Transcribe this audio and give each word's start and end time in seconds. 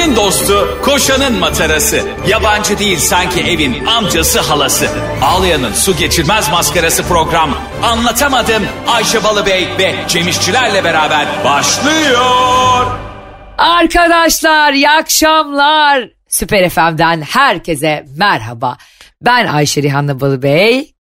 Ayşe'nin 0.00 0.16
dostu, 0.16 0.78
koşanın 0.82 1.38
matarası. 1.38 2.02
Yabancı 2.28 2.78
değil 2.78 2.98
sanki 2.98 3.40
evin 3.40 3.86
amcası 3.86 4.40
halası. 4.40 4.88
Ağlayan'ın 5.22 5.72
su 5.72 5.96
geçirmez 5.96 6.50
maskarası 6.50 7.02
program. 7.02 7.58
Anlatamadım 7.82 8.62
Ayşe 8.88 9.24
Balıbey 9.24 9.68
ve 9.78 9.94
Cemişçilerle 10.08 10.84
beraber 10.84 11.26
başlıyor. 11.44 12.86
Arkadaşlar 13.58 14.72
iyi 14.72 14.90
akşamlar. 14.90 16.08
Süper 16.28 16.70
FM'den 16.70 17.22
herkese 17.22 18.04
merhaba. 18.16 18.76
Ben 19.22 19.46
Ayşe 19.46 19.82
Rihanna 19.82 20.20
Balıbey. 20.20 20.94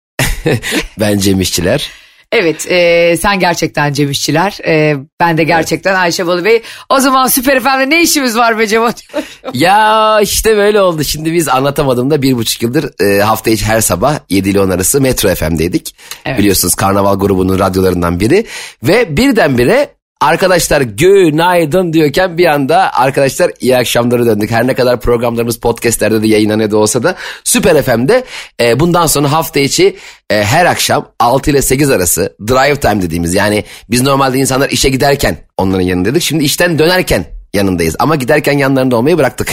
ben 0.99 1.19
Cem 1.19 1.41
İşçiler. 1.41 1.91
Evet 2.31 2.71
e, 2.71 3.17
sen 3.17 3.39
gerçekten 3.39 3.93
Cem 3.93 4.11
İşçiler. 4.11 4.57
E, 4.67 4.95
ben 5.19 5.37
de 5.37 5.43
gerçekten 5.43 5.91
evet. 5.91 5.99
Ayşe 5.99 6.27
Balıbey. 6.27 6.61
O 6.89 6.99
zaman 6.99 7.27
Süper 7.27 7.59
FM'de 7.59 7.89
ne 7.89 8.01
işimiz 8.01 8.37
var 8.37 8.59
be 8.59 8.67
Cem 8.67 8.83
Ya 9.53 10.19
işte 10.21 10.57
böyle 10.57 10.81
oldu. 10.81 11.03
Şimdi 11.03 11.33
biz 11.33 11.47
anlatamadığımda 11.47 12.21
bir 12.21 12.37
buçuk 12.37 12.61
yıldır 12.61 13.03
e, 13.03 13.21
hafta 13.21 13.49
içi 13.49 13.65
her 13.65 13.81
sabah 13.81 14.19
7 14.29 14.49
ile 14.49 14.59
10 14.59 14.69
arası 14.69 15.01
Metro 15.01 15.35
FM'deydik. 15.35 15.95
Evet. 16.25 16.39
Biliyorsunuz 16.39 16.75
Karnaval 16.75 17.19
grubunun 17.19 17.59
radyolarından 17.59 18.19
biri. 18.19 18.45
Ve 18.83 19.17
birdenbire 19.17 19.96
Arkadaşlar 20.21 20.81
günaydın 20.81 21.93
diyorken 21.93 22.37
bir 22.37 22.45
anda 22.45 22.93
arkadaşlar 22.93 23.51
iyi 23.59 23.77
akşamları 23.77 24.25
döndük. 24.25 24.51
Her 24.51 24.67
ne 24.67 24.73
kadar 24.73 25.01
programlarımız 25.01 25.59
podcastlerde 25.59 26.21
de 26.21 26.27
yayınlanıyor 26.27 26.71
olsa 26.71 27.03
da 27.03 27.15
Süper 27.43 27.81
FM'de 27.81 28.23
e, 28.61 28.79
bundan 28.79 29.05
sonra 29.05 29.31
hafta 29.31 29.59
içi 29.59 29.95
e, 30.29 30.43
her 30.43 30.65
akşam 30.65 31.11
6 31.19 31.51
ile 31.51 31.61
8 31.61 31.89
arası 31.89 32.35
drive 32.47 32.79
time 32.79 33.01
dediğimiz 33.01 33.33
yani 33.33 33.63
biz 33.89 34.01
normalde 34.01 34.37
insanlar 34.37 34.69
işe 34.69 34.89
giderken 34.89 35.37
onların 35.57 35.81
yanındaydık. 35.81 36.21
Şimdi 36.21 36.43
işten 36.43 36.79
dönerken 36.79 37.25
yanındayız 37.53 37.95
ama 37.99 38.15
giderken 38.15 38.57
yanlarında 38.57 38.95
olmayı 38.95 39.17
bıraktık. 39.17 39.49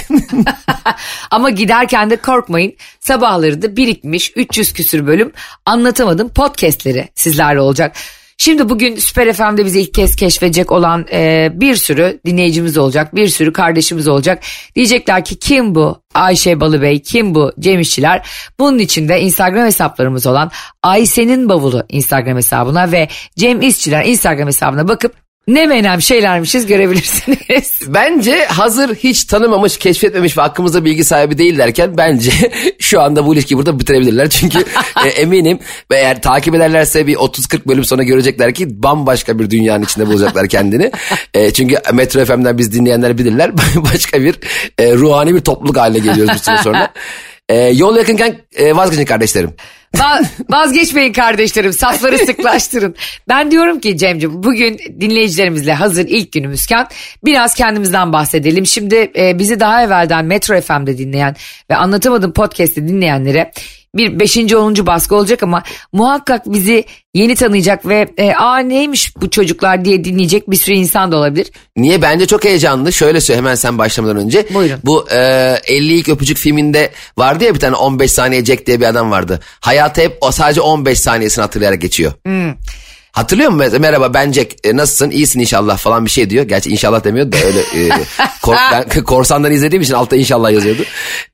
ama 1.30 1.51
giderken 1.51 2.10
de 2.10 2.16
korkmayın 2.16 2.73
sabahları 3.01 3.62
da 3.62 3.76
birikmiş 3.76 4.32
300 4.37 4.73
küsür 4.73 5.07
bölüm 5.07 5.32
anlatamadım 5.66 6.29
podcastleri 6.29 7.09
sizlerle 7.15 7.60
olacak. 7.60 7.96
Şimdi 8.38 8.68
bugün 8.68 8.96
Süper 8.96 9.32
FM'de 9.32 9.65
bizi 9.65 9.80
ilk 9.80 9.95
kez 9.95 10.16
keşfedecek 10.16 10.73
olan 10.73 11.07
e, 11.13 11.51
bir 11.54 11.74
sürü 11.77 12.21
dinleyicimiz 12.27 12.79
olacak, 12.79 13.15
bir 13.15 13.29
sürü 13.29 13.52
kardeşimiz 13.52 14.09
olacak. 14.09 14.43
Diyecekler 14.74 15.24
ki 15.24 15.38
kim 15.38 15.74
bu 15.74 16.02
Ayşe 16.15 16.60
Balıbey, 16.60 17.02
kim 17.02 17.35
bu 17.35 17.52
Cem 17.60 17.80
İşçiler? 17.80 18.29
Bunun 18.59 18.79
için 18.79 19.09
de 19.09 19.21
Instagram 19.21 19.66
hesaplarımız 19.66 20.26
olan 20.26 20.51
Ayşe'nin 20.82 21.49
bavulu 21.49 21.85
Instagram 21.88 22.37
hesabına 22.37 22.93
ve 22.93 23.09
Cem 23.37 23.63
İşçiler 23.63 24.04
Instagram 24.04 24.46
hesabına 24.46 24.88
bakıp 24.88 25.23
ne 25.48 25.66
menem 25.66 26.02
şeylermişiz 26.02 26.66
görebilirsiniz. 26.66 27.80
Bence 27.87 28.45
hazır 28.45 28.95
hiç 28.95 29.24
tanımamış, 29.24 29.78
keşfetmemiş 29.78 30.38
ve 30.38 30.42
hakkımızda 30.42 30.84
bilgi 30.84 31.04
sahibi 31.04 31.38
değillerken 31.38 31.96
bence 31.96 32.30
şu 32.78 33.01
anda 33.01 33.26
bu 33.26 33.34
ilişkiyi 33.34 33.56
burada 33.56 33.80
bitirebilirler. 33.80 34.30
Çünkü 34.30 34.59
e, 35.06 35.09
eminim 35.20 35.59
ve 35.90 35.96
eğer 35.96 36.23
takip 36.23 36.54
ederlerse 36.54 37.06
bir 37.06 37.14
30-40 37.14 37.68
bölüm 37.68 37.84
sonra 37.84 38.02
görecekler 38.02 38.54
ki 38.54 38.82
bambaşka 38.82 39.38
bir 39.38 39.51
dünyanın 39.51 39.84
içinde 39.84 40.06
bulacaklar 40.06 40.48
kendini. 40.48 40.90
E, 41.34 41.52
çünkü 41.52 41.76
Metro 41.92 42.24
FM'den 42.24 42.58
biz 42.58 42.73
dinleyenler 42.73 43.18
bilirler. 43.18 43.51
Başka 43.76 44.23
bir 44.23 44.34
e, 44.79 44.92
ruhani 44.92 45.34
bir 45.34 45.40
topluluk 45.40 45.76
haline 45.76 45.98
geliyoruz 45.98 46.34
bir 46.34 46.38
süre 46.38 46.56
sonra. 46.56 46.92
E, 47.48 47.56
yol 47.56 47.96
yakınken 47.96 48.36
e, 48.56 48.76
vazgeçin 48.76 49.04
kardeşlerim. 49.04 49.54
Vazgeçmeyin 50.50 51.12
kardeşlerim 51.12 51.73
safları 51.73 52.18
sıklaştırın. 52.26 52.95
Ben 53.28 53.50
diyorum 53.50 53.80
ki 53.80 53.98
Cemciğim 53.98 54.42
bugün 54.42 54.78
dinleyicilerimizle 55.01 55.74
hazır 55.74 56.06
ilk 56.09 56.32
günümüzken 56.32 56.86
biraz 57.24 57.54
kendimizden 57.54 58.12
bahsedelim. 58.12 58.66
Şimdi 58.66 59.10
e, 59.16 59.38
bizi 59.38 59.60
daha 59.60 59.82
evvelden 59.82 60.24
Metro 60.24 60.60
FM'de 60.60 60.98
dinleyen 60.98 61.36
ve 61.70 61.76
Anlatamadım 61.76 62.32
podcast'i 62.32 62.88
dinleyenlere 62.88 63.52
bir 63.95 64.20
beşinci 64.20 64.56
onuncu 64.56 64.86
baskı 64.86 65.16
olacak 65.16 65.42
ama 65.42 65.62
muhakkak 65.92 66.42
bizi 66.46 66.84
yeni 67.14 67.34
tanıyacak 67.34 67.86
ve 67.88 68.08
e, 68.16 68.32
aa 68.32 68.58
neymiş 68.58 69.16
bu 69.16 69.30
çocuklar 69.30 69.84
diye 69.84 70.04
dinleyecek 70.04 70.50
bir 70.50 70.56
sürü 70.56 70.74
insan 70.74 71.12
da 71.12 71.16
olabilir. 71.16 71.50
Niye? 71.76 72.02
Bence 72.02 72.26
çok 72.26 72.44
heyecanlı. 72.44 72.92
Şöyle 72.92 73.20
söyle 73.20 73.38
hemen 73.38 73.54
sen 73.54 73.78
başlamadan 73.78 74.16
önce. 74.16 74.46
Buyurun. 74.54 74.78
Bu 74.84 75.06
e, 75.10 75.16
50 75.66 75.94
ilk 75.94 76.08
öpücük 76.08 76.38
filminde 76.38 76.91
vardı 77.19 77.44
ya 77.44 77.54
bir 77.54 77.60
tane 77.60 77.76
15 77.76 78.12
saniye 78.12 78.44
Jack 78.44 78.66
diye 78.66 78.80
bir 78.80 78.86
adam 78.86 79.10
vardı. 79.10 79.41
Hayatı 79.60 80.00
hep 80.00 80.19
o 80.20 80.30
sadece 80.30 80.60
15 80.60 81.00
saniyesini 81.00 81.42
hatırlayarak 81.42 81.80
geçiyor. 81.80 82.12
Hmm. 82.24 82.54
Hatırlıyor 83.14 83.50
musun? 83.50 83.80
Merhaba 83.80 84.14
ben 84.14 84.32
Jack. 84.32 84.54
E, 84.64 84.76
nasılsın? 84.76 85.10
İyisin 85.10 85.41
inşallah 85.41 85.78
falan 85.78 86.04
bir 86.04 86.10
şey 86.10 86.30
diyor. 86.30 86.44
Gerçi 86.44 86.70
inşallah 86.70 87.04
demiyordu 87.04 87.32
da 87.32 87.36
öyle. 87.47 87.60
E, 87.60 87.91
kor, 88.42 88.56
ben 88.72 89.04
korsandan 89.04 89.52
izlediğim 89.52 89.82
için 89.82 89.94
altta 89.94 90.16
inşallah 90.16 90.52
yazıyordu. 90.52 90.82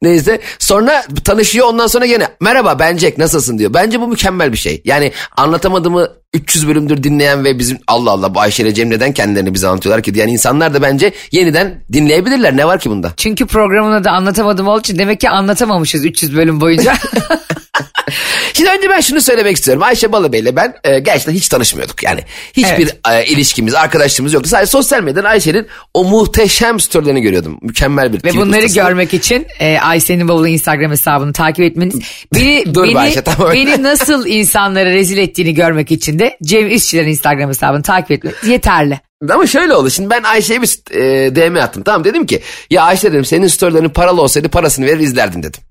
Neyse. 0.02 0.40
Sonra 0.58 1.04
tanışıyor 1.24 1.66
ondan 1.66 1.86
sonra 1.86 2.06
gene 2.06 2.28
merhaba 2.40 2.78
ben 2.78 2.98
Jack 2.98 3.18
nasılsın 3.18 3.58
diyor. 3.58 3.74
Bence 3.74 4.00
bu 4.00 4.08
mükemmel 4.08 4.52
bir 4.52 4.58
şey. 4.58 4.82
Yani 4.84 5.12
anlatamadığımı 5.36 6.08
300 6.34 6.68
bölümdür 6.68 7.02
dinleyen 7.02 7.44
ve 7.44 7.58
bizim 7.58 7.78
Allah 7.86 8.10
Allah 8.10 8.34
bu 8.34 8.40
Ayşe 8.40 8.62
ile 8.62 8.74
Cem 8.74 8.90
neden 8.90 9.12
kendilerini 9.12 9.54
bize 9.54 9.68
anlatıyorlar 9.68 10.02
ki 10.02 10.14
diyen 10.14 10.28
insanlar 10.28 10.74
da 10.74 10.82
bence 10.82 11.12
yeniden 11.32 11.84
dinleyebilirler. 11.92 12.56
Ne 12.56 12.66
var 12.66 12.80
ki 12.80 12.90
bunda? 12.90 13.12
Çünkü 13.16 13.46
programını 13.46 14.04
da 14.04 14.10
anlatamadım 14.10 14.68
olduğu 14.68 14.80
için 14.80 14.98
demek 14.98 15.20
ki 15.20 15.30
anlatamamışız 15.30 16.04
300 16.04 16.36
bölüm 16.36 16.60
boyunca. 16.60 16.94
Şimdi 18.54 18.70
önce 18.70 18.90
ben 18.90 19.00
şunu 19.00 19.20
söylemek 19.20 19.56
istiyorum. 19.56 19.82
Ayşe 19.82 20.12
Balıbey 20.12 20.40
ile 20.40 20.56
ben 20.56 20.74
e, 20.84 20.98
gerçekten 20.98 21.32
hiç 21.32 21.48
tanışmıyorduk. 21.48 22.02
Yani 22.02 22.20
hiçbir 22.52 22.88
evet. 23.10 23.28
e, 23.28 23.32
ilişkimiz, 23.32 23.74
arkadaşlığımız 23.74 24.32
yoktu. 24.32 24.48
Sadece 24.48 24.70
sosyal 24.70 25.02
medyadan 25.02 25.30
Ayşe'nin 25.30 25.66
o 25.94 26.04
muhteşem 26.04 26.80
storylerini 26.80 27.20
görüyordum. 27.20 27.58
Mükemmel 27.62 28.12
bir 28.12 28.24
Ve 28.24 28.36
bunları 28.36 28.64
ustası. 28.64 28.74
görmek 28.74 29.14
için 29.14 29.46
e, 29.60 29.78
Ayşe'nin 29.78 30.28
bavulu 30.28 30.48
Instagram 30.48 30.90
hesabını 30.90 31.32
takip 31.32 31.64
etmeniz. 31.64 31.94
Beni, 32.34 32.64
Dur 32.74 32.84
beni, 32.84 32.98
Ayşe, 32.98 33.22
tamam. 33.22 33.52
beni 33.52 33.82
nasıl 33.82 34.26
insanlara 34.26 34.90
rezil 34.90 35.18
ettiğini 35.18 35.54
görmek 35.54 35.90
için 35.90 36.18
de 36.18 36.36
Cem 36.42 36.70
İşçilerin 36.70 37.08
Instagram 37.08 37.48
hesabını 37.48 37.82
takip 37.82 38.10
etmeniz 38.10 38.36
yeterli. 38.44 39.00
Ama 39.30 39.46
şöyle 39.46 39.74
oldu. 39.74 39.90
Şimdi 39.90 40.10
ben 40.10 40.22
Ayşe'ye 40.22 40.62
bir 40.62 40.96
e, 40.96 41.36
DM 41.36 41.56
attım. 41.56 41.82
Tamam 41.82 42.04
dedim 42.04 42.26
ki 42.26 42.42
ya 42.70 42.82
Ayşe 42.82 43.12
dedim 43.12 43.24
senin 43.24 43.46
storylerin 43.46 43.88
paralı 43.88 44.22
olsaydı 44.22 44.48
parasını 44.48 44.86
verir 44.86 45.00
izlerdin 45.00 45.42
dedim. 45.42 45.62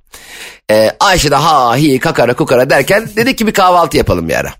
E, 0.71 0.91
Ayşe 0.99 1.31
de 1.31 1.35
ha 1.35 1.77
hi 1.77 1.99
kakara 1.99 2.33
kukara 2.33 2.69
derken 2.69 3.09
dedik 3.15 3.37
ki 3.37 3.47
bir 3.47 3.53
kahvaltı 3.53 3.97
yapalım 3.97 4.29
bir 4.29 4.35
ara. 4.35 4.53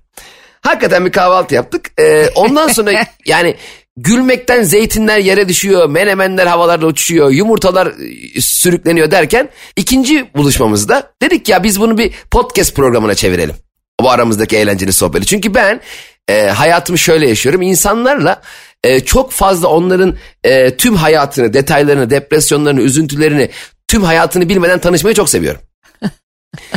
Hakikaten 0.61 1.05
bir 1.05 1.11
kahvaltı 1.11 1.55
yaptık. 1.55 1.91
E, 1.99 2.29
ondan 2.35 2.67
sonra 2.67 3.05
yani 3.25 3.55
gülmekten 3.97 4.63
zeytinler 4.63 5.17
yere 5.17 5.49
düşüyor, 5.49 5.89
menemenler 5.89 6.47
havalarda 6.47 6.85
uçuşuyor, 6.85 7.31
yumurtalar 7.31 7.87
e, 8.35 8.41
sürükleniyor 8.41 9.11
derken 9.11 9.49
ikinci 9.75 10.33
buluşmamızda 10.35 11.13
dedik 11.21 11.49
ya 11.49 11.63
biz 11.63 11.79
bunu 11.79 11.97
bir 11.97 12.13
podcast 12.31 12.75
programına 12.75 13.15
çevirelim. 13.15 13.55
Bu 14.01 14.11
aramızdaki 14.11 14.57
eğlenceli 14.57 14.93
sohbeti. 14.93 15.25
Çünkü 15.25 15.53
ben 15.53 15.81
e, 16.29 16.47
hayatımı 16.47 16.97
şöyle 16.97 17.29
yaşıyorum. 17.29 17.61
İnsanlarla 17.61 18.41
e, 18.83 18.99
çok 18.99 19.31
fazla 19.31 19.67
onların 19.67 20.17
e, 20.43 20.77
tüm 20.77 20.95
hayatını, 20.95 21.53
detaylarını, 21.53 22.09
depresyonlarını, 22.09 22.81
üzüntülerini, 22.81 23.49
tüm 23.89 24.03
hayatını 24.03 24.49
bilmeden 24.49 24.79
tanışmayı 24.79 25.15
çok 25.15 25.29
seviyorum. 25.29 25.61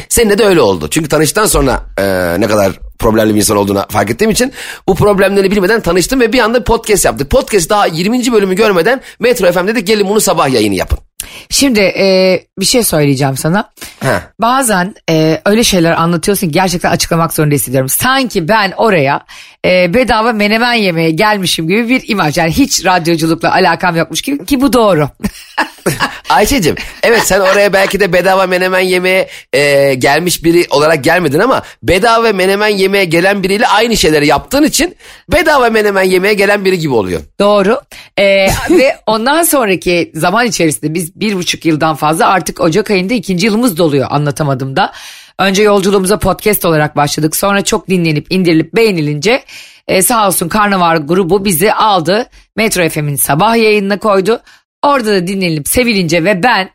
Seninle 0.09 0.39
de 0.39 0.45
öyle 0.45 0.61
oldu. 0.61 0.89
Çünkü 0.91 1.09
tanıştıktan 1.09 1.47
sonra 1.47 1.83
e, 1.99 2.05
ne 2.41 2.47
kadar 2.47 2.73
problemli 2.99 3.35
bir 3.35 3.39
insan 3.39 3.57
olduğunu 3.57 3.87
fark 3.89 4.11
ettiğim 4.11 4.31
için 4.31 4.53
bu 4.89 4.95
problemleri 4.95 5.51
bilmeden 5.51 5.81
tanıştım 5.81 6.21
ve 6.21 6.33
bir 6.33 6.39
anda 6.39 6.65
podcast 6.65 7.05
yaptık. 7.05 7.31
Podcast 7.31 7.71
daha 7.71 7.87
20. 7.87 8.33
bölümü 8.33 8.55
görmeden 8.55 9.01
Metro 9.21 9.53
FM 9.53 9.67
dedik 9.67 9.87
gelin 9.87 10.09
bunu 10.09 10.21
sabah 10.21 10.49
yayını 10.49 10.75
yapın. 10.75 10.99
Şimdi 11.51 11.81
e, 11.81 12.41
bir 12.59 12.65
şey 12.65 12.83
söyleyeceğim 12.83 13.37
sana. 13.37 13.71
Heh. 14.01 14.21
Bazen 14.41 14.95
e, 15.11 15.41
öyle 15.47 15.65
şeyler 15.65 15.93
anlatıyorsun 15.93 16.47
ki 16.47 16.53
gerçekten 16.53 16.91
açıklamak 16.91 17.33
zorunda 17.33 17.55
hissediyorum. 17.55 17.89
Sanki 17.89 18.49
ben 18.49 18.73
oraya 18.77 19.25
e, 19.67 19.95
bedava 19.95 20.33
menemen 20.33 20.75
yemeye 20.75 21.11
gelmişim 21.11 21.69
gibi 21.69 21.89
bir 21.89 22.09
imaj. 22.09 22.39
Yani 22.39 22.53
hiç 22.53 22.85
radyoculukla 22.85 23.53
alakam 23.53 23.97
yokmuş 23.97 24.23
gibi 24.23 24.45
ki 24.47 24.61
bu 24.61 24.73
doğru. 24.73 25.09
Ayşe'cim 26.29 26.75
evet 27.03 27.23
sen 27.25 27.41
oraya 27.41 27.73
belki 27.73 28.01
de 28.01 28.13
bedava 28.13 28.47
menemen 28.47 28.81
yemeye 28.81 29.29
e, 29.53 29.95
gelmiş 29.95 30.45
biri 30.45 30.67
olarak 30.71 31.05
gelmedin 31.05 31.39
ama 31.39 31.63
bedava 31.83 32.33
menemen 32.33 32.69
yemeye 32.69 33.05
gelen 33.05 33.43
biriyle 33.43 33.67
aynı 33.67 33.97
şeyleri 33.97 34.27
yaptığın 34.27 34.63
için 34.63 34.97
bedava 35.33 35.71
menemen 35.71 36.03
yemeye 36.03 36.35
gelen 36.35 36.65
biri 36.65 36.79
gibi 36.79 36.95
oluyor. 36.95 37.21
Doğru 37.41 37.81
e, 38.19 38.25
ve 38.71 38.97
ondan 39.07 39.43
sonraki 39.43 40.13
zaman 40.15 40.47
içerisinde 40.47 40.95
biz 40.95 41.21
bir 41.21 41.35
buçuk 41.35 41.65
yıldan 41.65 41.95
fazla 41.95 42.27
artık 42.27 42.61
Ocak 42.61 42.91
ayında 42.91 43.15
ikinci 43.15 43.47
yılımız 43.47 43.79
doluyor 43.79 44.07
anlatamadım 44.11 44.77
da. 44.77 44.93
Önce 45.39 45.63
yolculuğumuza 45.63 46.19
podcast 46.19 46.65
olarak 46.65 46.97
başladık. 46.97 47.37
Sonra 47.37 47.65
çok 47.65 47.89
dinlenip 47.89 48.27
indirilip 48.31 48.75
beğenilince 48.75 49.45
e, 49.89 50.03
sağ 50.03 50.27
olsun 50.27 50.49
Karnaval 50.49 51.07
grubu 51.07 51.45
bizi 51.45 51.73
aldı. 51.73 52.27
Metro 52.57 52.89
FM'in 52.89 53.17
sabah 53.17 53.57
yayınına 53.57 53.99
koydu. 53.99 54.41
Orada 54.83 55.13
da 55.13 55.27
dinlenip 55.27 55.69
sevilince 55.69 56.25
ve 56.25 56.43
ben 56.43 56.71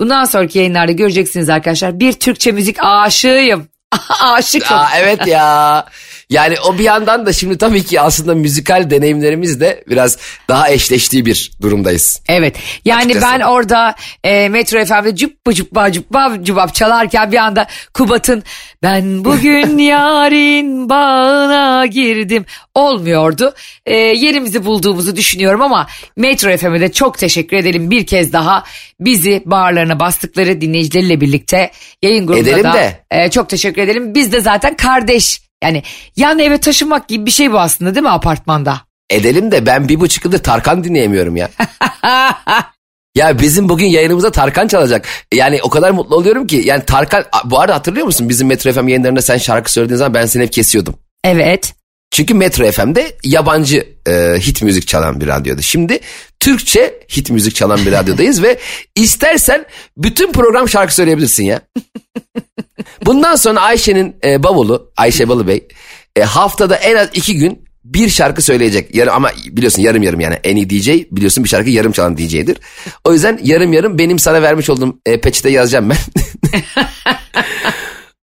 bundan 0.00 0.24
sonraki 0.24 0.58
yayınlarda 0.58 0.92
göreceksiniz 0.92 1.48
arkadaşlar 1.48 2.00
bir 2.00 2.12
Türkçe 2.12 2.52
müzik 2.52 2.76
aşığıyım. 2.80 3.68
Aşıkım. 4.20 4.76
Aa, 4.76 4.88
evet 4.98 5.26
ya. 5.26 5.86
Yani 6.30 6.54
o 6.60 6.78
bir 6.78 6.84
yandan 6.84 7.26
da 7.26 7.32
şimdi 7.32 7.58
tabii 7.58 7.84
ki 7.84 8.00
aslında 8.00 8.34
müzikal 8.34 8.90
deneyimlerimiz 8.90 9.60
de 9.60 9.84
biraz 9.88 10.18
daha 10.48 10.70
eşleştiği 10.70 11.26
bir 11.26 11.52
durumdayız. 11.62 12.22
Evet 12.28 12.56
yani 12.84 13.10
Açıkçası. 13.10 13.26
ben 13.26 13.40
orada 13.40 13.94
e, 14.24 14.48
Metro 14.48 14.84
FM'de 14.84 15.16
cübba 15.16 15.52
cübba 15.52 15.92
cübba 15.92 16.36
cübap 16.42 16.74
çalarken 16.74 17.32
bir 17.32 17.36
anda 17.36 17.66
Kubat'ın 17.94 18.42
ben 18.82 19.24
bugün 19.24 19.78
yarın 19.92 20.88
bağına 20.88 21.86
girdim 21.86 22.44
olmuyordu. 22.74 23.54
E, 23.86 23.96
yerimizi 23.96 24.64
bulduğumuzu 24.64 25.16
düşünüyorum 25.16 25.62
ama 25.62 25.86
Metro 26.16 26.56
FM'e 26.56 26.80
de 26.80 26.92
çok 26.92 27.18
teşekkür 27.18 27.56
edelim 27.56 27.90
bir 27.90 28.06
kez 28.06 28.32
daha 28.32 28.64
bizi 29.00 29.42
bağırlarına 29.46 30.00
bastıkları 30.00 30.60
dinleyicileriyle 30.60 31.20
birlikte 31.20 31.70
yayın 32.02 32.26
grubunda 32.26 32.50
Edelim 32.50 32.64
da 32.64 32.72
de. 32.74 33.04
e, 33.10 33.30
çok 33.30 33.48
teşekkür 33.48 33.82
edelim. 33.82 34.14
Biz 34.14 34.32
de 34.32 34.40
zaten 34.40 34.76
kardeş 34.76 35.49
yani 35.64 35.82
yan 36.16 36.38
eve 36.38 36.58
taşınmak 36.58 37.08
gibi 37.08 37.26
bir 37.26 37.30
şey 37.30 37.52
bu 37.52 37.60
aslında 37.60 37.94
değil 37.94 38.02
mi 38.02 38.10
apartmanda? 38.10 38.80
Edelim 39.10 39.52
de 39.52 39.66
ben 39.66 39.88
bir 39.88 40.00
buçuk 40.00 40.24
yıldır 40.24 40.38
Tarkan 40.38 40.84
dinleyemiyorum 40.84 41.36
ya. 41.36 41.50
Ya 43.14 43.38
bizim 43.38 43.68
bugün 43.68 43.86
yayınımızda 43.86 44.30
Tarkan 44.30 44.68
çalacak. 44.68 45.06
Yani 45.34 45.60
o 45.62 45.70
kadar 45.70 45.90
mutlu 45.90 46.16
oluyorum 46.16 46.46
ki. 46.46 46.62
Yani 46.64 46.84
Tarkan 46.84 47.24
bu 47.44 47.60
arada 47.60 47.74
hatırlıyor 47.74 48.06
musun? 48.06 48.28
Bizim 48.28 48.48
Metro 48.48 48.72
FM 48.72 48.88
yayınlarında 48.88 49.22
sen 49.22 49.38
şarkı 49.38 49.72
söylediğin 49.72 49.98
zaman 49.98 50.14
ben 50.14 50.26
seni 50.26 50.42
hep 50.42 50.52
kesiyordum. 50.52 50.94
Evet. 51.24 51.74
Çünkü 52.10 52.34
Metro 52.34 52.70
FM'de 52.72 53.16
yabancı 53.24 53.88
e, 54.08 54.12
hit 54.38 54.62
müzik 54.62 54.88
çalan 54.88 55.20
bir 55.20 55.26
radyodu. 55.26 55.62
Şimdi 55.62 56.00
Türkçe 56.40 57.00
hit 57.16 57.30
müzik 57.30 57.54
çalan 57.54 57.86
bir 57.86 57.92
radyodayız 57.92 58.42
ve 58.42 58.58
istersen 58.94 59.64
bütün 59.96 60.32
program 60.32 60.68
şarkı 60.68 60.94
söyleyebilirsin 60.94 61.44
ya. 61.44 61.60
Bundan 63.06 63.36
sonra 63.36 63.60
Ayşe'nin 63.60 64.16
e, 64.24 64.42
bavulu, 64.42 64.92
Ayşe 64.96 65.28
Balıbey 65.28 65.68
e, 66.16 66.22
haftada 66.22 66.76
en 66.76 66.96
az 66.96 67.08
iki 67.14 67.36
gün 67.36 67.64
bir 67.84 68.08
şarkı 68.08 68.42
söyleyecek. 68.42 68.94
Yarı, 68.94 69.12
ama 69.12 69.30
biliyorsun 69.46 69.82
yarım 69.82 70.02
yarım 70.02 70.20
yani 70.20 70.34
en 70.44 70.56
iyi 70.56 70.70
DJ 70.70 70.88
biliyorsun 70.88 71.44
bir 71.44 71.48
şarkı 71.48 71.70
yarım 71.70 71.92
çalan 71.92 72.16
DJ'dir. 72.16 72.58
O 73.04 73.12
yüzden 73.12 73.40
yarım 73.42 73.72
yarım 73.72 73.98
benim 73.98 74.18
sana 74.18 74.42
vermiş 74.42 74.70
olduğum 74.70 74.98
e, 75.06 75.20
peçete 75.20 75.50
yazacağım 75.50 75.90
ben. 75.90 75.96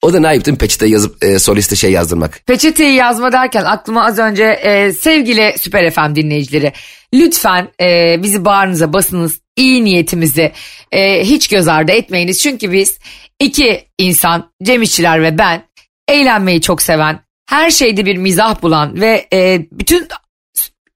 o 0.02 0.14
da 0.14 0.20
ne 0.20 0.28
ayıptım 0.28 0.56
peçete 0.56 0.88
yazıp 0.88 1.24
e, 1.24 1.40
soliste 1.40 1.76
şey 1.76 1.92
yazdırmak. 1.92 2.46
Peçeteyi 2.46 2.96
yazma 2.96 3.32
derken 3.32 3.64
aklıma 3.64 4.06
az 4.06 4.20
önce 4.20 4.44
e, 4.44 4.94
sevgili 4.94 5.56
Süper 5.60 5.92
FM 5.92 6.16
dinleyicileri 6.16 6.74
lütfen 7.20 7.68
e, 7.82 8.18
bizi 8.24 8.46
bağrınıza 8.46 8.94
basınız 8.94 9.40
iyi 9.56 9.86
niyetimizi 9.86 10.52
e, 10.92 11.24
hiç 11.24 11.48
göz 11.48 11.68
ardı 11.68 11.92
etmeyiniz. 11.92 12.42
Çünkü 12.42 12.72
biz 12.72 13.00
iki 13.40 13.88
insan 13.98 14.52
Cem 14.64 14.82
İşçiler 14.82 15.24
ve 15.24 15.38
ben 15.38 15.64
eğlenmeyi 16.08 16.62
çok 16.62 16.82
seven 16.82 17.20
her 17.50 17.72
şeyde 17.72 18.06
bir 18.06 18.18
mizah 18.18 18.62
bulan 18.62 19.02
ve 19.02 19.28
e, 19.34 19.66
bütün 19.72 20.08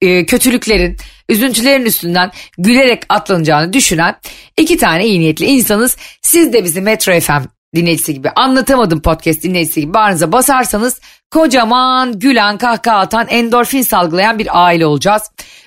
e, 0.01 0.25
kötülüklerin, 0.25 0.97
üzüntülerin 1.29 1.85
üstünden 1.85 2.31
gülerek 2.57 3.03
atlanacağını 3.09 3.73
düşünen 3.73 4.15
iki 4.57 4.77
tane 4.77 5.05
iyi 5.05 5.19
niyetli 5.19 5.45
insanız. 5.45 5.97
Siz 6.21 6.53
de 6.53 6.63
bizi 6.63 6.81
Metro 6.81 7.19
FM 7.19 7.58
dinleyicisi 7.75 8.13
gibi 8.13 8.29
anlatamadım 8.29 9.01
podcast 9.01 9.43
dinleyicisi 9.43 9.81
gibi 9.81 9.93
bağrınıza 9.93 10.31
basarsanız 10.31 10.99
kocaman 11.31 12.19
gülen 12.19 12.57
kahkaha 12.57 12.97
atan 12.97 13.27
endorfin 13.27 13.81
salgılayan 13.81 14.39
bir 14.39 14.65
aile 14.65 14.85
olacağız. 14.85 15.23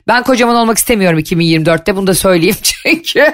Ben 0.09 0.23
kocaman 0.23 0.57
olmak 0.57 0.79
istemiyorum 0.79 1.19
2024'te 1.19 1.97
bunu 1.97 2.07
da 2.07 2.15
söyleyeyim 2.15 2.57
çünkü 2.63 3.33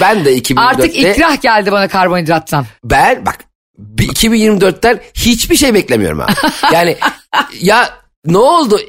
Ben 0.00 0.24
de 0.24 0.38
2024'te 0.38 0.60
artık 0.60 0.96
ikrah 0.96 1.42
geldi 1.42 1.72
bana 1.72 1.88
karbonhidrattan. 1.88 2.66
ben 2.84 3.26
bak 3.26 3.38
bir 3.78 4.08
2024'ten 4.08 5.00
hiçbir 5.14 5.56
şey 5.56 5.74
beklemiyorum 5.74 6.18
ha. 6.18 6.26
Yani 6.72 6.96
ya 7.60 7.90
ne 8.26 8.38
oldu 8.38 8.80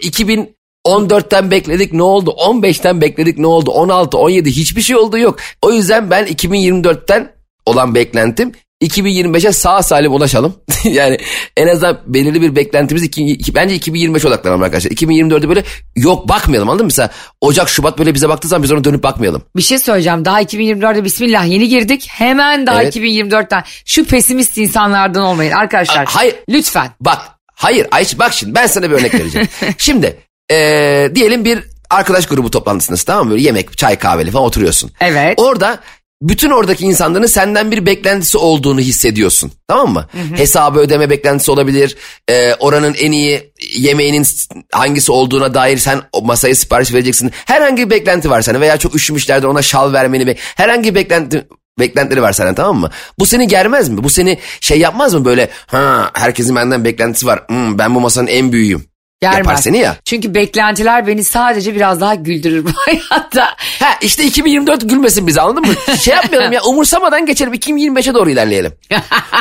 2014'ten 0.87 1.51
bekledik 1.51 1.93
ne 1.93 2.03
oldu 2.03 2.29
15'ten 2.29 3.01
bekledik 3.01 3.37
ne 3.37 3.47
oldu 3.47 3.71
16 3.71 4.17
17 4.17 4.51
hiçbir 4.51 4.81
şey 4.81 4.95
oldu 4.95 5.17
yok. 5.17 5.39
O 5.61 5.71
yüzden 5.71 6.11
ben 6.11 6.25
2024'ten 6.27 7.31
olan 7.65 7.95
beklentim 7.95 8.51
2025'e 8.87 9.51
sağ 9.51 9.83
salim 9.83 10.13
ulaşalım. 10.13 10.55
yani 10.83 11.17
en 11.57 11.67
azından 11.67 11.99
belirli 12.07 12.41
bir 12.41 12.55
beklentimiz 12.55 13.03
iki, 13.03 13.25
iki- 13.25 13.55
bence 13.55 13.75
2025 13.75 14.25
odaklanalım 14.25 14.63
arkadaşlar. 14.63 14.91
2024'de 14.91 15.49
böyle 15.49 15.63
yok 15.95 16.29
bakmayalım 16.29 16.69
anladın 16.69 16.83
mı? 16.85 16.87
Mesela 16.87 17.09
Ocak 17.41 17.69
Şubat 17.69 17.99
böyle 17.99 18.13
bize 18.13 18.29
baktığı 18.29 18.47
zaman 18.47 18.63
biz 18.63 18.71
ona 18.71 18.83
dönüp 18.83 19.03
bakmayalım. 19.03 19.41
Bir 19.55 19.61
şey 19.61 19.79
söyleyeceğim 19.79 20.25
daha 20.25 20.41
2024'de 20.41 21.03
bismillah 21.03 21.45
yeni 21.47 21.67
girdik 21.67 22.07
hemen 22.11 22.67
daha 22.67 22.83
Evet. 22.83 22.95
2024'ten 22.95 23.63
şu 23.85 24.05
pesimist 24.05 24.57
insanlardan 24.57 25.23
olmayın 25.23 25.51
arkadaşlar. 25.51 26.03
A- 26.03 26.15
hayır. 26.15 26.35
Lütfen. 26.49 26.89
Bak 27.01 27.19
hayır 27.53 27.87
Ayşe 27.91 28.19
bak 28.19 28.33
şimdi 28.33 28.55
ben 28.55 28.67
sana 28.67 28.89
bir 28.89 28.95
örnek 28.95 29.13
vereceğim. 29.13 29.47
şimdi 29.77 30.17
eee, 30.51 31.15
diyelim 31.15 31.45
bir 31.45 31.59
arkadaş 31.89 32.27
grubu 32.27 32.51
toplantısındasın 32.51 33.05
tamam 33.05 33.25
mı? 33.25 33.31
Böyle 33.31 33.43
yemek, 33.43 33.77
çay, 33.77 33.95
kahveli 33.99 34.31
falan 34.31 34.45
oturuyorsun. 34.45 34.91
Evet. 35.01 35.33
Orada 35.37 35.79
bütün 36.21 36.49
oradaki 36.49 36.85
insanların 36.85 37.25
senden 37.25 37.71
bir 37.71 37.85
beklentisi 37.85 38.37
olduğunu 38.37 38.79
hissediyorsun. 38.79 39.51
Tamam 39.67 39.93
mı? 39.93 40.07
Hesabı 40.35 40.79
ödeme 40.79 41.09
beklentisi 41.09 41.51
olabilir. 41.51 41.95
Eee, 42.29 42.55
oranın 42.59 42.93
en 42.93 43.11
iyi 43.11 43.53
yemeğinin 43.77 44.25
hangisi 44.71 45.11
olduğuna 45.11 45.53
dair 45.53 45.77
sen 45.77 46.01
masaya 46.23 46.55
sipariş 46.55 46.93
vereceksin. 46.93 47.31
Herhangi 47.45 47.85
bir 47.85 47.89
beklenti 47.89 48.29
var 48.29 48.41
sana 48.41 48.59
veya 48.61 48.77
çok 48.77 48.95
üşümüşlerdir 48.95 49.47
ona 49.47 49.61
şal 49.61 49.93
vermeni. 49.93 50.27
Be 50.27 50.35
herhangi 50.37 50.89
bir 50.89 50.95
beklenti 50.95 51.47
beklentileri 51.79 52.21
var 52.21 52.33
senden 52.33 52.55
tamam 52.55 52.77
mı? 52.79 52.89
Bu 53.19 53.25
seni 53.25 53.47
germez 53.47 53.89
mi? 53.89 54.03
Bu 54.03 54.09
seni 54.09 54.39
şey 54.61 54.79
yapmaz 54.79 55.13
mı 55.13 55.25
böyle 55.25 55.49
ha 55.67 56.11
herkesin 56.13 56.55
benden 56.55 56.85
beklentisi 56.85 57.25
var. 57.25 57.43
Hmm, 57.47 57.77
ben 57.77 57.95
bu 57.95 57.99
masanın 57.99 58.27
en 58.27 58.51
büyüğüyüm. 58.51 58.85
Germez. 59.31 59.47
Yapar 59.47 59.55
seni 59.55 59.77
ya. 59.77 59.95
Çünkü 60.05 60.33
beklentiler 60.33 61.07
beni 61.07 61.23
sadece 61.23 61.75
biraz 61.75 62.01
daha 62.01 62.15
güldürür 62.15 62.65
bu 62.65 62.69
hayatta. 62.75 63.45
Ha 63.79 63.89
işte 64.01 64.23
2024 64.23 64.89
gülmesin 64.89 65.27
bize 65.27 65.41
anladın 65.41 65.65
mı? 65.67 65.97
Şey 66.01 66.13
yapmayalım 66.13 66.53
ya 66.53 66.63
umursamadan 66.63 67.25
geçelim 67.25 67.53
2025'e 67.53 68.13
doğru 68.13 68.29
ilerleyelim. 68.29 68.73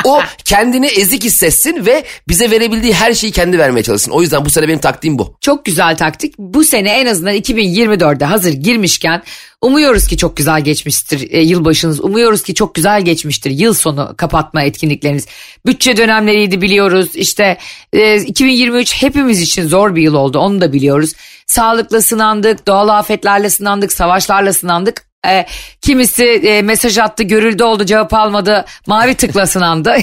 O 0.03 0.21
kendini 0.45 0.87
ezik 0.87 1.23
hissetsin 1.23 1.85
ve 1.85 2.03
bize 2.27 2.51
verebildiği 2.51 2.93
her 2.93 3.13
şeyi 3.13 3.31
kendi 3.31 3.59
vermeye 3.59 3.83
çalışsın. 3.83 4.11
O 4.11 4.21
yüzden 4.21 4.45
bu 4.45 4.49
sene 4.49 4.67
benim 4.67 4.79
taktiğim 4.79 5.19
bu. 5.19 5.37
Çok 5.41 5.65
güzel 5.65 5.97
taktik. 5.97 6.35
Bu 6.37 6.63
sene 6.63 6.89
en 6.89 7.05
azından 7.05 7.35
2024'de 7.35 8.25
hazır 8.25 8.53
girmişken 8.53 9.21
umuyoruz 9.65 10.07
ki 10.07 10.17
çok 10.17 10.37
güzel 10.37 10.61
geçmiştir 10.61 11.27
e, 11.31 11.41
yılbaşınız. 11.41 12.03
Umuyoruz 12.03 12.43
ki 12.43 12.53
çok 12.53 12.75
güzel 12.75 13.01
geçmiştir 13.01 13.51
yıl 13.51 13.73
sonu 13.73 14.13
kapatma 14.17 14.63
etkinlikleriniz. 14.63 15.25
Bütçe 15.65 15.97
dönemleriydi 15.97 16.61
biliyoruz. 16.61 17.09
İşte 17.13 17.57
e, 17.93 18.21
2023 18.21 19.01
hepimiz 19.01 19.41
için 19.41 19.67
zor 19.67 19.95
bir 19.95 20.01
yıl 20.01 20.13
oldu 20.13 20.39
onu 20.39 20.61
da 20.61 20.73
biliyoruz. 20.73 21.13
Sağlıkla 21.47 22.01
sınandık, 22.01 22.67
doğal 22.67 22.87
afetlerle 22.87 23.49
sınandık, 23.49 23.93
savaşlarla 23.93 24.53
sınandık. 24.53 25.05
E, 25.27 25.45
kimisi 25.81 26.25
e, 26.25 26.61
mesaj 26.61 26.97
attı, 26.97 27.23
görüldü 27.23 27.63
oldu, 27.63 27.85
cevap 27.85 28.13
almadı, 28.13 28.65
mavi 28.87 29.15
tıkla 29.15 29.45
sınandı. 29.47 29.95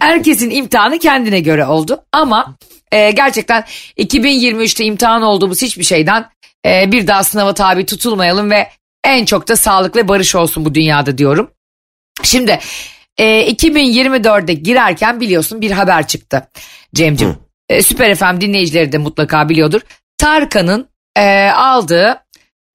Herkesin 0.00 0.50
imtihanı 0.50 0.98
kendine 0.98 1.40
göre 1.40 1.66
oldu. 1.66 2.04
Ama 2.12 2.56
e, 2.92 3.10
gerçekten 3.10 3.64
2023'te 3.98 4.84
imtihan 4.84 5.22
olduğumuz 5.22 5.62
hiçbir 5.62 5.84
şeyden 5.84 6.26
e, 6.66 6.92
bir 6.92 7.06
daha 7.06 7.24
sınava 7.24 7.54
tabi 7.54 7.86
tutulmayalım 7.86 8.50
ve 8.50 8.68
en 9.04 9.24
çok 9.24 9.48
da 9.48 9.56
sağlık 9.56 9.96
ve 9.96 10.08
barış 10.08 10.34
olsun 10.34 10.64
bu 10.64 10.74
dünyada 10.74 11.18
diyorum. 11.18 11.50
Şimdi 12.22 12.58
e, 13.18 13.52
2024'de 13.52 14.54
girerken 14.54 15.20
biliyorsun 15.20 15.60
bir 15.60 15.70
haber 15.70 16.06
çıktı 16.06 16.48
Cem'cim. 16.94 17.36
E, 17.68 17.82
Süper 17.82 18.14
FM 18.14 18.40
dinleyicileri 18.40 18.92
de 18.92 18.98
mutlaka 18.98 19.48
biliyordur. 19.48 19.80
Tarkan'ın 20.18 20.88
e, 21.16 21.50
aldığı 21.50 22.18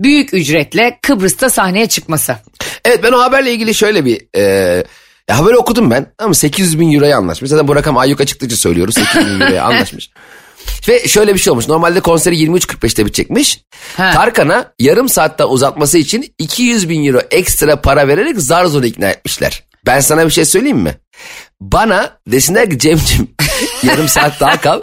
büyük 0.01 0.33
ücretle 0.33 0.99
Kıbrıs'ta 1.01 1.49
sahneye 1.49 1.89
çıkması. 1.89 2.35
Evet 2.85 3.03
ben 3.03 3.11
o 3.11 3.19
haberle 3.19 3.53
ilgili 3.53 3.73
şöyle 3.73 4.05
bir 4.05 4.21
e, 4.35 4.43
ya 5.29 5.37
haberi 5.37 5.57
okudum 5.57 5.91
ben 5.91 6.13
ama 6.19 6.33
800 6.33 6.79
bin 6.79 6.93
euroya 6.93 7.17
anlaşmış. 7.17 7.49
Zaten 7.49 7.67
bu 7.67 7.75
rakam 7.75 7.97
ayyuka 7.97 8.25
çıktıkça 8.25 8.55
söylüyoruz 8.55 8.95
800 8.95 9.25
bin 9.25 9.39
euroya 9.41 9.63
anlaşmış. 9.63 10.09
Ve 10.87 11.07
şöyle 11.07 11.33
bir 11.33 11.39
şey 11.39 11.51
olmuş. 11.51 11.67
Normalde 11.67 11.99
konseri 11.99 12.35
23.45'te 12.35 13.05
bitecekmiş. 13.05 13.59
Ha. 13.97 14.11
Tarkan'a 14.13 14.73
yarım 14.79 15.09
saatte 15.09 15.45
uzatması 15.45 15.97
için 15.97 16.33
200 16.39 16.89
bin 16.89 17.05
euro 17.05 17.21
ekstra 17.31 17.81
para 17.81 18.07
vererek 18.07 18.41
zar 18.41 18.65
zor 18.65 18.83
ikna 18.83 19.09
etmişler. 19.09 19.63
Ben 19.85 19.99
sana 19.99 20.25
bir 20.25 20.31
şey 20.31 20.45
söyleyeyim 20.45 20.77
mi? 20.77 20.95
Bana 21.61 22.17
desinler 22.27 22.69
ki 22.69 22.79
Cem'cim 22.79 23.27
yarım 23.83 24.07
saat 24.07 24.39
daha 24.39 24.61
kal 24.61 24.81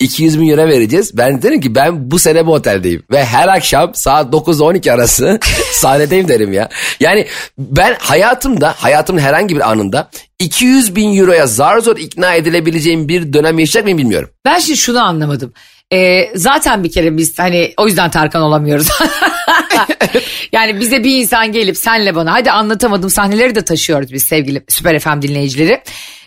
200 0.00 0.40
bin 0.40 0.48
euro 0.48 0.68
vereceğiz. 0.68 1.18
Ben 1.18 1.42
derim 1.42 1.60
ki 1.60 1.74
ben 1.74 2.10
bu 2.10 2.18
sene 2.18 2.46
bu 2.46 2.52
oteldeyim. 2.52 3.02
Ve 3.10 3.24
her 3.24 3.48
akşam 3.48 3.94
saat 3.94 4.34
9-12 4.34 4.92
arası 4.92 5.40
sahnedeyim 5.72 6.28
derim 6.28 6.52
ya. 6.52 6.68
Yani 7.00 7.26
ben 7.58 7.96
hayatımda 7.98 8.74
hayatımın 8.76 9.20
herhangi 9.20 9.56
bir 9.56 9.70
anında 9.70 10.10
200 10.38 10.96
bin 10.96 11.18
euroya 11.18 11.46
zar 11.46 11.78
zor 11.78 11.96
ikna 11.96 12.34
edilebileceğim 12.34 13.08
bir 13.08 13.32
dönem 13.32 13.58
yaşayacak 13.58 13.84
mıyım 13.84 13.98
bilmiyorum. 13.98 14.30
Ben 14.44 14.58
şimdi 14.58 14.78
şunu 14.78 15.02
anlamadım. 15.04 15.52
Ee, 15.92 16.30
zaten 16.34 16.84
bir 16.84 16.92
kere 16.92 17.16
biz 17.16 17.38
hani 17.38 17.74
o 17.76 17.86
yüzden 17.86 18.10
Tarkan 18.10 18.42
olamıyoruz. 18.42 18.88
yani 20.52 20.80
bize 20.80 21.04
bir 21.04 21.18
insan 21.18 21.52
gelip 21.52 21.76
senle 21.76 22.14
bana 22.14 22.32
hadi 22.32 22.50
anlatamadım 22.50 23.10
sahneleri 23.10 23.54
de 23.54 23.64
taşıyoruz 23.64 24.12
biz 24.12 24.22
sevgili 24.22 24.62
Süper 24.68 24.98
FM 24.98 25.22
dinleyicileri. 25.22 25.82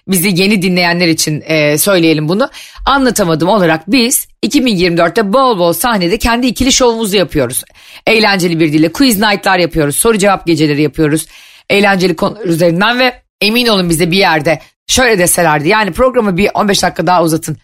bizi 0.07 0.41
yeni 0.41 0.61
dinleyenler 0.61 1.07
için 1.07 1.43
e, 1.45 1.77
söyleyelim 1.77 2.29
bunu. 2.29 2.49
Anlatamadım 2.85 3.49
olarak 3.49 3.91
biz 3.91 4.27
2024'te 4.45 5.33
bol 5.33 5.59
bol 5.59 5.73
sahnede 5.73 6.17
kendi 6.17 6.47
ikili 6.47 6.71
şovumuzu 6.71 7.17
yapıyoruz. 7.17 7.63
Eğlenceli 8.07 8.59
bir 8.59 8.73
dille 8.73 8.91
quiz 8.91 9.19
night'lar 9.19 9.59
yapıyoruz. 9.59 9.95
Soru 9.95 10.17
cevap 10.17 10.47
geceleri 10.47 10.81
yapıyoruz. 10.81 11.25
Eğlenceli 11.69 12.15
konular 12.15 12.45
üzerinden 12.45 12.99
ve 12.99 13.21
emin 13.41 13.67
olun 13.67 13.89
bize 13.89 14.11
bir 14.11 14.17
yerde 14.17 14.61
şöyle 14.87 15.19
deselerdi. 15.19 15.69
Yani 15.69 15.91
programı 15.91 16.37
bir 16.37 16.49
15 16.53 16.83
dakika 16.83 17.07
daha 17.07 17.23
uzatın. 17.23 17.57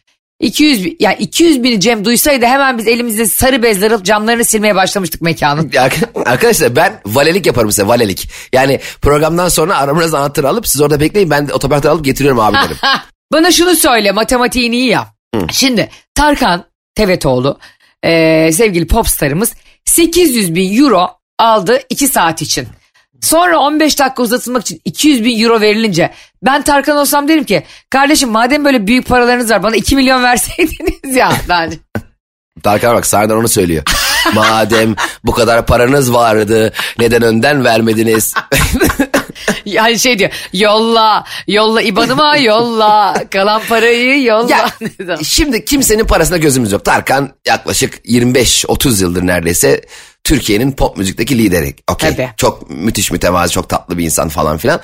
200 0.44 0.86
bin- 0.86 0.96
yani 1.00 1.16
200 1.20 1.64
bini 1.64 1.80
Cem 1.80 2.06
duysaydı 2.06 2.46
hemen 2.46 2.78
biz 2.78 2.88
elimizde 2.88 3.26
sarı 3.26 3.64
bezler 3.64 3.92
alıp 3.92 4.06
camlarını 4.06 4.46
silmeye 4.46 4.76
başlamıştık 4.76 5.22
mekanın. 5.22 5.72
Arkadaşlar 6.26 6.76
ben 6.76 7.02
valelik 7.06 7.46
yaparım 7.46 7.72
size 7.72 7.88
valelik. 7.88 8.30
Yani 8.54 8.80
programdan 9.02 9.50
sonra 9.50 9.78
aramızda 9.78 10.20
anahtarı 10.20 10.50
alıp 10.50 10.68
siz 10.68 10.82
orada 10.82 11.00
bekleyin 11.00 11.30
ben 11.30 11.48
otoparktan 11.54 11.90
alıp 11.90 12.06
getiriyorum 12.06 12.40
abi 12.40 12.56
derim. 12.56 12.78
Bana 13.34 13.52
şunu 13.52 13.76
söyle 13.76 14.12
matematiğini 14.12 14.76
iyi 14.76 14.88
yap. 14.90 15.08
Şimdi 15.52 15.90
Tarkan 16.16 16.66
Tevetoğlu 16.96 17.60
e, 18.04 18.52
sevgili 18.52 18.88
popstarımız 18.88 19.54
800 19.86 20.56
bin 20.56 20.78
euro 20.84 21.10
aldı 21.40 21.80
2 21.90 22.08
saat 22.08 22.42
için. 22.42 22.68
Sonra 23.24 23.60
15 23.60 24.00
dakika 24.00 24.24
uzatılmak 24.24 24.62
için 24.62 24.82
200 24.86 25.24
bin 25.24 25.44
euro 25.44 25.62
verilince 25.62 26.14
ben 26.44 26.62
Tarkan 26.62 26.98
olsam 26.98 27.28
derim 27.28 27.44
ki 27.44 27.64
kardeşim 27.90 28.30
madem 28.30 28.66
böyle 28.66 28.88
büyük 28.88 29.08
paralarınız 29.08 29.52
var 29.52 29.64
bana 29.64 29.76
2 29.76 29.96
milyon 29.96 30.24
verseydiniz 30.24 31.16
ya. 31.16 31.34
Tarkan 32.64 32.96
bak 32.96 33.06
sahneden 33.06 33.36
onu 33.36 33.48
söylüyor. 33.48 33.84
Madem 34.34 34.96
bu 35.24 35.32
kadar 35.32 35.66
paranız 35.66 36.14
vardı 36.14 36.74
neden 37.00 37.22
önden 37.22 37.64
vermediniz? 37.64 38.34
Yani 39.66 40.00
şey 40.00 40.20
diyor 40.20 40.32
yolla 40.54 41.24
yolla 41.48 41.82
ibanıma 41.82 42.38
yolla 42.38 43.16
kalan 43.32 43.62
parayı 43.70 44.24
yolla. 44.24 44.50
Ya, 44.52 44.70
şimdi 45.24 45.66
kimsenin 45.66 46.06
parasına 46.06 46.38
gözümüz 46.38 46.72
yok. 46.72 46.86
Tarkan 46.86 47.30
yaklaşık 47.48 48.06
25-30 48.06 49.02
yıldır 49.02 49.28
neredeyse 49.28 49.82
Türkiye'nin 50.24 50.72
pop 50.72 50.98
müzikteki 50.98 51.38
lideri. 51.38 51.76
Tabii. 52.00 52.30
Çok 52.38 52.70
müthiş 52.70 53.12
mütevazı, 53.12 53.54
çok 53.54 53.70
tatlı 53.70 53.98
bir 53.98 54.06
insan 54.06 54.30
falan 54.30 54.58
filan. 54.58 54.80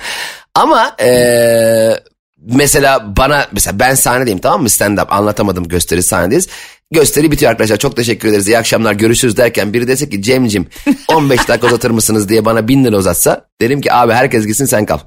Ama 0.54 0.96
eee, 1.00 2.00
mesela 2.46 3.16
bana 3.16 3.46
mesela 3.52 3.78
ben 3.78 3.94
sahnedeyim 3.94 4.38
tamam 4.38 4.62
mı 4.62 4.70
stand 4.70 4.98
up 4.98 5.12
anlatamadım 5.12 5.68
gösteri 5.68 6.02
sahnedeyiz. 6.02 6.48
Gösteri 6.92 7.30
bitiyor 7.30 7.50
arkadaşlar 7.50 7.76
çok 7.76 7.96
teşekkür 7.96 8.28
ederiz 8.28 8.48
iyi 8.48 8.58
akşamlar 8.58 8.92
görüşürüz 8.92 9.36
derken 9.36 9.72
biri 9.72 9.88
dese 9.88 10.08
ki 10.10 10.22
Cem'cim 10.22 10.66
15 11.08 11.48
dakika 11.48 11.66
uzatır 11.66 11.90
mısınız 11.90 12.28
diye 12.28 12.44
bana 12.44 12.68
1000 12.68 12.84
lira 12.84 12.96
uzatsa 12.96 13.44
derim 13.60 13.80
ki 13.80 13.92
abi 13.92 14.12
herkes 14.12 14.46
gitsin 14.46 14.64
sen 14.64 14.86
kal. 14.86 14.98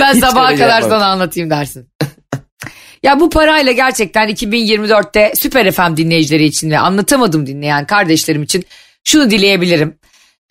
Ben 0.00 0.14
Hiç 0.14 0.20
sabaha 0.20 0.50
kadar 0.54 0.68
yapmam. 0.80 0.90
sana 0.90 1.06
anlatayım 1.06 1.50
dersin. 1.50 1.88
ya 3.02 3.20
bu 3.20 3.30
parayla 3.30 3.72
gerçekten 3.72 4.28
2024'te 4.28 5.32
Süper 5.36 5.72
FM 5.72 5.96
dinleyicileri 5.96 6.44
için 6.44 6.70
ve 6.70 6.78
anlatamadım 6.78 7.46
dinleyen 7.46 7.86
kardeşlerim 7.86 8.42
için 8.42 8.64
şunu 9.04 9.30
dileyebilirim. 9.30 9.98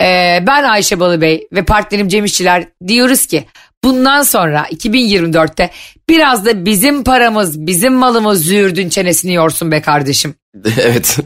Ee, 0.01 0.43
ben 0.47 0.63
Ayşe 0.63 0.99
Balıbey 0.99 1.47
ve 1.53 1.65
partnerim 1.65 2.07
Cem 2.07 2.25
İşçiler 2.25 2.67
diyoruz 2.87 3.25
ki 3.25 3.45
bundan 3.83 4.21
sonra 4.21 4.65
2024'te 4.71 5.69
biraz 6.09 6.45
da 6.45 6.65
bizim 6.65 7.03
paramız, 7.03 7.67
bizim 7.67 7.93
malımız 7.93 8.45
züğürdün 8.45 8.89
çenesini 8.89 9.33
yorsun 9.33 9.71
be 9.71 9.81
kardeşim. 9.81 10.35
evet. 10.81 11.17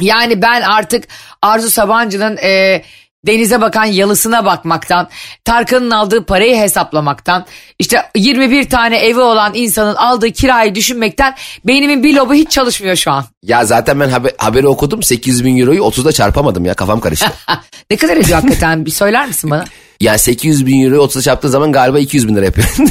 Yani 0.00 0.42
ben 0.42 0.60
artık 0.62 1.04
Arzu 1.42 1.70
Sabancı'nın 1.70 2.36
e, 2.36 2.82
denize 3.26 3.60
bakan 3.60 3.84
yalısına 3.84 4.44
bakmaktan, 4.44 5.08
Tarkan'ın 5.44 5.90
aldığı 5.90 6.24
parayı 6.24 6.56
hesaplamaktan, 6.56 7.46
işte 7.78 8.02
21 8.16 8.68
tane 8.70 8.96
evi 8.96 9.20
olan 9.20 9.52
insanın 9.54 9.94
aldığı 9.94 10.30
kirayı 10.30 10.74
düşünmekten 10.74 11.34
beynimin 11.64 12.02
bir 12.02 12.14
lobu 12.14 12.34
hiç 12.34 12.50
çalışmıyor 12.50 12.96
şu 12.96 13.10
an. 13.10 13.24
Ya 13.42 13.64
zaten 13.64 14.00
ben 14.00 14.08
haber- 14.08 14.34
haberi 14.38 14.66
okudum 14.68 15.02
800 15.02 15.44
bin 15.44 15.58
euroyu 15.58 15.82
30'da 15.82 16.12
çarpamadım 16.12 16.64
ya 16.64 16.74
kafam 16.74 17.00
karıştı. 17.00 17.32
Ne 17.90 17.96
kadar 17.96 18.16
ediyor 18.16 18.38
hakikaten 18.40 18.86
bir 18.86 18.90
söyler 18.90 19.26
misin 19.26 19.50
bana? 19.50 19.64
Ya 20.02 20.18
800 20.18 20.66
bin 20.66 20.84
euroyu 20.84 21.00
30'a 21.00 21.22
çarptığın 21.22 21.48
zaman 21.48 21.72
galiba 21.72 21.98
200 21.98 22.28
bin 22.28 22.36
lira 22.36 22.44
yapıyor. 22.44 22.68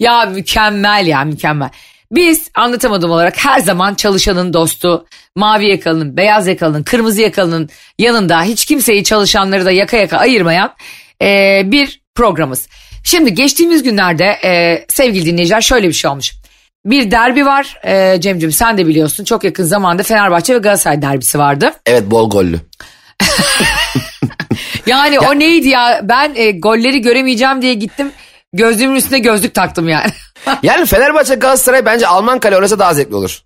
Ya 0.00 0.24
mükemmel 0.26 1.06
ya 1.06 1.24
mükemmel. 1.24 1.70
Biz 2.12 2.50
anlatamadım 2.54 3.10
olarak 3.10 3.44
her 3.44 3.60
zaman 3.60 3.94
çalışanın 3.94 4.52
dostu, 4.52 5.06
mavi 5.36 5.68
yakalının, 5.68 6.16
beyaz 6.16 6.46
yakalının, 6.46 6.82
kırmızı 6.82 7.22
yakalının 7.22 7.68
yanında 7.98 8.42
hiç 8.42 8.64
kimseyi 8.64 9.04
çalışanları 9.04 9.64
da 9.64 9.70
yaka 9.70 9.96
yaka 9.96 10.16
ayırmayan 10.18 10.74
e, 11.22 11.62
bir 11.64 12.00
programız. 12.14 12.68
Şimdi 13.04 13.34
geçtiğimiz 13.34 13.82
günlerde 13.82 14.24
e, 14.44 14.84
sevgili 14.88 15.26
dinleyiciler 15.26 15.60
şöyle 15.60 15.88
bir 15.88 15.92
şey 15.92 16.10
olmuş. 16.10 16.34
Bir 16.84 17.10
derbi 17.10 17.46
var 17.46 17.78
e, 17.84 18.20
Cem'cim 18.20 18.52
sen 18.52 18.78
de 18.78 18.86
biliyorsun 18.86 19.24
çok 19.24 19.44
yakın 19.44 19.64
zamanda 19.64 20.02
Fenerbahçe 20.02 20.54
ve 20.54 20.58
Galatasaray 20.58 21.02
derbisi 21.02 21.38
vardı. 21.38 21.72
evet 21.86 22.10
bol 22.10 22.30
gollü. 22.30 22.60
Yani 24.86 25.20
o 25.20 25.38
neydi 25.38 25.68
ya 25.68 26.00
ben 26.02 26.32
e, 26.34 26.50
golleri 26.50 27.02
göremeyeceğim 27.02 27.62
diye 27.62 27.74
gittim 27.74 28.12
gözlüğümün 28.52 28.96
üstüne 28.96 29.18
gözlük 29.18 29.54
taktım 29.54 29.88
yani. 29.88 30.10
Yani 30.62 30.86
Fenerbahçe 30.86 31.34
Galatasaray 31.34 31.84
bence 31.84 32.06
Alman 32.06 32.40
kale 32.40 32.56
oynasa 32.56 32.78
daha 32.78 32.94
zevkli 32.94 33.14
olur. 33.14 33.42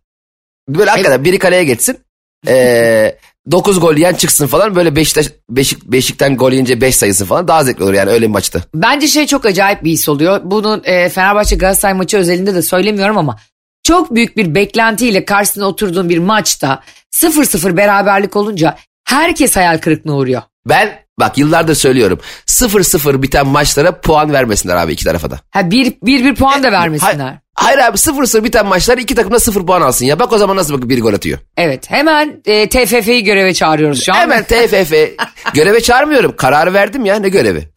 Böyle 0.68 0.90
hakikaten 0.90 1.24
biri 1.24 1.38
kaleye 1.38 1.64
geçsin. 1.64 1.98
Ee, 2.48 3.18
9 3.50 3.80
gol 3.80 3.96
yiyen 3.96 4.14
çıksın 4.14 4.46
falan 4.46 4.76
böyle 4.76 4.96
Beşiktaş, 4.96 5.26
Beşik, 5.50 5.84
Beşik'ten 5.84 6.36
gol 6.36 6.52
yiyince 6.52 6.80
5 6.80 6.96
sayısın 6.96 7.26
falan 7.26 7.48
daha 7.48 7.64
zevkli 7.64 7.84
olur 7.84 7.94
yani 7.94 8.10
öyle 8.10 8.26
bir 8.26 8.30
maçtı. 8.30 8.64
Bence 8.74 9.08
şey 9.08 9.26
çok 9.26 9.46
acayip 9.46 9.84
bir 9.84 9.90
his 9.90 10.08
oluyor. 10.08 10.40
Bunu 10.44 10.80
e, 10.84 11.08
Fenerbahçe 11.08 11.56
Galatasaray 11.56 11.94
maçı 11.94 12.16
özelinde 12.16 12.54
de 12.54 12.62
söylemiyorum 12.62 13.18
ama 13.18 13.38
çok 13.82 14.14
büyük 14.14 14.36
bir 14.36 14.54
beklentiyle 14.54 15.24
karşısına 15.24 15.66
oturduğun 15.66 16.08
bir 16.08 16.18
maçta 16.18 16.82
0-0 17.14 17.76
beraberlik 17.76 18.36
olunca 18.36 18.76
herkes 19.10 19.56
hayal 19.56 19.78
kırıklığına 19.78 20.16
uğruyor. 20.16 20.42
Ben 20.66 20.98
bak 21.20 21.38
yıllardır 21.38 21.74
söylüyorum 21.74 22.18
0-0 22.46 23.22
biten 23.22 23.46
maçlara 23.46 24.00
puan 24.00 24.32
vermesinler 24.32 24.76
abi 24.76 24.92
iki 24.92 25.04
tarafa 25.04 25.30
da. 25.30 25.40
Ha 25.50 25.70
bir, 25.70 25.94
bir, 26.02 26.24
bir 26.24 26.34
puan 26.34 26.62
da 26.62 26.72
vermesinler. 26.72 27.14
Hayır, 27.14 27.38
hayır 27.54 27.78
abi 27.78 27.96
0-0 27.96 28.44
biten 28.44 28.66
maçlar 28.66 28.98
iki 28.98 29.14
takım 29.14 29.32
da 29.32 29.40
0 29.40 29.66
puan 29.66 29.80
alsın 29.80 30.06
ya. 30.06 30.18
Bak 30.18 30.32
o 30.32 30.38
zaman 30.38 30.56
nasıl 30.56 30.88
bir 30.88 31.00
gol 31.00 31.14
atıyor. 31.14 31.38
Evet 31.56 31.90
hemen 31.90 32.40
e, 32.44 32.68
TFF'yi 32.68 33.24
göreve 33.24 33.54
çağırıyoruz 33.54 34.04
şu 34.04 34.12
an. 34.12 34.16
Hemen 34.16 34.44
TFF 34.44 34.92
göreve 35.54 35.80
çağırmıyorum. 35.80 36.36
Kararı 36.36 36.74
verdim 36.74 37.04
ya 37.04 37.16
ne 37.16 37.28
görevi? 37.28 37.68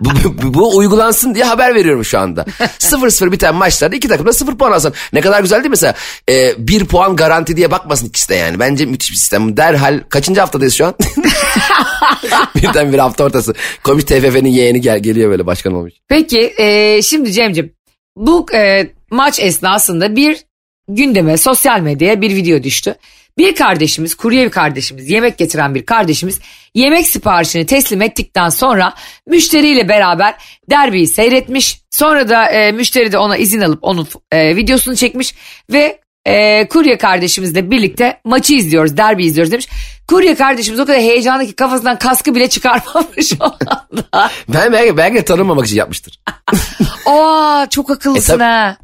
Bu, 0.00 0.10
bu, 0.24 0.54
bu 0.54 0.76
uygulansın 0.76 1.34
diye 1.34 1.44
haber 1.44 1.74
veriyorum 1.74 2.04
şu 2.04 2.18
anda. 2.18 2.42
0-0 2.78 3.32
biten 3.32 3.54
maçlarda 3.54 3.96
iki 3.96 4.08
takım 4.08 4.26
da 4.26 4.32
0 4.32 4.58
puan 4.58 4.72
alsın. 4.72 4.94
Ne 5.12 5.20
kadar 5.20 5.40
güzel 5.40 5.56
değil 5.56 5.66
mi 5.66 5.70
mesela? 5.70 5.94
Ee, 6.30 6.54
bir 6.58 6.84
puan 6.84 7.16
garanti 7.16 7.56
diye 7.56 7.70
bakmasın 7.70 8.06
ikisi 8.06 8.28
de 8.28 8.34
yani. 8.34 8.58
Bence 8.58 8.86
müthiş 8.86 9.10
bir 9.10 9.16
sistem. 9.16 9.56
Derhal 9.56 10.00
kaçıncı 10.08 10.40
haftadayız 10.40 10.74
şu 10.74 10.86
an? 10.86 10.94
Birden 12.56 12.92
bir 12.92 12.98
hafta 12.98 13.24
ortası. 13.24 13.54
Komiş 13.82 14.04
TFF'nin 14.04 14.50
yeğeni 14.50 14.80
gel, 14.80 14.98
geliyor 14.98 15.30
böyle 15.30 15.46
başkan 15.46 15.72
olmuş. 15.72 15.92
Peki 16.08 16.54
e, 16.58 17.02
şimdi 17.02 17.32
Cem'cim 17.32 17.72
bu 18.16 18.46
e, 18.54 18.90
maç 19.10 19.40
esnasında 19.40 20.16
bir 20.16 20.45
gündeme 20.88 21.36
sosyal 21.36 21.80
medyaya 21.80 22.20
bir 22.20 22.36
video 22.36 22.62
düştü. 22.62 22.94
Bir 23.38 23.54
kardeşimiz 23.54 24.14
kurye 24.14 24.44
bir 24.44 24.50
kardeşimiz 24.50 25.10
yemek 25.10 25.38
getiren 25.38 25.74
bir 25.74 25.86
kardeşimiz 25.86 26.40
yemek 26.74 27.06
siparişini 27.06 27.66
teslim 27.66 28.02
ettikten 28.02 28.48
sonra 28.48 28.94
müşteriyle 29.26 29.88
beraber 29.88 30.34
derbiyi 30.70 31.06
seyretmiş. 31.06 31.80
Sonra 31.90 32.28
da 32.28 32.46
e, 32.46 32.72
müşteri 32.72 33.12
de 33.12 33.18
ona 33.18 33.36
izin 33.36 33.60
alıp 33.60 33.78
onun 33.82 34.08
e, 34.32 34.56
videosunu 34.56 34.96
çekmiş 34.96 35.34
ve 35.72 35.98
e, 36.26 36.66
kurye 36.68 36.98
kardeşimizle 36.98 37.70
birlikte 37.70 38.20
maçı 38.24 38.54
izliyoruz 38.54 38.96
derbi 38.96 39.24
izliyoruz 39.24 39.52
demiş. 39.52 39.68
Kurye 40.08 40.34
kardeşimiz 40.34 40.80
o 40.80 40.86
kadar 40.86 41.00
heyecanlı 41.00 41.46
ki 41.46 41.52
kafasından 41.56 41.98
kaskı 41.98 42.34
bile 42.34 42.48
çıkarmamış 42.48 43.32
o 43.40 43.44
anda. 43.44 44.30
Ben 44.48 44.72
belki, 44.72 44.96
belki 44.96 45.14
de 45.16 45.24
tanınmamak 45.24 45.66
için 45.66 45.76
yapmıştır. 45.76 46.20
Aa 47.06 47.66
çok 47.70 47.90
akıllısın 47.90 48.32
E, 48.34 48.36
tabii. 48.36 48.42
ha. 48.44 48.76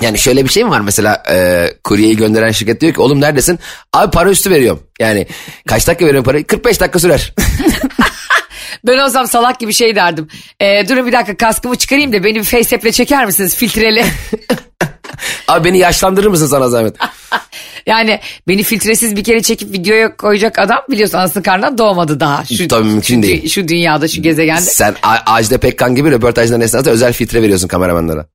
Yani 0.00 0.18
şöyle 0.18 0.44
bir 0.44 0.48
şey 0.48 0.64
mi 0.64 0.70
var 0.70 0.80
mesela 0.80 1.22
e, 1.30 1.68
kuryeyi 1.84 2.16
gönderen 2.16 2.50
şirket 2.50 2.80
diyor 2.80 2.94
ki 2.94 3.00
oğlum 3.00 3.20
neredesin? 3.20 3.58
Abi 3.92 4.10
para 4.10 4.30
üstü 4.30 4.50
veriyorum. 4.50 4.82
Yani 5.00 5.26
kaç 5.68 5.88
dakika 5.88 6.06
veriyorum 6.06 6.24
parayı? 6.24 6.46
45 6.46 6.80
dakika 6.80 6.98
sürer. 6.98 7.34
Ben 8.86 8.98
olsam 8.98 9.28
salak 9.28 9.60
gibi 9.60 9.72
şey 9.72 9.96
derdim. 9.96 10.28
Ee, 10.60 10.88
durun 10.88 11.06
bir 11.06 11.12
dakika 11.12 11.36
kaskımı 11.36 11.76
çıkarayım 11.76 12.12
da 12.12 12.24
beni 12.24 12.34
bir 12.34 12.44
faceapp'le 12.44 12.92
çeker 12.92 13.26
misiniz 13.26 13.56
filtreli? 13.56 14.04
Abi 15.48 15.64
beni 15.64 15.78
yaşlandırır 15.78 16.26
mısın 16.26 16.46
sana 16.46 16.68
zahmet? 16.68 16.96
yani 17.86 18.20
beni 18.48 18.62
filtresiz 18.62 19.16
bir 19.16 19.24
kere 19.24 19.42
çekip 19.42 19.72
videoya 19.72 20.16
koyacak 20.16 20.58
adam 20.58 20.78
biliyorsun 20.90 21.18
anasının 21.18 21.42
karnından 21.42 21.78
doğmadı 21.78 22.20
daha. 22.20 22.44
Şu, 22.44 22.68
Tabii 22.68 22.88
mümkün 22.88 23.16
şu, 23.16 23.28
değil. 23.28 23.48
Şu 23.48 23.68
dünyada 23.68 24.08
şu 24.08 24.22
gezegende. 24.22 24.60
Sen 24.60 24.94
Ajda 25.26 25.58
Pekkan 25.58 25.94
gibi 25.94 26.10
röportajların 26.10 26.60
esnasında 26.60 26.90
özel 26.90 27.12
filtre 27.12 27.42
veriyorsun 27.42 27.68
kameramanlara. 27.68 28.26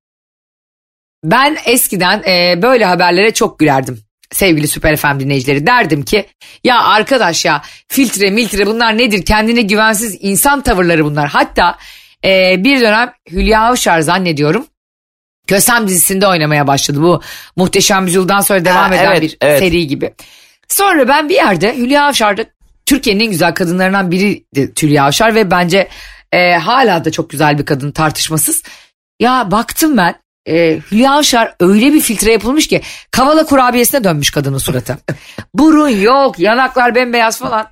Ben 1.24 1.58
eskiden 1.66 2.24
e, 2.28 2.62
böyle 2.62 2.86
haberlere 2.86 3.34
çok 3.34 3.60
gülerdim. 3.60 4.00
sevgili 4.32 4.68
Süper 4.68 4.96
FM 4.96 5.20
dinleyicileri 5.20 5.68
derdim 5.68 6.04
ki 6.04 6.26
ya 6.64 6.84
arkadaş 6.84 7.46
ya 7.46 7.62
filtre 7.88 8.30
miltre 8.30 8.66
bunlar 8.66 8.98
nedir 8.98 9.26
kendine 9.26 9.62
güvensiz 9.62 10.18
insan 10.22 10.62
tavırları 10.62 11.06
bunlar. 11.06 11.30
Hatta 11.30 11.78
e, 12.26 12.64
bir 12.64 12.82
dönem 12.82 13.14
Hülya 13.32 13.62
Avşar 13.62 14.02
zannediyorum 14.02 14.66
Kösem 15.48 15.88
dizisinde 15.88 16.28
oynamaya 16.28 16.68
başladı 16.68 17.02
bu 17.02 17.22
muhteşem 17.56 18.06
yüzyıldan 18.06 18.42
sonra 18.42 18.66
devam 18.66 18.90
Ha, 18.90 18.96
eden 18.96 19.12
evet, 19.12 19.22
bir 19.22 19.38
evet. 19.42 19.60
seri 19.60 19.88
gibi. 19.88 20.14
Sonra 20.68 21.08
ben 21.08 21.30
bir 21.30 21.36
yerde 21.36 21.78
Hülya 21.78 22.06
Avşar'da 22.06 22.46
Türkiye'nin 22.86 23.20
en 23.20 23.32
güzel 23.32 23.54
kadınlarından 23.54 24.12
biriydi 24.12 24.74
Hülya 24.82 25.06
Avşar 25.06 25.36
ve 25.36 25.52
bence 25.52 25.88
e, 26.32 26.56
hala 26.56 27.06
da 27.06 27.12
çok 27.12 27.30
güzel 27.30 27.58
bir 27.58 27.66
kadın 27.66 27.92
tartışmasız. 27.92 28.64
Ya 29.20 29.52
baktım 29.52 29.98
ben 29.98 30.16
e, 30.48 30.80
Hülya 30.92 31.12
Avşar 31.12 31.56
öyle 31.60 31.94
bir 31.94 32.02
filtre 32.02 32.32
yapılmış 32.32 32.68
ki 32.68 32.82
kavala 33.12 33.46
kurabiyesine 33.46 34.04
dönmüş 34.04 34.32
kadının 34.32 34.58
suratı. 34.58 34.98
Burun 35.54 35.90
yok 35.90 36.40
yanaklar 36.40 36.96
bembeyaz 36.96 37.40
falan. 37.40 37.68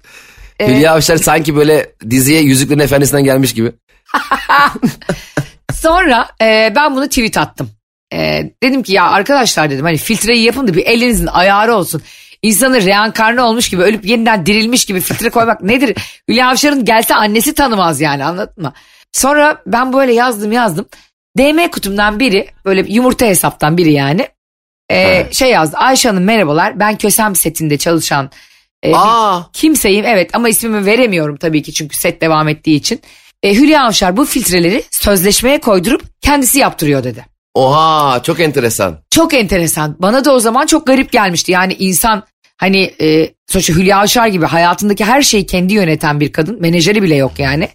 Hülya 0.61 0.93
Avşar 0.93 1.17
sanki 1.17 1.55
böyle 1.55 1.91
diziye 2.09 2.41
Yüzüklerin 2.41 2.79
Efendisi'nden 2.79 3.23
gelmiş 3.23 3.53
gibi. 3.53 3.71
Sonra 5.73 6.27
e, 6.41 6.73
ben 6.75 6.95
bunu 6.95 7.07
tweet 7.07 7.37
attım. 7.37 7.69
E, 8.13 8.51
dedim 8.63 8.83
ki 8.83 8.93
ya 8.93 9.03
arkadaşlar 9.03 9.69
dedim 9.69 9.85
hani 9.85 9.97
filtreyi 9.97 10.43
yapın 10.43 10.67
da 10.67 10.73
bir 10.73 10.85
elinizin 10.85 11.27
ayarı 11.27 11.75
olsun. 11.75 12.01
İnsanı 12.41 12.85
reenkarne 12.85 13.41
olmuş 13.41 13.69
gibi 13.69 13.81
ölüp 13.81 14.05
yeniden 14.05 14.45
dirilmiş 14.45 14.85
gibi 14.85 14.99
filtre 15.01 15.29
koymak 15.29 15.61
nedir? 15.63 15.97
Hülya 16.29 16.49
Avşar'ın 16.49 16.85
gelse 16.85 17.15
annesi 17.15 17.53
tanımaz 17.53 18.01
yani 18.01 18.25
anladın 18.25 18.63
mı? 18.63 18.73
Sonra 19.11 19.61
ben 19.67 19.93
böyle 19.93 20.13
yazdım 20.13 20.51
yazdım. 20.51 20.85
DM 21.37 21.67
kutumdan 21.71 22.19
biri 22.19 22.47
böyle 22.65 22.85
yumurta 22.87 23.25
hesaptan 23.25 23.77
biri 23.77 23.93
yani. 23.93 24.27
e, 24.91 25.27
şey 25.33 25.49
yazdı 25.49 25.77
Ayşe 25.77 26.09
Hanım 26.09 26.23
merhabalar 26.23 26.79
ben 26.79 26.97
Kösem 26.97 27.35
setinde 27.35 27.77
çalışan 27.77 28.29
e, 28.83 28.95
Aa, 28.95 29.41
kimseyim 29.53 30.05
evet 30.05 30.29
ama 30.35 30.49
ismimi 30.49 30.85
veremiyorum 30.85 31.37
tabii 31.37 31.61
ki 31.63 31.73
çünkü 31.73 31.97
set 31.97 32.21
devam 32.21 32.47
ettiği 32.47 32.75
için. 32.75 33.01
E, 33.43 33.53
Hülya 33.55 33.83
Avşar 33.85 34.17
bu 34.17 34.25
filtreleri 34.25 34.83
sözleşmeye 34.91 35.59
koydurup 35.61 36.03
kendisi 36.21 36.59
yaptırıyor 36.59 37.03
dedi. 37.03 37.25
oha 37.53 38.23
çok 38.23 38.39
enteresan. 38.39 38.99
Çok 39.11 39.33
enteresan. 39.33 39.95
Bana 39.99 40.25
da 40.25 40.31
o 40.33 40.39
zaman 40.39 40.65
çok 40.65 40.87
garip 40.87 41.11
gelmişti. 41.11 41.51
Yani 41.51 41.73
insan 41.79 42.23
hani 42.57 42.93
e, 43.01 43.29
sonuçta 43.47 43.73
Hülya 43.73 43.97
Avşar 43.99 44.27
gibi 44.27 44.45
hayatındaki 44.45 45.05
her 45.05 45.21
şeyi 45.21 45.45
kendi 45.45 45.73
yöneten 45.73 46.19
bir 46.19 46.31
kadın. 46.31 46.61
Menajeri 46.61 47.03
bile 47.03 47.15
yok 47.15 47.31
yani. 47.39 47.69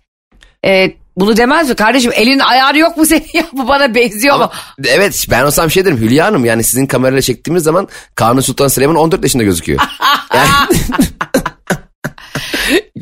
E, 0.64 0.92
bunu 1.20 1.36
demez 1.36 1.68
mi 1.68 1.74
kardeşim 1.74 2.12
elinin 2.14 2.38
ayarı 2.38 2.78
yok 2.78 2.96
mu 2.96 3.06
senin 3.06 3.26
ya 3.32 3.44
bu 3.52 3.68
bana 3.68 3.94
benziyor 3.94 4.36
mu? 4.36 4.42
Ama, 4.42 4.52
evet 4.84 5.26
ben 5.30 5.42
olsam 5.42 5.70
şey 5.70 5.84
derim 5.84 5.98
Hülya 5.98 6.26
Hanım 6.26 6.44
yani 6.44 6.64
sizin 6.64 6.86
kamerayla 6.86 7.22
çektiğimiz 7.22 7.62
zaman 7.62 7.88
Kanuni 8.14 8.42
Sultan 8.42 8.68
Süleyman 8.68 8.96
14 8.96 9.22
yaşında 9.22 9.42
gözüküyor. 9.42 9.80
Yani, 10.34 10.48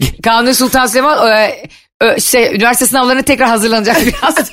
Kanuni 0.24 0.54
Sultan 0.54 0.86
Süleyman 0.86 1.32
e, 1.32 1.68
e, 2.02 2.20
şey, 2.20 2.56
üniversite 2.56 2.86
sınavlarına 2.86 3.22
tekrar 3.22 3.48
hazırlanacak 3.48 3.96
biraz. 4.06 4.52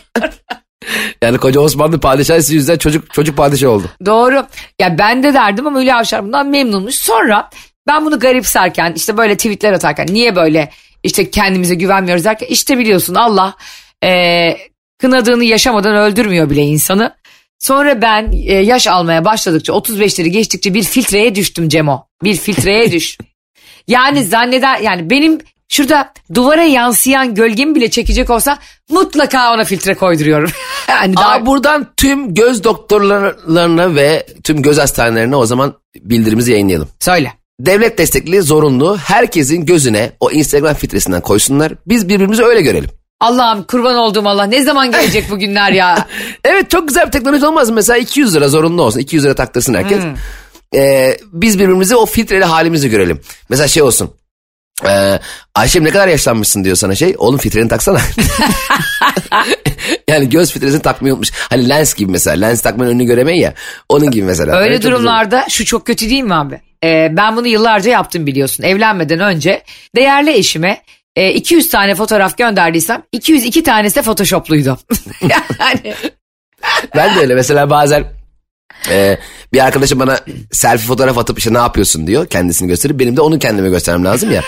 yani 1.24 1.38
koca 1.38 1.60
Osmanlı 1.60 2.00
padişahı 2.00 2.38
yüzünden 2.38 2.77
çocuk 2.77 3.13
çocuk 3.13 3.38
padişah 3.38 3.70
oldu. 3.70 3.88
Doğru. 4.05 4.46
Ya 4.79 4.98
ben 4.98 5.24
de 5.24 5.34
derdim 5.34 5.67
ama 5.67 5.79
Hülya 5.79 5.98
Avşar 5.98 6.24
bundan 6.24 6.48
memnunmuş. 6.48 6.96
Sonra 6.96 7.50
ben 7.88 8.05
bunu 8.05 8.20
garipserken 8.20 8.93
işte 8.96 9.17
böyle 9.17 9.36
tweetler 9.38 9.74
atarken 9.74 10.08
niye 10.10 10.36
böyle 10.36 10.70
işte 11.03 11.31
kendimize 11.31 11.75
güvenmiyoruz 11.75 12.25
derken 12.25 12.48
işte 12.48 12.77
biliyorsun 12.77 13.15
Allah 13.15 13.55
e, 14.03 14.57
kınadığını 14.98 15.43
yaşamadan 15.43 15.95
öldürmüyor 15.95 16.50
bile 16.50 16.62
insanı. 16.62 17.15
Sonra 17.60 18.01
ben 18.01 18.31
e, 18.31 18.53
yaş 18.53 18.88
almaya 18.88 19.25
başladıkça 19.25 19.74
35'leri 19.74 20.27
geçtikçe 20.27 20.74
bir 20.74 20.83
filtreye 20.83 21.36
düştüm 21.36 21.69
Cemo. 21.69 22.07
Bir 22.24 22.36
filtreye 22.36 22.91
düş. 22.91 23.17
Yani 23.88 24.24
zanneder 24.24 24.79
yani 24.79 25.10
benim 25.10 25.39
şurada 25.69 26.13
duvara 26.33 26.63
yansıyan 26.63 27.36
gölgemi 27.36 27.75
bile 27.75 27.89
çekecek 27.89 28.29
olsa 28.29 28.57
mutlaka 28.89 29.53
ona 29.53 29.63
filtre 29.63 29.93
koyduruyorum. 29.93 30.51
yani 30.89 31.15
daha 31.15 31.31
Aa, 31.31 31.45
buradan 31.45 31.88
tüm 31.98 32.33
göz 32.33 32.63
doktorlarına 32.63 33.95
ve 33.95 34.25
tüm 34.43 34.62
göz 34.62 34.77
hastanelerine 34.77 35.36
o 35.36 35.45
zaman 35.45 35.74
bildirimizi 35.95 36.51
yayınlayalım. 36.51 36.89
söyle. 37.00 37.33
Devlet 37.60 37.98
destekli 37.98 38.41
zorunlu 38.41 38.98
herkesin 38.98 39.65
gözüne 39.65 40.12
o 40.19 40.31
Instagram 40.31 40.74
filtresinden 40.74 41.21
koysunlar. 41.21 41.73
Biz 41.88 42.10
birbirimizi 42.10 42.43
öyle 42.43 42.62
görelim. 42.62 42.89
Allah'ım 43.19 43.63
kurban 43.63 43.95
olduğum 43.95 44.27
Allah 44.27 44.43
ne 44.43 44.63
zaman 44.63 44.91
gelecek 44.91 45.30
bu 45.30 45.39
günler 45.39 45.71
ya? 45.71 46.08
Evet 46.43 46.69
çok 46.69 46.88
güzel 46.88 47.06
bir 47.08 47.12
teknoloji 47.12 47.45
olmaz 47.45 47.69
mı? 47.69 47.75
Mesela 47.75 47.97
200 47.97 48.36
lira 48.36 48.47
zorunlu 48.47 48.82
olsun. 48.82 48.99
200 48.99 49.25
lira 49.25 49.34
taktırsın 49.36 49.73
herkes. 49.73 50.04
Ee, 50.75 51.17
biz 51.34 51.60
birbirimizi 51.60 51.95
o 51.95 52.06
filtreli 52.06 52.45
halimizi 52.45 52.89
görelim. 52.89 53.21
Mesela 53.49 53.67
şey 53.67 53.84
olsun. 53.84 54.12
Ee, 54.86 55.19
Ayşem 55.55 55.83
ne 55.83 55.89
kadar 55.89 56.07
yaşlanmışsın 56.07 56.63
diyor 56.63 56.75
sana 56.75 56.95
şey. 56.95 57.15
Oğlum 57.17 57.38
filtreni 57.38 57.67
taksana. 57.67 57.99
yani 60.09 60.29
göz 60.29 60.51
filtresini 60.51 60.81
takmayı 60.81 61.13
unutmuş. 61.13 61.31
Hani 61.49 61.69
lens 61.69 61.93
gibi 61.93 62.12
mesela. 62.12 62.47
Lens 62.47 62.62
takmanın 62.62 62.89
önünü 62.89 63.05
göremeyin 63.05 63.41
ya. 63.41 63.53
Onun 63.89 64.12
gibi 64.12 64.25
mesela. 64.25 64.57
Öyle 64.57 64.73
çok 64.73 64.81
güzel. 64.81 64.91
durumlarda 64.91 65.45
şu 65.49 65.65
çok 65.65 65.86
kötü 65.86 66.09
değil 66.09 66.23
mi 66.23 66.36
abi? 66.36 66.62
Ee, 66.83 67.07
ben 67.12 67.36
bunu 67.36 67.47
yıllarca 67.47 67.91
yaptım 67.91 68.27
biliyorsun. 68.27 68.63
Evlenmeden 68.63 69.19
önce 69.19 69.63
değerli 69.95 70.31
eşime 70.31 70.81
e, 71.15 71.31
200 71.31 71.69
tane 71.69 71.95
fotoğraf 71.95 72.38
gönderdiysem 72.38 73.03
202 73.12 73.63
tanesi 73.63 73.95
de 73.95 74.01
photoshopluydu. 74.01 74.77
yani 75.21 75.95
Ben 76.95 77.15
de 77.15 77.19
öyle 77.19 77.36
mesela 77.36 77.69
bazen 77.69 78.05
e, 78.91 79.17
bir 79.54 79.65
arkadaşım 79.65 80.00
bana 80.00 80.19
selfie 80.52 80.88
fotoğraf 80.88 81.17
atıp 81.17 81.38
işte 81.38 81.54
ne 81.54 81.58
yapıyorsun 81.58 82.08
diyor 82.08 82.28
kendisini 82.28 82.67
gösterip 82.67 83.00
benim 83.00 83.17
de 83.17 83.22
onu 83.22 83.39
kendime 83.39 83.69
göstermem 83.69 84.06
lazım 84.06 84.32
ya. 84.32 84.41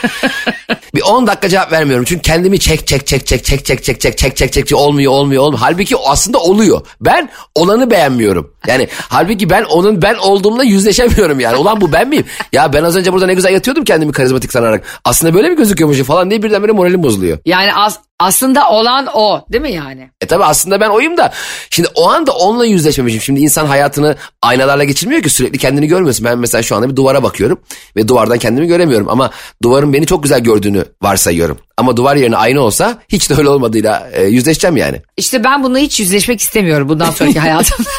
bir 0.96 1.02
10 1.02 1.28
dakika 1.28 1.50
cevap 1.50 1.72
vermiyorum 1.72 2.06
çünkü 2.06 2.22
kendimi 2.22 2.60
çek 2.60 2.88
çek 2.88 3.08
çek 3.08 3.28
çek 3.28 3.46
çek 3.46 3.66
çek 3.66 3.84
çek 3.84 4.02
çek 4.02 4.18
çek 4.18 4.18
çek 4.18 4.38
çek 4.54 4.54
çek 4.68 4.78
olmuyor 4.80 5.12
olmuyor 5.12 5.44
olmuyor. 5.44 5.60
Halbuki 5.62 5.96
aslında 6.06 6.38
oluyor. 6.40 6.82
Ben 7.02 7.30
olanı 7.56 7.92
beğenmiyorum. 7.92 8.54
Yani 8.68 8.88
halbuki 9.10 9.50
ben 9.50 9.64
onun 9.64 10.02
ben 10.02 10.16
olduğumla 10.16 10.64
yüzleşemiyorum 10.64 11.40
yani. 11.40 11.58
Ulan 11.58 11.82
bu 11.82 11.92
ben 11.92 12.10
miyim? 12.10 12.26
Ya 12.54 12.74
ben 12.74 12.84
az 12.84 12.96
önce 12.96 13.14
burada 13.14 13.26
ne 13.26 13.34
güzel 13.34 13.54
yatıyordum 13.54 13.84
kendimi 13.84 14.12
karizmatik 14.12 14.52
sanarak. 14.52 14.84
Aslında 15.06 15.34
böyle 15.34 15.50
mi 15.50 15.56
gözüküyormuşum 15.56 16.06
falan 16.06 16.30
diye 16.30 16.44
birdenbire 16.44 16.72
moralim 16.72 17.04
bozuluyor. 17.04 17.38
yani 17.46 17.74
as- 17.74 18.00
aslında 18.20 18.70
olan 18.70 19.08
o 19.14 19.46
değil 19.52 19.62
mi 19.62 19.72
yani? 19.72 20.10
E 20.22 20.26
tabi 20.26 20.44
aslında 20.44 20.82
ben 20.82 20.90
oyum 20.90 21.18
da 21.18 21.34
şimdi 21.70 21.90
o 21.96 22.10
anda 22.10 22.32
onunla 22.32 22.66
yüzleşmemişim. 22.66 23.22
Şimdi 23.22 23.40
insan 23.40 23.66
hayatını 23.66 24.16
aynalarla 24.42 24.84
geçirmiyor 24.84 25.22
ki 25.22 25.30
sürekli 25.30 25.58
kendini 25.58 25.88
görmüyorsun. 25.88 26.26
Ben 26.26 26.38
mesela 26.38 26.62
şu 26.62 26.76
anda 26.76 26.90
bir 26.90 26.96
duvara 26.96 27.24
bakıyorum 27.24 27.62
ve 27.96 28.08
duvardan 28.08 28.38
kendimi 28.38 28.68
göremiyorum. 28.68 29.10
Ama 29.10 29.32
duvarın 29.64 29.94
beni 29.94 30.06
çok 30.06 30.24
güzel 30.24 30.40
gördüğünü 30.40 30.86
varsayıyorum. 31.02 31.58
Ama 31.78 31.98
duvar 31.98 32.16
yerine 32.16 32.38
ayna 32.38 32.62
olsa 32.62 32.98
hiç 33.10 33.30
de 33.30 33.36
öyle 33.36 33.50
olmadığıyla 33.50 34.10
e, 34.14 34.24
yüzleşeceğim 34.24 34.78
yani. 34.78 35.02
İşte 35.18 35.44
ben 35.44 35.64
bununla 35.64 35.80
hiç 35.80 36.00
yüzleşmek 36.00 36.42
istemiyorum 36.42 36.90
bundan 36.90 37.12
sonraki 37.12 37.40
hayatımda. 37.50 37.90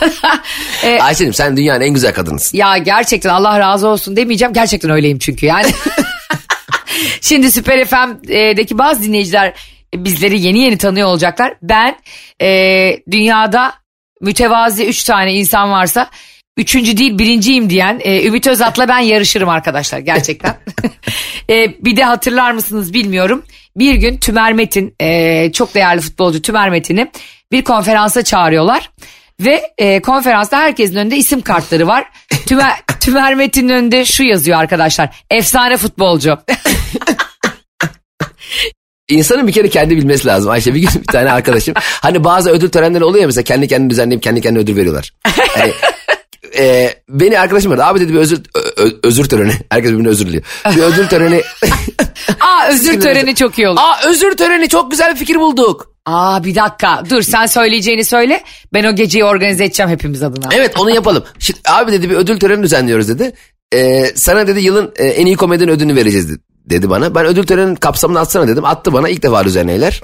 E, 0.83 1.01
Ayşe'cim 1.01 1.35
sen 1.35 1.57
dünyanın 1.57 1.81
en 1.81 1.95
güzel 1.95 2.15
kadınısın. 2.15 2.59
Ya 2.59 2.79
gerçekten 2.79 3.31
Allah 3.31 3.59
razı 3.59 3.89
olsun 3.89 4.17
demeyeceğim. 4.17 4.55
Gerçekten 4.55 4.91
öyleyim 4.91 5.19
çünkü 5.19 5.47
yani. 5.47 5.67
Şimdi 7.21 7.53
Süper 7.53 7.85
FM'deki 7.85 8.79
bazı 8.79 9.03
dinleyiciler 9.03 9.55
bizleri 10.05 10.41
yeni 10.41 10.59
yeni 10.59 10.79
tanıyor 10.79 11.09
olacaklar. 11.09 11.55
Ben 11.63 11.97
e, 12.43 12.49
dünyada 13.11 13.75
mütevazi 14.21 14.87
üç 14.87 15.05
tane 15.05 15.35
insan 15.35 15.71
varsa 15.71 16.11
üçüncü 16.57 16.97
değil 16.97 17.19
birinciyim 17.19 17.71
diyen 17.71 18.01
e, 18.05 18.27
Ümit 18.27 18.47
Özat'la 18.47 18.89
ben 18.89 18.99
yarışırım 18.99 19.49
arkadaşlar 19.49 19.99
gerçekten. 19.99 20.57
E, 21.51 21.85
bir 21.85 21.97
de 21.97 22.05
hatırlar 22.05 22.53
mısınız 22.53 22.93
bilmiyorum. 22.93 23.45
Bir 23.77 23.95
gün 23.95 24.19
Tümer 24.19 24.53
Metin 24.53 24.95
e, 25.01 25.53
çok 25.53 25.75
değerli 25.75 26.01
futbolcu 26.01 26.43
Tümer 26.43 26.71
Metin'i 26.71 27.11
bir 27.53 27.65
konferansa 27.65 28.23
çağırıyorlar. 28.25 28.91
Ve 29.41 29.63
e, 29.79 30.03
konferansta 30.03 30.59
herkesin 30.59 30.97
önünde 30.97 31.17
isim 31.17 31.41
kartları 31.41 31.87
var. 31.87 32.05
Tümer, 32.47 32.73
Tümer 33.01 33.35
Metin'in 33.35 33.69
önünde 33.69 34.05
şu 34.05 34.23
yazıyor 34.23 34.59
arkadaşlar. 34.59 35.25
Efsane 35.31 35.77
futbolcu. 35.77 36.39
İnsanın 39.09 39.47
bir 39.47 39.53
kere 39.53 39.69
kendi 39.69 39.97
bilmesi 39.97 40.27
lazım. 40.27 40.51
Ayşe 40.51 40.75
bir 40.75 40.81
gün 40.81 41.03
bir 41.03 41.07
tane 41.07 41.33
arkadaşım. 41.33 41.75
Hani 42.03 42.25
bazı 42.25 42.51
ödül 42.51 42.69
törenleri 42.69 43.05
oluyor 43.05 43.21
ya 43.23 43.27
mesela 43.27 43.45
kendi 43.45 43.69
kendini 43.69 43.91
düzenleyip 43.91 44.23
kendi 44.23 44.41
kendine 44.41 44.63
ödül 44.63 44.77
veriyorlar. 44.77 45.13
Hani, 45.25 45.73
e, 46.59 46.95
beni 47.09 47.41
arkadaşım 47.41 47.71
vardı. 47.73 47.85
Abi 47.85 48.01
dedi 48.01 48.13
bir 48.15 48.19
özür 48.19 48.43
ö- 48.77 48.93
özür 49.03 49.25
töreni. 49.25 49.53
Herkes 49.71 49.91
birbirine 49.91 50.09
özür 50.09 50.27
diliyor. 50.27 50.43
Bir 50.77 50.83
özür 50.83 51.09
töreni. 51.09 51.43
Aa 52.41 52.69
özür 52.69 53.01
töreni 53.01 53.35
çok 53.35 53.59
iyi 53.59 53.69
olur. 53.69 53.81
Aa 53.81 54.09
özür 54.09 54.37
töreni 54.37 54.69
çok 54.69 54.91
güzel 54.91 55.15
bir 55.15 55.19
fikir 55.19 55.37
bulduk. 55.37 55.93
Aa 56.07 56.45
bir 56.45 56.55
dakika 56.55 57.03
dur 57.11 57.23
sen 57.23 57.47
söyleyeceğini 57.47 58.05
söyle. 58.05 58.43
Ben 58.73 58.85
o 58.85 58.95
geceyi 58.95 59.25
organize 59.25 59.65
edeceğim 59.65 59.91
hepimiz 59.91 60.23
adına. 60.23 60.49
Evet 60.53 60.75
onu 60.79 60.91
yapalım. 60.91 61.25
Şimdi, 61.39 61.61
abi 61.69 61.93
dedi 61.93 62.11
bir 62.11 62.15
ödül 62.15 62.39
töreni 62.41 62.63
düzenliyoruz 62.63 63.09
dedi. 63.09 63.33
Ee, 63.75 64.05
sana 64.15 64.47
dedi 64.47 64.61
yılın 64.61 64.93
e, 64.97 65.05
en 65.07 65.27
iyi 65.27 65.37
komedinin 65.37 65.73
ödülünü 65.73 65.97
vereceğiz 65.97 66.29
dedi, 66.31 66.39
dedi 66.71 66.91
bana. 66.91 67.15
Ben 67.15 67.27
ödül 67.27 67.47
töreninin 67.47 67.75
kapsamını 67.75 68.21
atsana 68.21 68.49
dedim. 68.49 68.65
Attı 68.65 68.93
bana 68.93 69.09
ilk 69.09 69.23
defa 69.23 69.45
düzenleyler. 69.45 70.01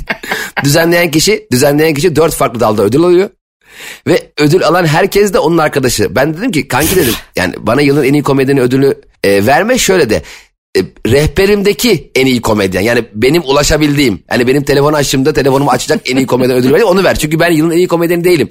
düzenleyen 0.64 1.10
kişi 1.10 1.46
düzenleyen 1.52 1.94
kişi 1.94 2.16
dört 2.16 2.34
farklı 2.34 2.60
dalda 2.60 2.82
ödül 2.82 3.02
alıyor. 3.02 3.30
Ve 4.06 4.32
ödül 4.38 4.64
alan 4.66 4.86
herkes 4.86 5.32
de 5.32 5.38
onun 5.38 5.58
arkadaşı. 5.58 6.16
Ben 6.16 6.36
dedim 6.36 6.50
ki 6.50 6.68
kanki 6.68 6.96
dedim 6.96 7.14
yani 7.36 7.54
bana 7.58 7.80
yılın 7.80 8.04
en 8.04 8.12
iyi 8.12 8.22
komedyeni 8.22 8.60
ödülü 8.60 9.00
e, 9.24 9.46
verme 9.46 9.78
şöyle 9.78 10.10
de 10.10 10.22
rehberimdeki 11.06 12.10
en 12.14 12.26
iyi 12.26 12.40
komedyen. 12.40 12.80
Yani 12.80 13.04
benim 13.14 13.42
ulaşabildiğim 13.42 14.22
yani 14.30 14.46
benim 14.46 14.64
telefonu 14.64 14.96
açtığımda 14.96 15.32
telefonumu 15.32 15.70
açacak 15.70 16.10
en 16.10 16.16
iyi 16.16 16.26
komedyen 16.26 16.58
ödülü 16.58 16.74
ver 16.74 16.80
onu 16.80 17.04
ver. 17.04 17.18
Çünkü 17.18 17.40
ben 17.40 17.50
yılın 17.50 17.70
en 17.70 17.76
iyi 17.76 17.88
komedyeni 17.88 18.24
değilim. 18.24 18.48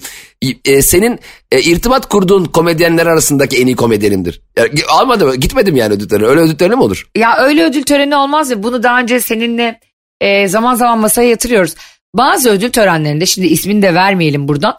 E, 0.66 0.82
senin 0.82 1.20
e, 1.52 1.62
irtibat 1.62 2.10
kurduğun 2.10 2.46
komedyenler 2.46 3.06
arasındaki 3.06 3.58
en 3.58 3.68
iyi 3.68 3.76
komedyenimdir. 3.76 4.42
Yani, 4.58 4.70
almadım 4.90 5.34
gitmedim 5.34 5.76
yani 5.76 5.94
ödül 5.94 6.10
töreni 6.10 6.28
öyle 6.28 6.42
ödül 6.42 6.58
töreni 6.58 6.76
mi 6.76 6.84
olur? 6.84 7.10
Ya 7.18 7.38
öyle 7.38 7.64
ödül 7.64 7.84
töreni 7.84 8.16
olmaz 8.16 8.52
ya. 8.52 8.64
Bunu 8.64 8.84
daha 8.84 9.00
önce 9.00 9.20
seninle 9.20 9.80
e, 10.22 10.48
zaman 10.48 10.76
zaman 10.76 11.00
masaya 11.00 11.30
yatırıyoruz. 11.30 11.76
Bazı 12.16 12.50
ödül 12.50 12.72
törenlerinde 12.72 13.26
şimdi 13.26 13.48
ismini 13.48 13.82
de 13.82 13.94
vermeyelim 13.94 14.48
buradan 14.48 14.78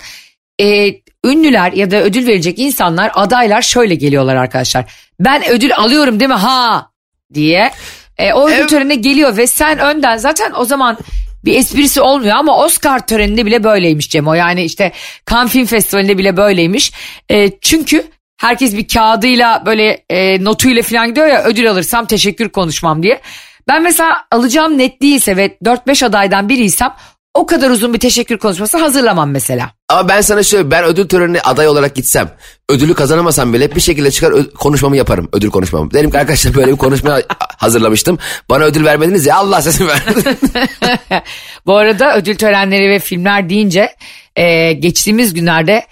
e, 0.61 0.95
ünlüler 1.25 1.73
ya 1.73 1.91
da 1.91 2.03
ödül 2.03 2.27
verecek 2.27 2.59
insanlar 2.59 3.13
adaylar 3.15 3.63
şöyle 3.63 3.95
geliyorlar 3.95 4.37
arkadaşlar. 4.37 4.93
Ben 5.21 5.49
ödül 5.51 5.77
alıyorum 5.77 6.21
değil 6.21 6.29
mi? 6.29 6.35
Ha 6.35 6.92
diye 7.35 7.71
e, 8.18 8.33
o 8.33 8.49
ödül 8.49 8.57
Evet. 8.59 8.68
törenine 8.68 8.95
geliyor 8.95 9.37
ve 9.37 9.47
sen 9.47 9.79
önden 9.79 10.16
zaten 10.16 10.53
o 10.57 10.64
zaman 10.64 10.99
bir 11.45 11.55
esprisi 11.55 12.01
olmuyor 12.01 12.37
ama 12.37 12.59
Oscar 12.64 13.07
töreninde 13.07 13.47
bile 13.47 13.64
böyleymiş 13.64 14.11
Cemo. 14.11 14.35
Yani 14.35 14.64
işte 14.64 14.92
Cannes 15.31 15.53
Film 15.53 15.66
Festivali'nde 15.66 16.18
bile 16.18 16.37
böyleymiş. 16.37 16.92
E, 17.31 17.59
çünkü 17.61 18.05
herkes 18.40 18.77
bir 18.77 18.88
kağıdıyla 18.88 19.62
böyle 19.66 20.05
e, 20.11 20.45
notuyla 20.45 20.83
falan 20.83 21.09
gidiyor 21.09 21.27
ya 21.27 21.45
ödül 21.45 21.71
alırsam 21.71 22.07
teşekkür 22.07 22.49
konuşmam 22.49 23.03
diye. 23.03 23.21
Ben 23.68 23.83
mesela 23.83 24.25
alacağım 24.31 24.79
net 24.79 25.03
değilse 25.03 25.37
ve 25.37 25.57
4-5 25.64 26.07
adaydan 26.07 26.49
biriysem 26.49 26.95
o 27.35 27.47
kadar 27.47 27.71
uzun 27.71 27.95
bir 27.95 28.01
teşekkür 28.01 28.38
konuşması 28.38 28.79
hazırlamam 28.79 29.31
mesela. 29.31 29.71
Ama 29.88 30.09
ben 30.09 30.21
sana 30.21 30.42
şöyle 30.42 30.71
ben 30.71 30.85
ödül 30.85 31.09
törenine 31.09 31.40
aday 31.40 31.68
olarak 31.68 31.95
gitsem 31.95 32.31
ödülü 32.68 32.95
kazanamasam 32.95 33.53
bile 33.53 33.75
bir 33.75 33.81
şekilde 33.81 34.11
çıkar 34.11 34.51
konuşmamı 34.51 34.97
yaparım 34.97 35.29
ödül 35.33 35.51
konuşmamı. 35.51 35.90
Derim 35.90 36.11
ki 36.11 36.18
arkadaşlar 36.18 36.55
böyle 36.55 36.73
bir 36.73 36.77
konuşma 36.77 37.21
hazırlamıştım. 37.57 38.18
Bana 38.51 38.64
ödül 38.64 38.85
vermediniz 38.85 39.27
ya 39.27 39.37
Allah 39.37 39.62
sesini 39.62 39.88
verdi. 39.88 40.37
Bu 41.66 41.77
arada 41.77 42.16
ödül 42.16 42.37
törenleri 42.37 42.90
ve 42.90 42.99
filmler 42.99 43.49
deyince 43.49 43.97
e, 44.37 44.73
geçtiğimiz 44.73 45.35
günlerde 45.35 45.87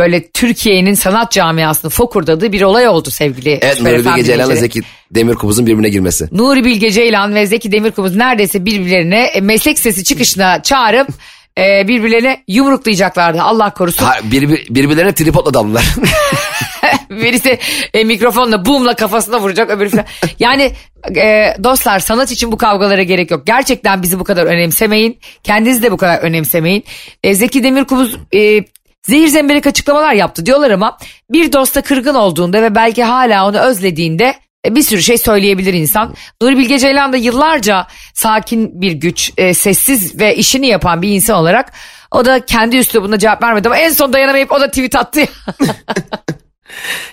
böyle 0.00 0.30
Türkiye'nin 0.30 0.94
sanat 0.94 1.32
camiasını 1.32 1.90
fokurdadığı 1.90 2.52
bir 2.52 2.62
olay 2.62 2.88
oldu 2.88 3.10
sevgili 3.10 3.58
evet 3.62 3.80
Nuri 3.80 3.92
Bilge 3.92 4.00
Ceylan'la 4.00 4.24
dinleyicileri. 4.24 4.56
Zeki 4.56 4.80
Demirkubuz'un 5.10 5.66
birbirine 5.66 5.88
girmesi. 5.88 6.28
Nuri 6.32 6.64
Bilge 6.64 6.90
Ceylan 6.90 7.34
ve 7.34 7.46
Zeki 7.46 7.72
Demirkubuz 7.72 8.16
neredeyse 8.16 8.64
birbirlerine 8.64 9.24
e, 9.24 9.40
meslek 9.40 9.78
sesi 9.78 10.04
çıkışına 10.04 10.62
çağırıp 10.62 11.08
e, 11.58 11.88
birbirlerine 11.88 12.44
yumruklayacaklardı 12.48 13.42
Allah 13.42 13.74
korusun. 13.74 14.04
Ha, 14.04 14.16
bir, 14.22 14.48
birbirlerine 14.74 15.12
tripodla 15.12 15.54
daldılar. 15.54 15.84
Birisi 17.10 17.58
e, 17.94 18.04
mikrofonla 18.04 18.66
boomla 18.66 18.94
kafasına 18.94 19.40
vuracak 19.40 19.70
öbürü 19.70 19.88
falan. 19.88 20.04
Yani 20.38 20.72
e, 21.16 21.54
dostlar 21.64 21.98
sanat 21.98 22.32
için 22.32 22.52
bu 22.52 22.56
kavgalara 22.56 23.02
gerek 23.02 23.30
yok. 23.30 23.46
Gerçekten 23.46 24.02
bizi 24.02 24.20
bu 24.20 24.24
kadar 24.24 24.46
önemsemeyin. 24.46 25.18
Kendinizi 25.42 25.82
de 25.82 25.92
bu 25.92 25.96
kadar 25.96 26.18
önemsemeyin. 26.18 26.84
E, 27.24 27.34
Zeki 27.34 27.64
Demirkubuz 27.64 28.16
e, 28.34 28.64
zehir 29.06 29.28
zemberek 29.28 29.66
açıklamalar 29.66 30.12
yaptı 30.12 30.46
diyorlar 30.46 30.70
ama 30.70 30.98
bir 31.30 31.52
dosta 31.52 31.82
kırgın 31.82 32.14
olduğunda 32.14 32.62
ve 32.62 32.74
belki 32.74 33.04
hala 33.04 33.48
onu 33.48 33.58
özlediğinde 33.58 34.34
e, 34.66 34.74
bir 34.74 34.82
sürü 34.82 35.02
şey 35.02 35.18
söyleyebilir 35.18 35.74
insan. 35.74 36.14
Nuri 36.42 36.58
Bilge 36.58 36.78
Ceylan 36.78 37.12
da 37.12 37.16
yıllarca 37.16 37.86
sakin 38.14 38.80
bir 38.80 38.92
güç, 38.92 39.32
e, 39.36 39.54
sessiz 39.54 40.18
ve 40.20 40.36
işini 40.36 40.66
yapan 40.66 41.02
bir 41.02 41.08
insan 41.08 41.36
olarak 41.36 41.72
o 42.10 42.24
da 42.24 42.44
kendi 42.44 42.76
üslubuna 42.76 43.18
cevap 43.18 43.42
vermedi 43.42 43.68
ama 43.68 43.76
en 43.76 43.90
son 43.90 44.12
dayanamayıp 44.12 44.52
o 44.52 44.60
da 44.60 44.68
tweet 44.68 44.94
attı. 44.94 45.20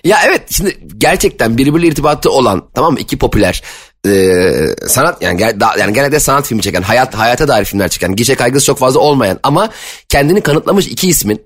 ya 0.03 0.17
evet 0.25 0.41
şimdi 0.51 0.77
gerçekten 0.97 1.57
birbiriyle 1.57 1.87
irtibatı 1.87 2.31
olan 2.31 2.69
tamam 2.75 2.93
mı 2.93 2.99
iki 2.99 3.17
popüler 3.17 3.63
e, 4.07 4.41
sanat 4.87 5.21
yani 5.21 5.41
yani 5.79 5.93
genelde 5.93 6.19
sanat 6.19 6.47
filmi 6.47 6.61
çeken 6.61 6.81
hayat 6.81 7.15
hayata 7.15 7.47
dair 7.47 7.65
filmler 7.65 7.89
çeken 7.89 8.15
gişe 8.15 8.35
kaygısı 8.35 8.65
çok 8.65 8.79
fazla 8.79 8.99
olmayan 8.99 9.39
ama 9.43 9.69
kendini 10.09 10.41
kanıtlamış 10.41 10.87
iki 10.87 11.07
ismin 11.07 11.41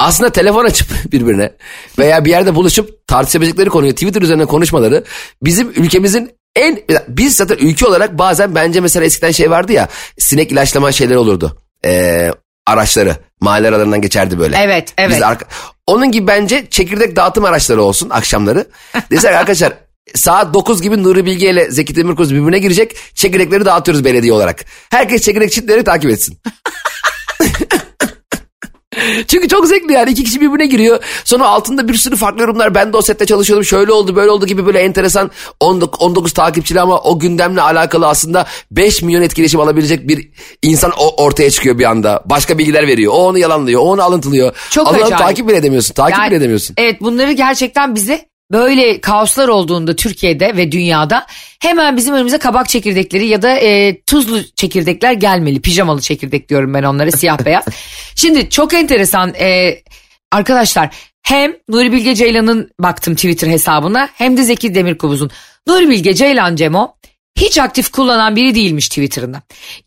aslında 0.00 0.30
telefon 0.30 0.64
açıp 0.64 0.88
birbirine 1.12 1.52
veya 1.98 2.24
bir 2.24 2.30
yerde 2.30 2.54
buluşup 2.54 3.06
tartışabilecekleri 3.06 3.68
konuyu 3.68 3.92
Twitter 3.92 4.22
üzerine 4.22 4.44
konuşmaları 4.44 5.04
bizim 5.42 5.68
ülkemizin 5.70 6.30
en 6.56 6.80
biz 7.08 7.36
zaten 7.36 7.56
ülke 7.56 7.86
olarak 7.86 8.18
bazen 8.18 8.54
bence 8.54 8.80
mesela 8.80 9.04
eskiden 9.06 9.30
şey 9.30 9.50
vardı 9.50 9.72
ya 9.72 9.88
sinek 10.18 10.52
ilaçlama 10.52 10.92
şeyleri 10.92 11.18
olurdu. 11.18 11.58
Ee, 11.84 12.30
araçları 12.66 13.16
mahalle 13.40 13.68
aralarından 13.68 14.00
geçerdi 14.00 14.38
böyle. 14.38 14.56
Evet, 14.56 14.94
evet. 14.98 15.10
Biz 15.10 15.22
arka- 15.22 15.46
onun 15.86 16.12
gibi 16.12 16.26
bence 16.26 16.66
çekirdek 16.70 17.16
dağıtım 17.16 17.44
araçları 17.44 17.82
olsun 17.82 18.10
akşamları. 18.10 18.66
Desek 19.10 19.34
arkadaşlar 19.34 19.72
saat 20.14 20.54
9 20.54 20.82
gibi 20.82 21.02
Nuri 21.02 21.26
Bilge 21.26 21.50
ile 21.50 21.70
Zeki 21.70 21.96
Demirkubuz 21.96 22.34
birbirine 22.34 22.58
girecek. 22.58 22.96
Çekirdekleri 23.14 23.64
dağıtıyoruz 23.64 24.04
belediye 24.04 24.32
olarak. 24.32 24.64
Herkes 24.90 25.22
çekirdek 25.22 25.52
çitleri 25.52 25.84
takip 25.84 26.10
etsin. 26.10 26.38
Çünkü 29.28 29.48
çok 29.48 29.66
zevkli 29.66 29.92
yani 29.92 30.10
iki 30.10 30.24
kişi 30.24 30.40
birbirine 30.40 30.66
giriyor. 30.66 31.02
Sonra 31.24 31.48
altında 31.48 31.88
bir 31.88 31.94
sürü 31.94 32.16
farklı 32.16 32.40
yorumlar. 32.40 32.74
Ben 32.74 32.92
de 32.92 32.96
o 32.96 33.02
sette 33.02 33.26
çalışıyordum 33.26 33.64
şöyle 33.64 33.92
oldu 33.92 34.16
böyle 34.16 34.30
oldu 34.30 34.46
gibi 34.46 34.66
böyle 34.66 34.78
enteresan 34.78 35.30
19, 35.60 36.00
19 36.00 36.32
takipçili 36.32 36.80
ama 36.80 37.00
o 37.00 37.18
gündemle 37.18 37.60
alakalı 37.60 38.08
aslında 38.08 38.46
5 38.70 39.02
milyon 39.02 39.22
etkileşim 39.22 39.60
alabilecek 39.60 40.08
bir 40.08 40.28
insan 40.62 40.92
ortaya 41.16 41.50
çıkıyor 41.50 41.78
bir 41.78 41.84
anda. 41.84 42.22
Başka 42.26 42.58
bilgiler 42.58 42.86
veriyor. 42.86 43.12
O 43.12 43.26
onu 43.26 43.38
yalanlıyor. 43.38 43.80
O 43.80 43.84
onu 43.84 44.02
alıntılıyor. 44.02 44.56
Çok 44.70 44.88
Allah'ım 44.88 45.02
acayip. 45.02 45.18
takip 45.18 45.48
bile 45.48 45.56
edemiyorsun. 45.56 45.94
Takip 45.94 46.18
Yani, 46.18 46.28
bile 46.28 46.36
edemiyorsun. 46.36 46.74
Evet 46.78 47.00
bunları 47.00 47.32
gerçekten 47.32 47.94
bize 47.94 48.29
böyle 48.52 49.00
kaoslar 49.00 49.48
olduğunda 49.48 49.96
Türkiye'de 49.96 50.56
ve 50.56 50.72
dünyada 50.72 51.26
hemen 51.60 51.96
bizim 51.96 52.14
önümüze 52.14 52.38
kabak 52.38 52.68
çekirdekleri 52.68 53.26
ya 53.26 53.42
da 53.42 53.58
e, 53.58 54.00
tuzlu 54.02 54.44
çekirdekler 54.56 55.12
gelmeli. 55.12 55.60
Pijamalı 55.60 56.00
çekirdek 56.00 56.48
diyorum 56.48 56.74
ben 56.74 56.82
onlara 56.82 57.10
siyah 57.10 57.38
beyaz. 57.44 57.64
Şimdi 58.14 58.50
çok 58.50 58.74
enteresan 58.74 59.34
e, 59.34 59.78
arkadaşlar 60.32 60.90
hem 61.22 61.56
Nuri 61.68 61.92
Bilge 61.92 62.14
Ceylan'ın 62.14 62.70
baktım 62.78 63.14
Twitter 63.14 63.48
hesabına 63.48 64.08
hem 64.14 64.36
de 64.36 64.42
Zeki 64.42 64.74
Demirkubuz'un. 64.74 65.30
Nuri 65.66 65.88
Bilge 65.88 66.14
Ceylan 66.14 66.56
Cemo 66.56 66.94
hiç 67.36 67.58
aktif 67.58 67.90
kullanan 67.90 68.36
biri 68.36 68.54
değilmiş 68.54 68.88
Twitter'ında. 68.88 69.42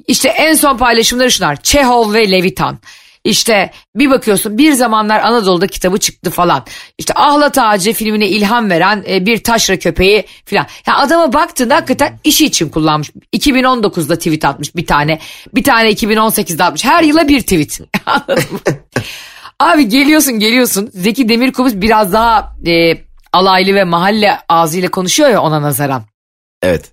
İşte 0.08 0.30
en 0.30 0.54
son 0.54 0.78
paylaşımları 0.78 1.32
şunlar. 1.32 1.62
Çehov 1.62 2.13
ve 2.13 2.32
Levitan. 2.32 2.80
İşte 3.24 3.72
bir 3.96 4.10
bakıyorsun 4.10 4.58
bir 4.58 4.72
zamanlar 4.72 5.20
Anadolu'da 5.20 5.68
kitabı 5.68 5.98
çıktı 5.98 6.32
falan. 6.32 6.66
İşte 6.98 7.14
Ahlat 7.16 7.58
Ağacı 7.58 7.94
filmine 7.94 8.28
ilham 8.28 8.70
veren 8.70 9.04
e, 9.10 9.26
bir 9.26 9.44
taşra 9.44 9.80
köpeği 9.80 10.26
falan. 10.46 10.68
Ya 10.88 10.98
adama 10.98 11.34
baktığında 11.34 11.76
hakikaten 11.76 12.20
işi 12.24 12.46
için 12.46 12.70
kullanmış. 12.70 13.12
2019'da 13.34 14.16
tweet 14.16 14.46
atmış 14.46 14.76
bir 14.76 14.86
tane. 14.86 15.20
Bir 15.56 15.64
tane 15.64 15.92
2018'de 15.92 16.64
atmış. 16.64 16.86
Her 16.86 17.04
yıla 17.04 17.28
bir 17.28 17.42
tweet. 17.42 17.80
Abi 19.60 19.90
geliyorsun 19.90 20.40
geliyorsun. 20.40 20.90
Zeki 20.94 21.30
Demirkubuz 21.30 21.82
biraz 21.82 22.14
daha 22.14 22.56
e, 22.68 22.98
alaylı 23.34 23.76
ve 23.76 23.84
mahalle 23.84 24.40
ağzıyla 24.50 24.92
konuşuyor 24.92 25.30
ya 25.30 25.42
ona 25.42 25.62
nazaran. 25.62 26.04
Evet. 26.62 26.92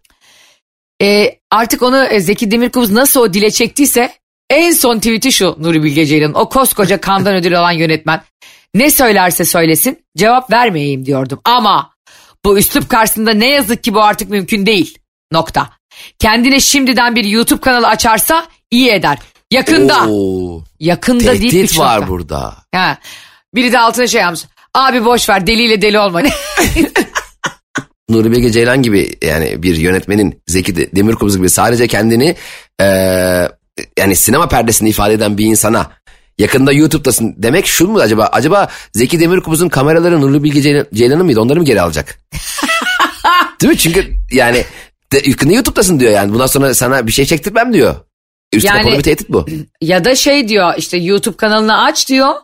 E, 1.03 1.39
artık 1.51 1.83
onu 1.83 2.05
e, 2.05 2.21
Zeki 2.21 2.51
Demirkubuz 2.51 2.91
nasıl 2.91 3.21
o 3.21 3.33
dile 3.33 3.51
çektiyse 3.51 4.20
en 4.51 4.73
son 4.73 4.97
tweet'i 4.99 5.33
şu 5.33 5.57
Nuri 5.59 5.83
Bilge 5.83 6.07
Ceylan'ın. 6.07 6.35
O 6.35 6.49
koskoca 6.49 7.01
kandan 7.01 7.35
ödül 7.35 7.59
alan 7.61 7.73
yönetmen. 7.73 8.23
Ne 8.75 8.91
söylerse 8.91 9.45
söylesin 9.45 9.99
cevap 10.17 10.51
vermeyeyim 10.53 11.07
diyordum. 11.07 11.41
Ama 11.45 11.91
bu 12.45 12.59
üslup 12.59 12.89
karşısında 12.89 13.31
ne 13.35 13.47
yazık 13.49 13.85
ki 13.85 13.95
bu 13.95 14.03
artık 14.03 14.31
mümkün 14.31 14.67
değil. 14.67 14.99
Nokta. 15.33 15.71
Kendine 16.19 16.61
şimdiden 16.61 17.17
bir 17.17 17.25
YouTube 17.25 17.61
kanalı 17.61 17.87
açarsa 17.89 18.47
iyi 18.71 18.91
eder. 18.91 19.19
Yakında. 19.51 20.07
Oo, 20.09 20.63
Yakında 20.81 21.33
değil. 21.33 21.41
tehdit 21.51 21.71
üç 21.71 21.79
var 21.79 21.97
nokta. 21.97 22.09
burada. 22.09 22.55
Ha. 22.75 22.99
Biri 23.55 23.73
de 23.73 23.79
altına 23.79 24.07
şey 24.07 24.21
yapmış. 24.21 24.45
Abi 24.75 25.05
boş 25.05 25.29
ver 25.29 25.47
deliyle 25.47 25.83
deli 25.83 25.99
olma. 25.99 26.23
Nuri 28.11 28.31
Bilge 28.33 28.51
Ceylan 28.51 28.83
gibi 28.83 29.17
yani 29.23 29.63
bir 29.63 29.77
yönetmenin 29.77 30.43
Zeki 30.47 30.77
De- 30.77 30.97
Demirkubuz 30.97 31.37
gibi 31.37 31.51
sadece 31.51 31.87
kendini 31.89 32.37
eee, 32.81 33.49
yani 33.99 34.17
sinema 34.17 34.49
perdesini 34.49 34.89
ifade 34.89 35.15
eden 35.15 35.39
bir 35.39 35.47
insana 35.47 35.91
yakında 36.39 36.73
YouTube'dasın 36.73 37.35
demek 37.39 37.67
şu 37.67 37.89
mu 37.89 37.99
acaba? 37.99 38.27
Acaba 38.33 38.69
Zeki 38.93 39.21
Demirkubuz'un 39.21 39.69
kameraları 39.69 40.21
Nuri 40.21 40.43
Bilge 40.43 40.61
Ceylan- 40.61 40.87
Ceylan'ın 40.95 41.25
mıydı? 41.25 41.41
Onları 41.41 41.59
mı 41.59 41.65
geri 41.65 41.81
alacak? 41.81 42.19
Değil 43.61 43.71
mi? 43.73 43.79
Çünkü 43.79 44.13
yani 44.33 44.65
de, 45.13 45.23
yakında 45.25 45.53
YouTube'dasın 45.53 46.01
diyor 46.01 46.13
yani. 46.13 46.33
Bundan 46.33 46.47
sonra 46.47 46.75
sana 46.75 47.07
bir 47.07 47.13
şey 47.13 47.25
çektirmem 47.25 47.73
diyor. 47.73 47.95
Üst 48.53 48.67
Yani- 48.67 48.99
bir 48.99 49.03
tehdit 49.03 49.29
bu. 49.29 49.47
ya 49.81 50.05
da 50.05 50.15
şey 50.15 50.49
diyor 50.49 50.75
işte 50.77 50.97
YouTube 50.97 51.37
kanalını 51.37 51.83
aç 51.83 52.09
diyor. 52.09 52.35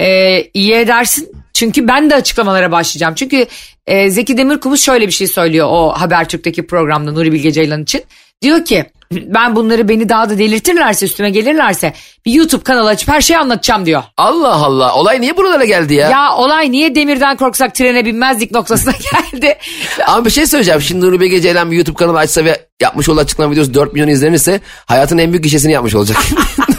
Ee, 0.00 0.42
iyi 0.54 0.72
edersin. 0.74 1.28
Çünkü 1.54 1.88
ben 1.88 2.10
de 2.10 2.14
açıklamalara 2.14 2.72
başlayacağım. 2.72 3.14
Çünkü 3.14 3.46
e, 3.86 4.10
Zeki 4.10 4.36
Demirkubuz 4.38 4.80
şöyle 4.80 5.06
bir 5.06 5.12
şey 5.12 5.26
söylüyor 5.26 5.68
o 5.70 5.92
Habertürk'teki 5.92 6.66
programda 6.66 7.12
Nuri 7.12 7.32
Bilge 7.32 7.52
Ceylan 7.52 7.82
için. 7.82 8.02
Diyor 8.42 8.64
ki 8.64 8.84
ben 9.12 9.56
bunları 9.56 9.88
beni 9.88 10.08
daha 10.08 10.30
da 10.30 10.38
delirtirlerse 10.38 11.06
üstüme 11.06 11.30
gelirlerse 11.30 11.94
bir 12.26 12.32
YouTube 12.32 12.62
kanalı 12.62 12.88
açıp 12.88 13.08
her 13.08 13.20
şeyi 13.20 13.38
anlatacağım 13.38 13.86
diyor. 13.86 14.02
Allah 14.16 14.54
Allah 14.54 14.94
olay 14.94 15.20
niye 15.20 15.36
buralara 15.36 15.64
geldi 15.64 15.94
ya? 15.94 16.10
Ya 16.10 16.34
olay 16.36 16.72
niye 16.72 16.94
demirden 16.94 17.36
korksak 17.36 17.74
trene 17.74 18.04
binmezdik 18.04 18.50
noktasına 18.50 18.92
geldi. 19.32 19.58
Ama 20.06 20.24
bir 20.24 20.30
şey 20.30 20.46
söyleyeceğim. 20.46 20.80
Şimdi 20.80 21.06
Nuri 21.06 21.20
Bilge 21.20 21.40
Ceylan 21.40 21.70
bir 21.70 21.76
YouTube 21.76 21.96
kanalı 21.96 22.18
açsa 22.18 22.44
ve 22.44 22.60
yapmış 22.82 23.08
olduğu 23.08 23.20
açıklama 23.20 23.52
videosu 23.52 23.74
4 23.74 23.92
milyon 23.92 24.08
izlenirse 24.08 24.60
hayatın 24.86 25.18
en 25.18 25.32
büyük 25.32 25.44
gişesini 25.44 25.72
yapmış 25.72 25.94
olacak. 25.94 26.18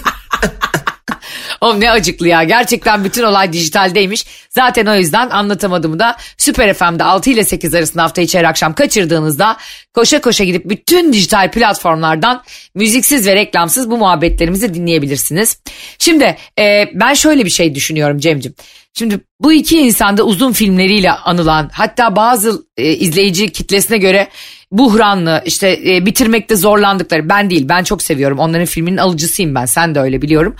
Oğlum 1.61 1.79
ne 1.79 1.91
acıklı 1.91 2.27
ya. 2.27 2.43
Gerçekten 2.43 3.03
bütün 3.03 3.23
olay 3.23 3.53
dijitaldeymiş. 3.53 4.25
Zaten 4.49 4.85
o 4.85 4.95
yüzden 4.95 5.29
anlatamadığımı 5.29 5.99
da 5.99 6.15
Süper 6.37 6.73
FM'de 6.73 7.03
6 7.03 7.29
ile 7.29 7.43
8 7.43 7.75
arasında 7.75 8.03
hafta 8.03 8.21
içi 8.21 8.39
her 8.39 8.43
akşam 8.43 8.73
kaçırdığınızda 8.73 9.57
koşa 9.93 10.21
koşa 10.21 10.43
gidip 10.43 10.69
bütün 10.69 11.13
dijital 11.13 11.51
platformlardan 11.51 12.43
müziksiz 12.75 13.27
ve 13.27 13.35
reklamsız 13.35 13.91
bu 13.91 13.97
muhabbetlerimizi 13.97 14.73
dinleyebilirsiniz. 14.73 15.59
Şimdi 15.99 16.37
e, 16.59 16.89
ben 16.93 17.13
şöyle 17.13 17.45
bir 17.45 17.49
şey 17.49 17.75
düşünüyorum 17.75 18.19
Cem'cim. 18.19 18.55
Şimdi 18.93 19.19
bu 19.39 19.53
iki 19.53 19.79
insanda 19.79 20.23
uzun 20.23 20.51
filmleriyle 20.51 21.11
anılan 21.11 21.69
hatta 21.73 22.15
bazı 22.15 22.65
e, 22.77 22.91
izleyici 22.91 23.51
kitlesine 23.51 23.97
göre 23.97 24.27
buhranlı 24.71 25.41
işte 25.45 25.79
e, 25.87 26.05
bitirmekte 26.05 26.55
zorlandıkları 26.55 27.29
ben 27.29 27.49
değil 27.49 27.69
ben 27.69 27.83
çok 27.83 28.01
seviyorum 28.01 28.39
onların 28.39 28.65
filminin 28.65 28.97
alıcısıyım 28.97 29.55
ben 29.55 29.65
sen 29.65 29.95
de 29.95 29.99
öyle 29.99 30.21
biliyorum. 30.21 30.55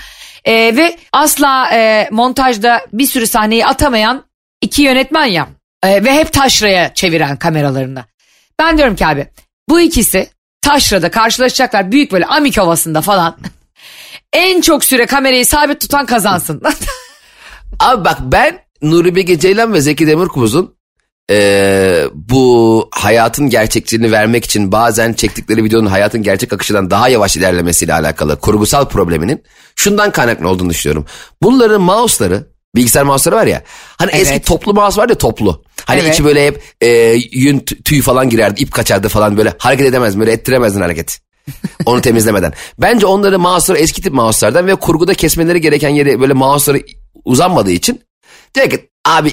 E, 0.45 0.53
ve 0.53 0.97
asla 1.13 1.69
e, 1.73 2.09
montajda 2.11 2.81
bir 2.93 3.05
sürü 3.05 3.27
sahneyi 3.27 3.65
atamayan 3.65 4.23
iki 4.61 4.81
yönetmen 4.81 5.25
ya 5.25 5.47
E, 5.83 6.03
ve 6.03 6.13
hep 6.13 6.33
taşraya 6.33 6.93
çeviren 6.93 7.37
kameralarını. 7.37 8.05
Ben 8.59 8.77
diyorum 8.77 8.95
ki 8.95 9.07
abi 9.07 9.27
bu 9.69 9.79
ikisi 9.79 10.29
taşrada 10.61 11.11
karşılaşacaklar 11.11 11.91
büyük 11.91 12.11
böyle 12.11 12.25
amik 12.25 12.57
havasında 12.57 13.01
falan. 13.01 13.37
en 14.33 14.61
çok 14.61 14.85
süre 14.85 15.05
kamerayı 15.05 15.45
sabit 15.45 15.81
tutan 15.81 16.05
kazansın. 16.05 16.61
Abi 17.79 18.05
bak 18.05 18.17
ben 18.21 18.59
Nuri 18.81 19.15
Bilge 19.15 19.39
Ceylan 19.39 19.73
ve 19.73 19.81
Zeki 19.81 20.07
Demirkubuz'un 20.07 20.78
eee, 21.29 22.05
bu 22.13 22.87
hayatın 22.91 23.49
gerçekçiliğini 23.49 24.11
vermek 24.11 24.45
için 24.45 24.71
bazen 24.71 25.13
çektikleri 25.13 25.63
videonun 25.63 25.85
hayatın 25.89 26.23
gerçek 26.23 26.53
akışından 26.53 26.91
daha 26.91 27.09
yavaş 27.09 27.37
ilerlemesiyle 27.37 27.93
alakalı 27.93 28.39
kurgusal 28.39 28.85
probleminin 28.89 29.43
şundan 29.75 30.11
kaynaklı 30.11 30.49
olduğunu 30.49 30.69
düşünüyorum. 30.69 31.05
Bunların 31.43 31.81
mouse'ları 31.81 32.47
bilgisayar 32.75 33.03
mouse'ları 33.03 33.35
var 33.35 33.47
ya 33.47 33.63
hani 33.97 34.11
Evet. 34.13 34.21
eski 34.21 34.39
toplu 34.41 34.73
mouse 34.73 35.01
var 35.01 35.09
ya 35.09 35.15
toplu. 35.15 35.63
Hani 35.85 35.99
Evet. 36.01 36.13
içi 36.13 36.25
böyle 36.25 36.47
hep 36.47 36.63
eee, 36.81 37.17
yün 37.31 37.59
tü- 37.59 37.83
tüy 37.83 38.01
falan 38.01 38.29
girerdi 38.29 38.61
ip 38.61 38.71
kaçardı 38.71 39.09
falan 39.09 39.37
böyle 39.37 39.53
hareket 39.57 39.85
edemez 39.87 40.19
böyle 40.19 40.31
ettiremezdin 40.31 40.81
hareket. 40.81 41.19
Onu 41.85 42.01
temizlemeden. 42.01 42.53
Bence 42.81 43.05
onları 43.05 43.39
mouse'ları 43.39 43.79
eski 43.81 44.01
tip 44.01 44.13
mouse'lardan 44.13 44.67
ve 44.67 44.75
kurguda 44.75 45.13
kesmeleri 45.13 45.61
gereken 45.61 45.89
yeri 45.89 46.19
böyle 46.21 46.33
mouse'ları 46.33 46.81
uzanmadığı 47.25 47.71
için 47.71 48.01
diyor 48.55 48.69
ki 48.69 48.89
abi 49.05 49.31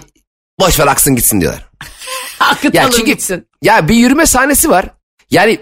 boş 0.60 0.80
ver 0.80 0.86
aksın 0.86 1.16
gitsin 1.16 1.40
diyorlar. 1.40 1.64
Akıtalım 2.40 2.74
Ya 2.74 2.90
çünkü 2.90 3.06
gitsin. 3.10 3.46
ya 3.62 3.88
bir 3.88 3.94
yürüme 3.94 4.26
sahnesi 4.26 4.70
var. 4.70 4.86
Yani 5.30 5.58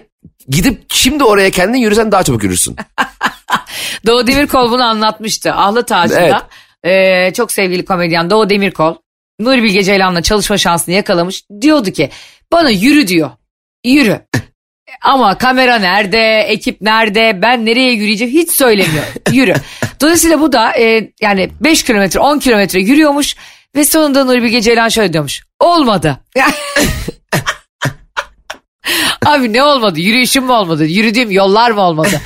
gidip 0.49 0.85
şimdi 0.93 1.25
oraya 1.25 1.51
kendin 1.51 1.79
yürüsen 1.79 2.13
daha 2.13 2.23
çabuk 2.23 2.43
yürürsün. 2.43 2.77
Doğu 4.07 4.27
Demirkol 4.27 4.71
bunu 4.71 4.85
anlatmıştı. 4.85 5.53
Ahlat 5.53 5.93
Ağacı'nda 5.93 6.49
eee, 6.85 7.33
çok 7.37 7.53
sevgili 7.53 7.85
komedyen 7.85 8.31
Doğu 8.31 8.51
Demirkol 8.51 8.95
Nuri 9.41 9.63
Bilge 9.63 9.83
Ceylan'la 9.83 10.23
çalışma 10.23 10.59
şansını 10.59 10.95
yakalamış. 10.95 11.45
Diyordu 11.61 11.91
ki 11.91 12.11
bana 12.53 12.71
yürü 12.71 13.09
diyor. 13.09 13.31
Yürü. 13.85 14.21
Ama 15.03 15.39
kamera 15.39 15.79
nerede, 15.79 16.41
ekip 16.41 16.81
nerede, 16.81 17.43
ben 17.43 17.67
nereye 17.67 17.93
yürüyeceğim 17.93 18.33
hiç 18.35 18.51
söylemiyor. 18.51 19.05
Yürü. 19.33 19.55
Dolayısıyla 20.01 20.41
bu 20.41 20.53
da 20.53 20.79
e, 20.79 21.11
yani 21.23 21.51
5 21.61 21.83
kilometre 21.83 22.21
10 22.21 22.39
kilometre 22.39 22.81
yürüyormuş 22.81 23.37
ve 23.77 23.85
sonunda 23.85 24.25
Nuri 24.25 24.43
Bilge 24.43 24.61
Ceylan 24.61 24.89
şöyle 24.89 25.13
diyormuş. 25.13 25.43
Olmadı. 25.61 26.21
Abi 29.27 29.53
ne 29.53 29.63
olmadı? 29.63 30.01
Yürüyüşüm 30.01 30.45
mü 30.45 30.53
olmadı? 30.53 30.85
Yürüdüğüm 30.85 31.31
yollar 31.31 31.71
mı 31.71 31.81
olmadı? 31.81 32.21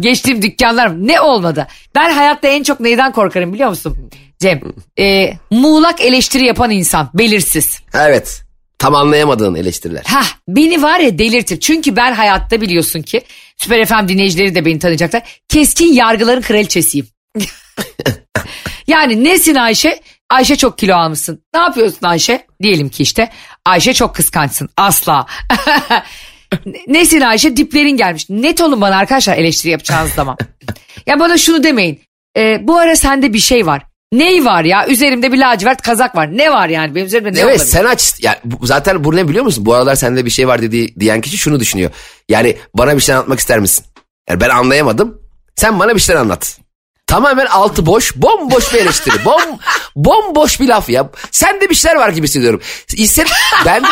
Geçtiğim 0.00 0.42
dükkanlar 0.42 0.86
mı? 0.86 1.06
Ne 1.06 1.20
olmadı? 1.20 1.66
Ben 1.94 2.12
hayatta 2.12 2.48
en 2.48 2.62
çok 2.62 2.80
neyden 2.80 3.12
korkarım 3.12 3.52
biliyor 3.52 3.68
musun? 3.68 4.10
Cem, 4.38 4.60
e, 4.98 5.32
muğlak 5.50 6.00
eleştiri 6.00 6.46
yapan 6.46 6.70
insan, 6.70 7.10
belirsiz. 7.14 7.80
Evet. 7.94 8.42
Tam 8.78 8.94
anlayamadığın 8.94 9.54
eleştiriler. 9.54 10.02
Ha 10.06 10.22
beni 10.48 10.82
var 10.82 11.00
ya 11.00 11.18
delirtir. 11.18 11.60
Çünkü 11.60 11.96
ben 11.96 12.12
hayatta 12.12 12.60
biliyorsun 12.60 13.02
ki 13.02 13.22
Süper 13.56 13.84
FM 13.86 14.08
dinleyicileri 14.08 14.54
de 14.54 14.64
beni 14.64 14.78
tanıyacaklar. 14.78 15.40
Keskin 15.48 15.92
yargıların 15.92 16.42
kraliçesiyim. 16.42 17.06
yani 18.86 19.24
nesin 19.24 19.54
Ayşe? 19.54 20.00
Ayşe 20.32 20.56
çok 20.56 20.78
kilo 20.78 20.94
almışsın. 20.96 21.42
Ne 21.54 21.60
yapıyorsun 21.60 22.06
Ayşe? 22.06 22.46
Diyelim 22.62 22.88
ki 22.88 23.02
işte 23.02 23.30
Ayşe 23.66 23.94
çok 23.94 24.14
kıskançsın. 24.16 24.68
Asla. 24.76 25.26
nesin 26.88 27.20
Ayşe? 27.20 27.56
Diplerin 27.56 27.96
gelmiş. 27.96 28.30
Net 28.30 28.60
olun 28.60 28.80
bana 28.80 28.96
arkadaşlar 28.96 29.36
eleştiri 29.36 29.72
yapacağınız 29.72 30.12
zaman. 30.12 30.36
ya 31.06 31.20
bana 31.20 31.38
şunu 31.38 31.64
demeyin. 31.64 32.00
Ee, 32.36 32.58
bu 32.62 32.78
ara 32.78 32.96
sende 32.96 33.32
bir 33.32 33.38
şey 33.38 33.66
var. 33.66 33.82
Ney 34.12 34.44
var 34.44 34.64
ya? 34.64 34.86
Üzerimde 34.88 35.32
bir 35.32 35.38
lacivert 35.38 35.82
kazak 35.82 36.16
var. 36.16 36.36
Ne 36.36 36.52
var 36.52 36.68
yani? 36.68 36.94
Benim 36.94 37.06
üzerimde 37.06 37.32
ne 37.32 37.38
Evet 37.40 37.44
olabilir? 37.44 37.64
sen 37.64 37.84
aç. 37.84 38.14
Yani 38.22 38.36
bu- 38.44 38.66
zaten 38.66 39.04
bu 39.04 39.16
ne 39.16 39.28
biliyor 39.28 39.44
musun? 39.44 39.66
Bu 39.66 39.74
aralar 39.74 39.94
sende 39.94 40.24
bir 40.24 40.30
şey 40.30 40.48
var 40.48 40.62
dediği, 40.62 40.94
diyen 41.00 41.20
kişi 41.20 41.38
şunu 41.38 41.60
düşünüyor. 41.60 41.90
Yani 42.28 42.56
bana 42.74 42.96
bir 42.96 43.00
şey 43.02 43.14
anlatmak 43.14 43.38
ister 43.38 43.58
misin? 43.60 43.84
Yani 44.28 44.40
ben 44.40 44.48
anlayamadım. 44.50 45.18
Sen 45.56 45.78
bana 45.80 45.94
bir 45.94 46.00
şeyler 46.00 46.20
anlat. 46.20 46.58
Tamamen 47.12 47.46
altı 47.46 47.86
boş, 47.86 48.16
bomboş 48.16 48.74
bir 48.74 48.78
eleştiri. 48.78 49.24
Bom, 49.24 49.58
bomboş 49.96 50.60
bir 50.60 50.68
laf 50.68 50.90
ya. 50.90 51.10
Sende 51.30 51.70
bir 51.70 51.74
şeyler 51.74 51.96
var 51.96 52.08
gibi 52.08 52.26
hissediyorum. 52.26 52.60
Hisset, 52.96 53.26
ben 53.66 53.82
de, 53.82 53.86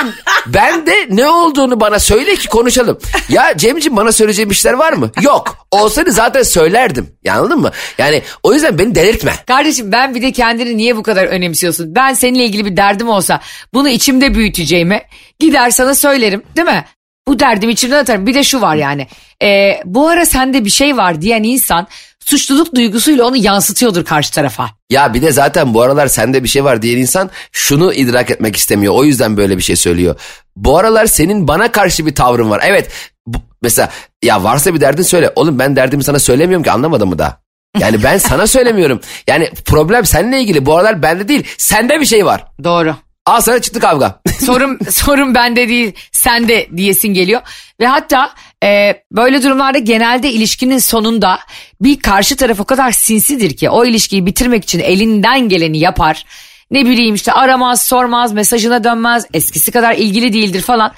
ben 0.47 0.87
de 0.87 1.07
ne 1.11 1.29
olduğunu 1.29 1.81
bana 1.81 1.99
söyle 1.99 2.37
ki 2.37 2.49
konuşalım. 2.49 2.99
Ya 3.29 3.57
Cemciğim 3.57 3.97
bana 3.97 4.13
söyleyeceğin 4.13 4.51
bir 4.51 4.55
şeyler 4.55 4.79
var 4.79 4.93
mı? 4.93 5.11
Yok. 5.21 5.67
Olsaydı 5.71 6.13
zaten 6.13 6.43
söylerdim. 6.43 7.11
Ya 7.25 7.35
anladın 7.35 7.61
mı? 7.61 7.71
Yani 7.99 8.23
o 8.43 8.55
yüzden 8.55 8.79
beni 8.79 8.95
delirtme. 8.95 9.33
Kardeşim 9.47 9.93
ben 9.93 10.15
bir 10.15 10.23
de 10.23 10.33
kendini 10.33 10.77
niye 10.77 10.97
bu 10.97 11.03
kadar 11.03 11.25
önemsiyorsun? 11.25 11.95
Ben 11.95 12.15
seninle 12.15 12.45
ilgili 12.45 12.65
bir 12.65 12.77
derdim 12.77 13.09
olsa 13.09 13.41
bunu 13.75 13.89
içimde 13.89 14.35
büyüteceğime 14.35 15.07
gider 15.39 15.71
sana 15.71 15.95
söylerim 15.95 16.43
değil 16.57 16.69
mi? 16.69 16.85
Bu 17.29 17.39
derdim 17.39 17.71
içimden 17.71 17.99
atarım. 17.99 18.27
Bir 18.27 18.35
de 18.35 18.45
şu 18.45 18.61
var 18.61 18.77
yani. 18.77 19.07
Ee, 19.43 19.81
bu 19.85 20.09
ara 20.09 20.27
sende 20.27 20.65
bir 20.65 20.71
şey 20.71 20.97
var 20.97 21.21
diyen 21.21 21.43
insan 21.43 21.87
suçluluk 22.25 22.75
duygusuyla 22.75 23.25
onu 23.25 23.37
yansıtıyordur 23.37 24.05
karşı 24.05 24.33
tarafa. 24.33 24.71
Ya 24.91 25.15
bir 25.15 25.23
de 25.23 25.33
zaten 25.33 25.75
bu 25.75 25.83
aralar 25.83 26.07
sende 26.07 26.43
bir 26.45 26.49
şey 26.49 26.65
var 26.65 26.83
diyen 26.83 26.99
insan 26.99 27.31
şunu 27.53 27.93
idrak 27.93 28.31
etmek 28.31 28.57
istemiyor. 28.57 28.95
O 28.95 29.05
yüzden 29.05 29.37
böyle 29.37 29.57
bir 29.57 29.63
şey 29.63 29.77
söylüyor. 29.77 30.15
Bu 30.57 30.79
aralar 30.79 31.07
senin 31.07 31.49
bana 31.49 31.73
karşı 31.73 32.07
bir 32.07 32.15
tavrın 32.15 32.51
var. 32.51 32.61
Evet 32.65 32.91
bu- 33.27 33.43
mesela 33.63 33.89
ya 34.23 34.45
varsa 34.45 34.75
bir 34.75 34.81
derdin 34.81 35.03
söyle. 35.03 35.33
Oğlum 35.37 35.59
ben 35.59 35.77
derdimi 35.77 36.05
sana 36.05 36.19
söylemiyorum 36.19 36.65
ki 36.65 36.71
anlamadın 36.71 37.09
mı 37.09 37.19
da? 37.19 37.41
Yani 37.79 38.03
ben 38.03 38.19
sana 38.29 38.47
söylemiyorum. 38.47 39.01
Yani 39.29 39.51
problem 39.65 40.07
seninle 40.07 40.41
ilgili. 40.41 40.67
Bu 40.67 40.77
aralar 40.77 41.03
bende 41.03 41.29
değil. 41.29 41.47
Sende 41.59 42.01
bir 42.01 42.07
şey 42.07 42.27
var. 42.27 42.45
Doğru. 42.65 42.97
Al 43.27 43.41
sana 43.41 43.61
çıktı 43.61 43.81
kavga. 43.81 44.21
sorun 44.47 44.79
sorun 44.91 45.35
bende 45.35 45.69
değil 45.69 45.93
sende 46.13 46.69
diyesin 46.77 47.09
geliyor 47.09 47.41
ve 47.81 47.87
hatta 47.87 48.31
e, 48.65 49.03
böyle 49.13 49.43
durumlarda 49.43 49.79
genelde 49.79 50.33
ilişkinin 50.33 50.79
sonunda 50.79 51.39
bir 51.81 52.01
karşı 52.01 52.37
taraf 52.37 52.61
o 52.61 52.65
kadar 52.65 52.93
sinsidir 52.93 53.57
ki 53.57 53.71
o 53.71 53.85
ilişkiyi 53.85 54.27
bitirmek 54.27 54.65
için 54.65 54.81
elinden 54.81 55.49
geleni 55.49 55.79
yapar. 55.79 56.25
Ne 56.71 56.87
bileyim 56.87 57.15
işte 57.15 57.33
aramaz, 57.33 57.83
sormaz, 57.83 58.33
mesajına 58.33 58.85
dönmez, 58.85 59.27
eskisi 59.35 59.71
kadar 59.71 59.95
ilgili 59.95 60.33
değildir 60.33 60.61
falan. 60.61 60.93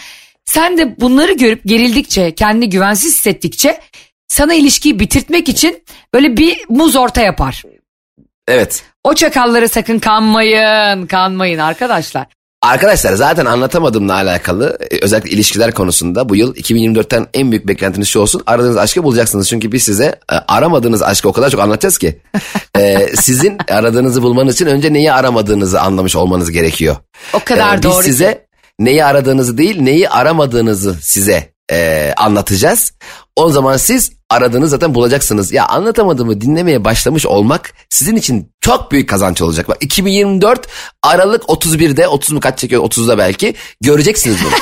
Sen 0.45 0.79
de 0.79 1.01
bunları 1.01 1.33
görüp 1.33 1.65
gerildikçe, 1.67 2.35
kendini 2.35 2.71
güvensiz 2.71 3.15
hissettikçe 3.15 3.81
sana 4.29 4.55
ilişkiyi 4.55 5.01
bitirtmek 5.01 5.49
için 5.49 5.85
böyle 6.15 6.37
bir 6.37 6.65
muz 6.69 6.97
orta 6.97 7.21
yapar. 7.21 7.63
evet. 8.49 8.85
O 9.05 9.15
çakallara 9.15 9.69
sakın 9.69 9.99
kanmayın, 9.99 11.07
kanmayın 11.07 11.59
arkadaşlar. 11.59 12.27
Arkadaşlar 12.63 13.13
zaten 13.13 13.47
anlatamadığımla 13.47 14.15
alakalı 14.15 14.79
e, 14.91 15.05
özellikle 15.05 15.31
ilişkiler 15.31 15.73
konusunda 15.73 16.29
bu 16.29 16.37
yıl 16.37 16.55
2024'ten 16.55 17.27
en 17.35 17.51
büyük 17.51 17.69
beklentiniz 17.69 18.09
şu 18.09 18.21
olsun. 18.21 18.43
Aradığınız 18.47 18.77
aşkı 18.77 19.03
bulacaksınız. 19.05 19.49
Çünkü 19.49 19.73
biz 19.73 19.83
size 19.83 20.05
e, 20.05 20.35
aramadığınız 20.49 21.03
aşkı 21.03 21.29
o 21.29 21.33
kadar 21.33 21.51
çok 21.51 21.61
anlatacağız 21.61 21.99
ki. 21.99 22.21
E, 22.79 23.17
sizin 23.17 23.59
aradığınızı 23.71 24.23
bulmanız 24.23 24.55
için 24.55 24.67
önce 24.67 24.93
neyi 24.93 25.13
aramadığınızı 25.13 25.81
anlamış 25.81 26.17
olmanız 26.17 26.51
gerekiyor. 26.51 26.97
O 27.33 27.41
kadar 27.45 27.79
E, 27.79 27.83
doğru. 27.83 27.99
Biz 27.99 28.05
size 28.05 28.47
neyi 28.79 29.05
aradığınızı 29.05 29.59
değil 29.59 29.83
neyi 29.83 30.09
aramadığınızı 30.09 30.97
size 31.03 31.52
e, 31.71 32.13
anlatacağız. 32.17 32.93
O 33.37 33.49
zaman 33.49 33.77
siz 33.77 34.13
aradığınız 34.31 34.71
zaten 34.71 34.95
bulacaksınız. 34.95 35.53
Ya 35.53 35.67
anlatamadığımı 35.67 36.41
dinlemeye 36.41 36.85
başlamış 36.85 37.27
olmak 37.27 37.75
sizin 37.91 38.17
için 38.17 38.53
çok 38.61 38.93
büyük 38.93 39.09
kazanç 39.09 39.43
olacak. 39.43 39.69
Bak 39.69 39.77
2024 39.81 40.67
Aralık 41.03 41.43
31'de 41.43 42.09
30 42.09 42.33
mu 42.33 42.41
kaç 42.41 42.59
çekiyor 42.59 42.85
30'da 42.85 43.19
belki 43.19 43.55
göreceksiniz 43.81 44.37
bunu. 44.45 44.53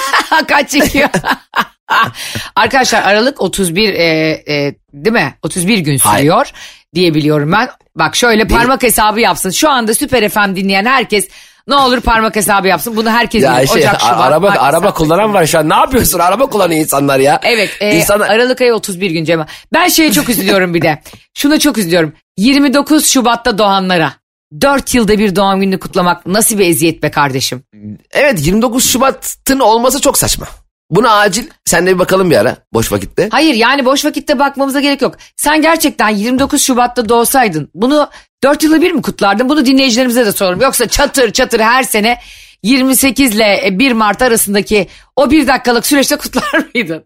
Kaç 0.49 0.71
çekiyor? 0.71 1.09
Arkadaşlar 2.57 3.03
Aralık 3.03 3.41
31 3.41 3.95
e, 3.95 4.05
e, 4.49 4.75
değil 4.93 5.13
mi? 5.13 5.35
31 5.43 5.79
gün 5.79 5.97
sürüyor 5.97 6.53
diye 6.95 7.15
biliyorum 7.15 7.53
ben. 7.53 7.69
Bak 7.97 8.17
şöyle 8.17 8.47
parmak 8.47 8.83
hesabı 8.83 9.21
yapsın. 9.21 9.51
Şu 9.51 9.71
anda 9.71 9.95
Süper 9.95 10.29
FM 10.29 10.57
dinleyen 10.57 10.85
herkes 10.85 11.29
ne 11.69 11.75
olur 11.75 12.01
parmak 12.01 12.37
hesabı 12.37 12.69
yapsın. 12.69 12.97
Bunu 12.97 13.11
herkes 13.11 13.43
Ya 13.45 13.57
bilir. 13.59 13.67
şey, 13.67 13.83
Ocak, 13.83 14.01
Şubat, 14.01 14.21
araba 14.21 14.47
Mart, 14.49 14.59
araba 14.61 14.95
kullanan 14.95 15.35
var 15.35 15.47
şu 15.47 15.59
an. 15.59 15.69
Ne 15.69 15.75
yapıyorsun? 15.75 16.19
Araba 16.19 16.47
kullanıyor 16.47 16.81
insanlar 16.81 17.19
ya. 17.19 17.41
Evet 17.43 17.71
e, 17.81 17.97
İnsanlar- 17.97 18.29
Aralık 18.29 18.61
ayı 18.61 18.75
31 18.75 19.11
gün 19.11 19.25
Cema. 19.25 19.47
Ben 19.73 19.89
şeye 19.89 20.13
çok 20.13 20.29
üzülüyorum 20.29 20.75
bir 20.75 20.83
de. 20.83 21.03
Şuna 21.35 21.59
çok 21.59 21.79
üzülüyorum. 21.79 22.13
29 22.37 23.07
Şubat'ta 23.07 23.59
doğanlara 23.59 24.13
4 24.61 24.95
yılda 24.95 25.19
bir 25.19 25.37
doğum 25.37 25.61
gününü 25.61 25.79
kutlamak 25.81 26.27
nasıl 26.27 26.59
bir 26.59 26.67
eziyet 26.69 27.03
be 27.03 27.11
kardeşim. 27.11 27.63
Evet 28.11 28.47
29 28.47 28.91
Şubat'ın 28.91 29.59
olması 29.61 30.01
çok 30.01 30.19
saçma. 30.19 30.47
Buna 30.91 31.11
acil 31.13 31.47
sen 31.65 31.87
de 31.87 31.95
bir 31.95 31.99
bakalım 31.99 32.31
bir 32.31 32.37
ara 32.37 32.57
boş 32.73 32.93
vakitte. 32.93 33.29
Hayır 33.33 33.55
yani 33.55 33.85
boş 33.85 34.05
vakitte 34.05 34.39
bakmamıza 34.39 34.81
gerek 34.81 35.03
yok. 35.03 35.15
Sen 35.37 35.63
gerçekten 35.63 36.09
29 36.09 36.63
Şubat'ta 36.63 37.09
doğsaydın 37.09 37.71
bunu 37.75 38.11
4 38.45 38.63
yılda 38.63 38.81
bir 38.83 38.93
mi 38.93 39.03
kutlardın? 39.03 39.49
Bunu 39.49 39.67
dinleyicilerimize 39.67 40.27
de 40.27 40.33
soralım. 40.33 40.61
Yoksa 40.61 40.89
çatır 40.89 41.33
çatır 41.33 41.61
her 41.61 41.83
sene 41.83 42.19
28 42.63 43.35
ile 43.35 43.69
1 43.73 43.93
Mart 43.93 44.23
arasındaki 44.23 44.89
o 45.17 45.31
bir 45.31 45.47
dakikalık 45.47 45.87
süreçte 45.87 46.17
kutlar 46.17 46.65
mıydın? 46.75 47.05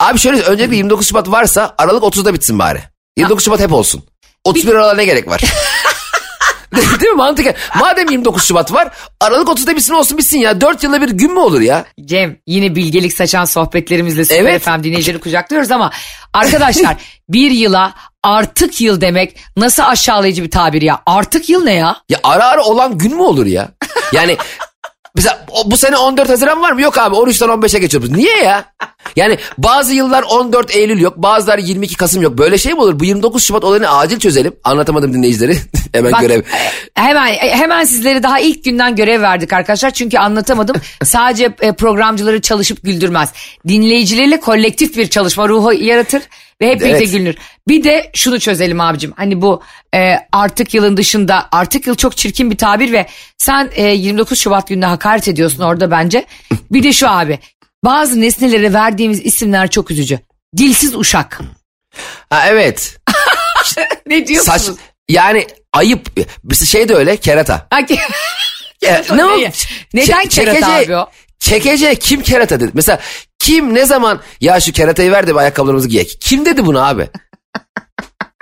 Abi 0.00 0.18
şöyle 0.18 0.42
öncelikle 0.42 0.76
29 0.76 1.08
Şubat 1.08 1.30
varsa 1.30 1.74
Aralık 1.78 2.02
30'da 2.02 2.34
bitsin 2.34 2.58
bari. 2.58 2.80
29 3.16 3.44
Şubat 3.44 3.60
hep 3.60 3.72
olsun. 3.72 4.04
31 4.44 4.74
Aralık'a 4.74 4.96
ne 4.96 5.04
gerek 5.04 5.28
var? 5.28 5.40
Değil 7.00 7.12
mi 7.12 7.16
mantıken? 7.16 7.54
Madem 7.78 8.08
29 8.10 8.44
Şubat 8.44 8.72
var 8.72 8.88
Aralık 9.20 9.48
30'da 9.48 9.76
bitsin 9.76 9.94
olsun 9.94 10.18
bitsin 10.18 10.38
ya. 10.38 10.60
4 10.60 10.82
yılda 10.84 11.02
bir 11.02 11.08
gün 11.08 11.32
mü 11.32 11.38
olur 11.38 11.60
ya? 11.60 11.84
Cem 12.04 12.36
yine 12.46 12.74
bilgelik 12.74 13.12
saçan 13.12 13.44
sohbetlerimizle 13.44 14.24
Süper 14.24 14.40
Evet. 14.40 14.62
FM 14.62 14.82
dinleyicileri 14.82 15.20
kucaklıyoruz 15.20 15.70
ama 15.70 15.90
arkadaşlar 16.32 16.96
bir 17.28 17.50
yıla 17.50 17.94
artık 18.22 18.80
yıl 18.80 19.00
demek 19.00 19.36
nasıl 19.56 19.82
aşağılayıcı 19.82 20.42
bir 20.42 20.50
tabir 20.50 20.82
ya. 20.82 21.02
Artık 21.06 21.48
yıl 21.48 21.64
ne 21.64 21.72
ya? 21.72 21.96
Ya 22.08 22.18
ara 22.22 22.44
ara 22.44 22.62
olan 22.64 22.98
gün 22.98 23.14
mü 23.14 23.22
olur 23.22 23.46
ya? 23.46 23.68
Yani 24.12 24.36
mesela 25.14 25.46
bu 25.66 25.76
sene 25.76 25.96
14 25.96 26.28
Haziran 26.28 26.62
var 26.62 26.72
mı? 26.72 26.82
Yok 26.82 26.98
abi 26.98 27.16
13'ten 27.16 27.48
15'e 27.48 27.78
geçiyoruz. 27.78 28.10
Niye 28.10 28.36
ya? 28.36 28.64
Yani 29.16 29.38
bazı 29.58 29.94
yıllar 29.94 30.22
14 30.22 30.76
Eylül 30.76 31.00
yok. 31.00 31.16
Bazıları 31.16 31.60
22 31.60 31.96
Kasım 31.96 32.22
yok. 32.22 32.38
Böyle 32.38 32.58
şey 32.58 32.72
mi 32.72 32.80
olur? 32.80 33.00
Bu 33.00 33.04
29 33.04 33.44
Şubat 33.44 33.64
olayını 33.64 33.90
acil 33.90 34.18
çözelim. 34.18 34.56
Anlatamadım 34.64 35.14
dinleyicileri. 35.14 35.56
Hemen 35.92 36.12
Bak, 36.12 36.20
görev. 36.20 36.42
Hemen 36.94 37.32
hemen 37.34 37.84
sizlere 37.84 38.22
daha 38.22 38.40
ilk 38.40 38.64
günden 38.64 38.96
görev 38.96 39.22
verdik 39.22 39.52
arkadaşlar. 39.52 39.90
Çünkü 39.90 40.18
anlatamadım. 40.18 40.76
Sadece 41.04 41.50
e, 41.60 41.72
programcıları 41.72 42.40
çalışıp 42.40 42.82
güldürmez. 42.82 43.32
Dinleyicileriyle 43.68 44.40
kolektif 44.40 44.96
bir 44.96 45.06
çalışma 45.06 45.48
ruhu 45.48 45.72
yaratır 45.72 46.22
ve 46.60 46.70
hep 46.70 46.80
birlikte 46.80 46.98
Evet. 46.98 47.12
gülünür. 47.12 47.34
Bir 47.68 47.84
de 47.84 48.10
şunu 48.14 48.40
çözelim 48.40 48.80
abicim. 48.80 49.12
Hani 49.16 49.42
bu 49.42 49.62
e, 49.94 50.16
artık 50.32 50.74
yılın 50.74 50.96
dışında 50.96 51.48
artık 51.52 51.86
yıl 51.86 51.94
çok 51.94 52.16
çirkin 52.16 52.50
bir 52.50 52.56
tabir 52.56 52.92
ve 52.92 53.06
sen 53.38 53.70
e, 53.74 53.82
29 53.82 54.38
Şubat 54.38 54.68
gününe 54.68 54.86
hakaret 54.86 55.28
ediyorsun 55.28 55.62
orada 55.62 55.90
bence. 55.90 56.26
Bir 56.70 56.82
de 56.82 56.92
şu 56.92 57.08
abi. 57.08 57.38
Bazı 57.84 58.20
nesnelere 58.20 58.72
verdiğimiz 58.72 59.26
isimler 59.26 59.70
çok 59.70 59.90
üzücü. 59.90 60.18
Dilsiz 60.56 60.94
uşak. 60.94 61.40
Ha 62.30 62.44
evet. 62.48 62.96
ne 64.06 64.26
diyorsunuz? 64.26 64.62
Saç 64.62 64.76
yani 65.08 65.46
ayıp. 65.72 66.08
Şey 66.66 66.88
de 66.88 66.94
öyle 66.94 67.16
kerata. 67.16 67.66
E, 68.86 69.02
ne 69.16 69.24
o? 69.24 69.38
Neden 69.94 70.26
kerata 70.26 70.28
çekece- 70.28 70.66
abi 70.66 70.96
o? 70.96 71.10
Çekece 71.38 71.94
kim 71.94 72.22
kerata 72.22 72.60
dedi. 72.60 72.70
Mesela 72.74 73.00
kim 73.44 73.74
ne 73.74 73.86
zaman 73.86 74.20
ya 74.40 74.60
şu 74.60 74.72
keratayı 74.72 75.12
ver 75.12 75.26
de 75.26 75.30
bir 75.30 75.36
ayakkabılarımızı 75.38 75.88
giyek. 75.88 76.16
Kim 76.20 76.44
dedi 76.44 76.66
bunu 76.66 76.86
abi? 76.86 77.08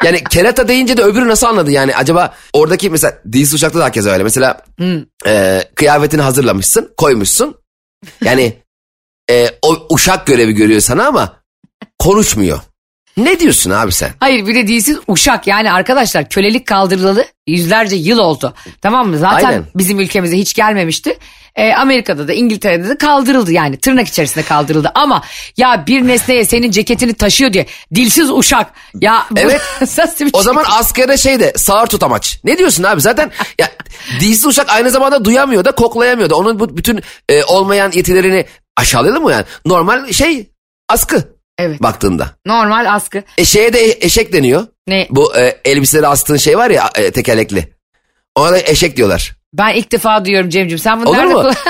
Yani 0.04 0.24
kerata 0.24 0.68
deyince 0.68 0.96
de 0.96 1.02
öbürü 1.02 1.28
nasıl 1.28 1.46
anladı 1.46 1.70
yani 1.70 1.96
acaba 1.96 2.34
oradaki 2.52 2.90
mesela 2.90 3.18
dilsiz 3.32 3.54
uçakta 3.54 3.78
da 3.78 3.84
herkes 3.84 4.06
öyle. 4.06 4.22
Mesela 4.22 4.64
e, 5.26 5.64
kıyafetini 5.74 6.22
hazırlamışsın 6.22 6.92
koymuşsun. 6.96 7.54
Yani 8.24 8.56
e, 9.30 9.48
o 9.62 9.86
uşak 9.90 10.26
görevi 10.26 10.52
görüyor 10.52 10.80
sana 10.80 11.06
ama 11.06 11.36
konuşmuyor. 11.98 12.60
Ne 13.16 13.40
diyorsun 13.40 13.70
abi 13.70 13.92
sen? 13.92 14.10
Hayır 14.20 14.46
bir 14.46 14.54
de 14.54 14.68
değilsiz 14.68 14.98
uşak 15.08 15.46
yani 15.46 15.72
arkadaşlar 15.72 16.28
kölelik 16.28 16.66
kaldırılalı 16.66 17.24
yüzlerce 17.46 17.96
yıl 17.96 18.18
oldu. 18.18 18.54
Tamam 18.80 19.08
mı? 19.08 19.18
Zaten 19.18 19.46
Aynen. 19.46 19.66
bizim 19.74 20.00
ülkemize 20.00 20.36
hiç 20.38 20.54
gelmemişti. 20.54 21.18
Ee, 21.56 21.72
Amerika'da 21.72 22.28
da 22.28 22.32
İngiltere'de 22.32 22.88
de 22.88 22.98
kaldırıldı 22.98 23.52
yani 23.52 23.76
tırnak 23.76 24.08
içerisinde 24.08 24.44
kaldırıldı. 24.44 24.92
Ama 24.94 25.22
ya 25.56 25.84
bir 25.86 26.08
nesneye 26.08 26.44
senin 26.44 26.70
ceketini 26.70 27.14
taşıyor 27.14 27.52
diye 27.52 27.66
dilsiz 27.94 28.30
uşak. 28.30 28.72
Ya 29.00 29.26
bu 29.30 29.40
Evet. 29.40 29.60
bir 30.20 30.30
O 30.32 30.42
zaman 30.42 30.64
askerde 30.68 31.16
şey 31.16 31.40
de 31.40 31.52
sağır 31.56 31.86
tutamaç. 31.86 32.40
Ne 32.44 32.58
diyorsun 32.58 32.82
abi? 32.82 33.00
Zaten 33.00 33.30
ya 33.58 33.68
dilsiz 34.20 34.46
uşak 34.46 34.70
aynı 34.70 34.90
zamanda 34.90 35.24
duyamıyor 35.24 35.64
da 35.64 35.72
koklayamıyor 35.72 36.30
da. 36.30 36.36
Onun 36.36 36.60
bu 36.60 36.76
bütün 36.76 37.00
e, 37.28 37.44
olmayan 37.44 37.92
yetilerini 37.94 38.46
aşağılayalım 38.76 39.22
mı 39.22 39.32
yani? 39.32 39.44
Normal 39.66 40.12
şey 40.12 40.50
askı 40.88 41.32
Evet. 41.58 41.82
baktığında. 41.82 42.30
Normal 42.46 42.94
askı. 42.94 43.22
Eşeğe 43.38 43.72
de 43.72 43.98
eşek 44.00 44.32
deniyor. 44.32 44.66
Ne? 44.86 45.06
Bu 45.10 45.36
e, 45.36 45.60
elbiseleri 45.64 46.06
astığın 46.06 46.36
şey 46.36 46.58
var 46.58 46.70
ya 46.70 46.90
e, 46.94 47.10
tekerlekli. 47.10 47.72
Ona 48.34 48.52
da 48.52 48.58
eşek 48.58 48.96
diyorlar. 48.96 49.36
Ben 49.54 49.74
ilk 49.74 49.92
defa 49.92 50.24
duyuyorum 50.24 50.50
Cem'ciğim. 50.50 50.78
Sen 50.78 51.00
bunu 51.00 51.08
Olur 51.08 51.16
nerede 51.18 51.34
mu? 51.34 51.50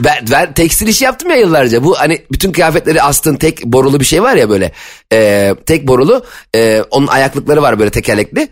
Ben, 0.00 0.24
ben 0.32 0.52
tekstil 0.52 0.86
işi 0.88 1.04
yaptım 1.04 1.30
ya 1.30 1.36
yıllarca. 1.36 1.84
Bu 1.84 2.00
hani 2.00 2.22
bütün 2.32 2.52
kıyafetleri 2.52 3.02
astığın 3.02 3.36
tek 3.36 3.64
borulu 3.64 4.00
bir 4.00 4.04
şey 4.04 4.22
var 4.22 4.34
ya 4.34 4.48
böyle. 4.50 4.72
E, 5.12 5.54
tek 5.66 5.88
borulu. 5.88 6.24
e, 6.54 6.82
onun 6.90 7.06
ayaklıkları 7.06 7.62
var 7.62 7.78
böyle 7.78 7.90
tekerlekli. 7.90 8.48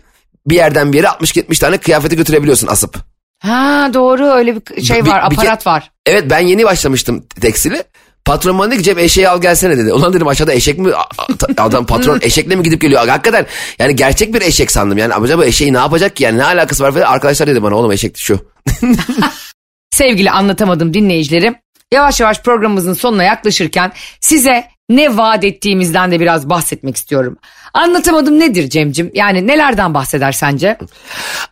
Bir 0.47 0.55
yerden 0.55 0.93
bir 0.93 0.97
yere 0.97 1.07
60-70 1.07 1.59
tane 1.59 1.77
kıyafeti 1.77 2.15
götürebiliyorsun 2.15 2.67
asıp. 2.67 2.97
Ha 3.39 3.89
doğru 3.93 4.25
öyle 4.25 4.55
bir 4.55 4.83
şey 4.83 5.05
Bir- 5.05 5.09
var 5.09 5.31
bir 5.31 5.35
ke- 5.35 5.39
aparat 5.39 5.67
var. 5.67 5.91
Evet 6.05 6.23
ben 6.29 6.39
yeni 6.39 6.63
başlamıştım 6.65 7.25
tekstili. 7.41 7.83
Patron 8.27 8.59
bana 8.59 8.71
dedi 8.71 8.77
ki 8.77 8.83
Cem 8.83 8.99
eşeği 8.99 9.29
al 9.29 9.41
gelsene 9.41 9.77
dedi. 9.77 9.93
Ulan 9.93 10.13
dedim 10.13 10.27
aşağıda 10.27 10.53
eşek 10.53 10.79
mi? 10.79 10.91
Adam 11.57 11.85
patron 11.85 12.19
eşekle 12.21 12.55
mi 12.55 12.63
gidip 12.63 12.81
geliyor? 12.81 13.07
Hakikaten 13.07 13.45
yani 13.79 13.95
gerçek 13.95 14.33
bir 14.33 14.41
eşek 14.41 14.71
sandım. 14.71 14.97
Yani 14.97 15.13
acaba 15.13 15.45
eşeği 15.45 15.73
ne 15.73 15.77
yapacak 15.77 16.15
ki? 16.15 16.23
Yani 16.23 16.37
ne 16.37 16.43
alakası 16.43 16.83
var 16.83 16.91
falan. 16.91 17.05
Arkadaşlar 17.05 17.47
dedi 17.47 17.63
bana 17.63 17.75
oğlum 17.75 17.91
eşek 17.91 18.17
şu. 18.17 18.39
Sevgili 19.91 20.31
anlatamadım 20.31 20.93
dinleyicilerim. 20.93 21.55
Yavaş 21.93 22.19
yavaş 22.19 22.41
programımızın 22.41 22.93
sonuna 22.93 23.23
yaklaşırken 23.23 23.91
size 24.19 24.67
ne 24.89 25.17
vaat 25.17 25.43
ettiğimizden 25.43 26.11
de 26.11 26.19
biraz 26.19 26.49
bahsetmek 26.49 26.95
istiyorum. 26.95 27.37
Anlatamadım 27.73 28.39
nedir 28.39 28.69
Cemcim? 28.69 29.11
Yani 29.13 29.47
nelerden 29.47 29.93
bahseder 29.93 30.31
sence? 30.31 30.77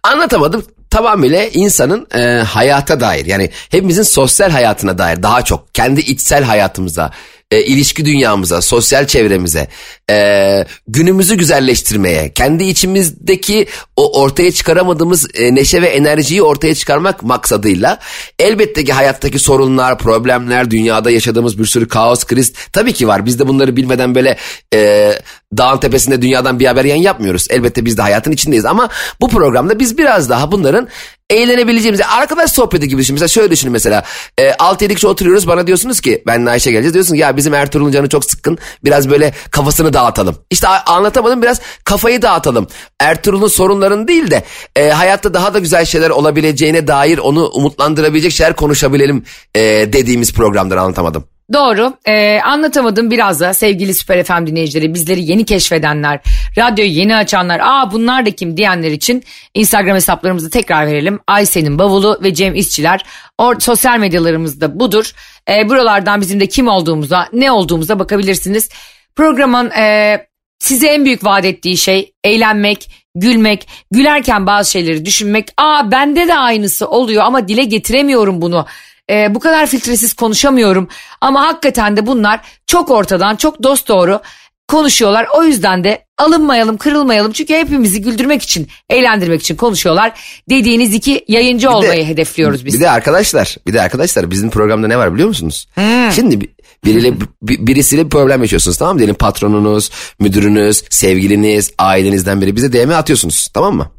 Anlatamadım. 0.04 0.66
Tamamıyla 0.96 1.46
insanın 1.46 2.08
e, 2.16 2.20
hayata 2.44 3.00
dair 3.00 3.26
yani 3.26 3.50
hepimizin 3.70 4.04
sosyal 4.04 4.50
hayatına 4.50 4.98
dair 4.98 5.24
daha 5.24 5.42
çok 5.42 5.76
kendi 5.76 6.02
içsel 6.02 6.44
hayatımıza, 6.44 7.12
e, 7.52 7.62
ilişki 7.62 8.06
dünyamıza, 8.06 8.62
sosyal 8.62 9.08
çevremize, 9.08 9.68
e, 10.10 10.66
günümüzü 10.88 11.36
güzelleştirmeye, 11.36 12.34
kendi 12.34 12.64
içimizdeki 12.64 13.68
o 13.96 14.22
ortaya 14.22 14.52
çıkaramadığımız 14.52 15.28
e, 15.34 15.56
neşe 15.56 15.82
ve 15.82 15.88
enerjiyi 15.88 16.42
ortaya 16.42 16.76
çıkarmak 16.76 17.24
maksadıyla 17.24 18.00
elbette 18.40 18.84
ki 18.84 18.94
hayattaki 18.94 19.40
sorunlar, 19.40 19.98
problemler, 19.98 20.72
dünyada 20.72 21.12
yaşadığımız 21.12 21.60
bir 21.60 21.66
sürü 21.66 21.88
kaos, 21.88 22.26
kriz 22.26 22.54
tabii 22.74 22.94
ki 22.94 23.08
var. 23.08 23.26
Biz 23.26 23.40
de 23.40 23.48
bunları 23.48 23.76
bilmeden 23.76 24.16
böyle 24.16 24.38
e, 24.74 25.12
dağın 25.58 25.78
tepesinde 25.78 26.22
dünyadan 26.22 26.60
bir 26.60 26.66
haber 26.66 26.86
yayın 26.86 27.04
yapmıyoruz. 27.04 27.48
Elbette 27.50 27.86
biz 27.86 27.98
de 27.98 28.02
hayatın 28.02 28.32
içindeyiz 28.32 28.66
ama 28.66 28.90
bu 29.22 29.30
programda 29.30 29.80
biz 29.80 29.98
biraz 29.98 30.30
daha 30.30 30.52
bunların 30.52 30.88
eğlenebileceğimiz 31.30 32.02
arkadaş 32.02 32.52
sohbeti 32.52 32.88
gibi 32.88 33.02
düşün. 33.02 33.14
Mesela 33.14 33.28
şöyle 33.28 33.52
düşünün 33.52 33.72
mesela 33.72 34.04
e, 34.38 34.50
6-7 34.50 34.96
kişi 34.96 35.08
oturuyoruz 35.08 35.48
bana 35.48 35.68
diyorsunuz 35.68 36.02
ki 36.02 36.24
benle 36.28 36.50
Ayşe 36.50 36.72
geleceğiz 36.72 36.94
diyorsun 36.94 37.16
ya 37.16 37.38
bizim 37.38 37.54
Ertuğrul'un 37.54 37.92
canı 37.92 38.10
çok 38.10 38.26
sıkkın 38.26 38.58
biraz 38.84 39.10
böyle 39.10 39.34
kafasını 39.52 39.94
dağıtalım. 39.96 40.36
İşte 40.50 40.68
anlatamadım 40.68 41.42
biraz 41.42 41.62
kafayı 41.84 42.22
dağıtalım. 42.22 42.68
Ertuğrul'un 43.00 43.48
sorunlarını 43.48 44.08
değil 44.08 44.32
de 44.32 44.44
e, 44.76 44.90
hayatta 44.90 45.34
daha 45.34 45.54
da 45.54 45.60
güzel 45.60 45.86
şeyler 45.86 46.10
olabileceğine 46.10 46.88
dair 46.88 47.18
onu 47.18 47.48
umutlandırabilecek 47.48 48.32
şeyler 48.32 48.56
konuşabilelim 48.56 49.24
e, 49.56 49.62
dediğimiz 49.94 50.34
programdır 50.34 50.78
anlatamadım. 50.78 51.26
Doğru. 51.54 51.94
Ee, 52.06 52.40
anlatamadım 52.46 53.12
biraz 53.12 53.40
da 53.40 53.54
sevgili 53.54 53.94
Süper 53.94 54.24
FM 54.24 54.48
dinleyicileri 54.48 54.94
bizleri 54.94 55.24
yeni 55.24 55.46
keşfedenler, 55.46 56.20
radyoyu 56.58 56.92
yeni 56.92 57.16
açanlar, 57.16 57.60
aa 57.64 57.92
bunlar 57.92 58.26
da 58.26 58.32
kim 58.32 58.58
diyenler 58.58 58.92
için 58.92 59.24
Instagram 59.54 59.96
hesaplarımızı 59.96 60.50
tekrar 60.50 60.88
verelim. 60.88 61.20
Aysen'in 61.28 61.80
bavulu 61.80 62.20
ve 62.24 62.34
Cem 62.34 62.56
İşçiler. 62.56 63.06
Or 63.38 63.60
sosyal 63.60 64.00
medyalarımızda 64.00 64.80
budur. 64.80 65.12
Ee, 65.50 65.70
buralardan 65.70 66.22
bizim 66.22 66.40
de 66.40 66.48
kim 66.48 66.68
olduğumuza, 66.68 67.28
ne 67.34 67.52
olduğumuza 67.52 68.00
bakabilirsiniz. 68.00 68.70
Programın 69.16 69.70
e, 69.70 70.18
size 70.60 70.88
en 70.88 71.06
büyük 71.06 71.24
vaat 71.26 71.46
ettiği 71.46 71.78
şey 71.78 72.14
eğlenmek, 72.24 72.92
gülmek, 73.16 73.68
gülerken 73.92 74.48
bazı 74.48 74.72
şeyleri 74.72 75.06
düşünmek. 75.06 75.48
Aa 75.58 75.92
bende 75.92 76.28
de 76.28 76.36
aynısı 76.38 76.88
oluyor 76.88 77.24
ama 77.24 77.48
dile 77.48 77.64
getiremiyorum 77.64 78.42
bunu 78.42 78.66
e, 79.12 79.36
bu 79.36 79.40
kadar 79.40 79.66
filtresiz 79.68 80.14
konuşamıyorum. 80.14 80.88
Ama 81.22 81.48
hakikaten 81.48 81.98
de 81.98 82.06
bunlar 82.08 82.40
çok 82.68 82.92
ortadan 82.92 83.36
çok 83.36 83.64
dost 83.64 83.88
doğru 83.88 84.20
konuşuyorlar. 84.68 85.28
O 85.36 85.44
yüzden 85.44 85.84
de 85.84 86.06
alınmayalım, 86.18 86.78
kırılmayalım. 86.78 87.32
Çünkü 87.32 87.54
hepimizi 87.54 88.02
güldürmek 88.02 88.42
için, 88.42 88.68
eğlendirmek 88.90 89.42
için 89.42 89.56
konuşuyorlar. 89.56 90.12
Dediğiniz 90.50 90.94
iki 90.94 91.26
yayıncı 91.28 91.70
olmayı 91.72 92.06
hedefliyoruz 92.06 92.66
biz. 92.66 92.74
Bir 92.74 92.80
de 92.80 92.90
arkadaşlar, 92.90 93.56
bir 93.68 93.74
de 93.74 93.82
arkadaşlar 93.82 94.32
bizim 94.32 94.50
programda 94.50 94.88
ne 94.88 94.98
var 94.98 95.14
biliyor 95.14 95.28
musunuz? 95.28 95.68
Şimdi 96.16 96.42
bi- 96.42 96.55
biriyle 96.86 97.14
bi- 97.42 97.68
birisiyle 97.68 98.06
bir 98.06 98.10
problem 98.10 98.42
yaşıyorsunuz 98.42 98.78
tamam 98.78 98.94
mı? 98.96 99.00
Diyelim 99.00 99.16
patronunuz, 99.16 99.90
müdürünüz, 100.20 100.84
sevgiliniz, 100.90 101.72
ailenizden 101.78 102.42
biri 102.42 102.56
bize 102.56 102.74
DM 102.74 102.90
atıyorsunuz 102.92 103.48
tamam 103.54 103.76
mı? 103.76 103.92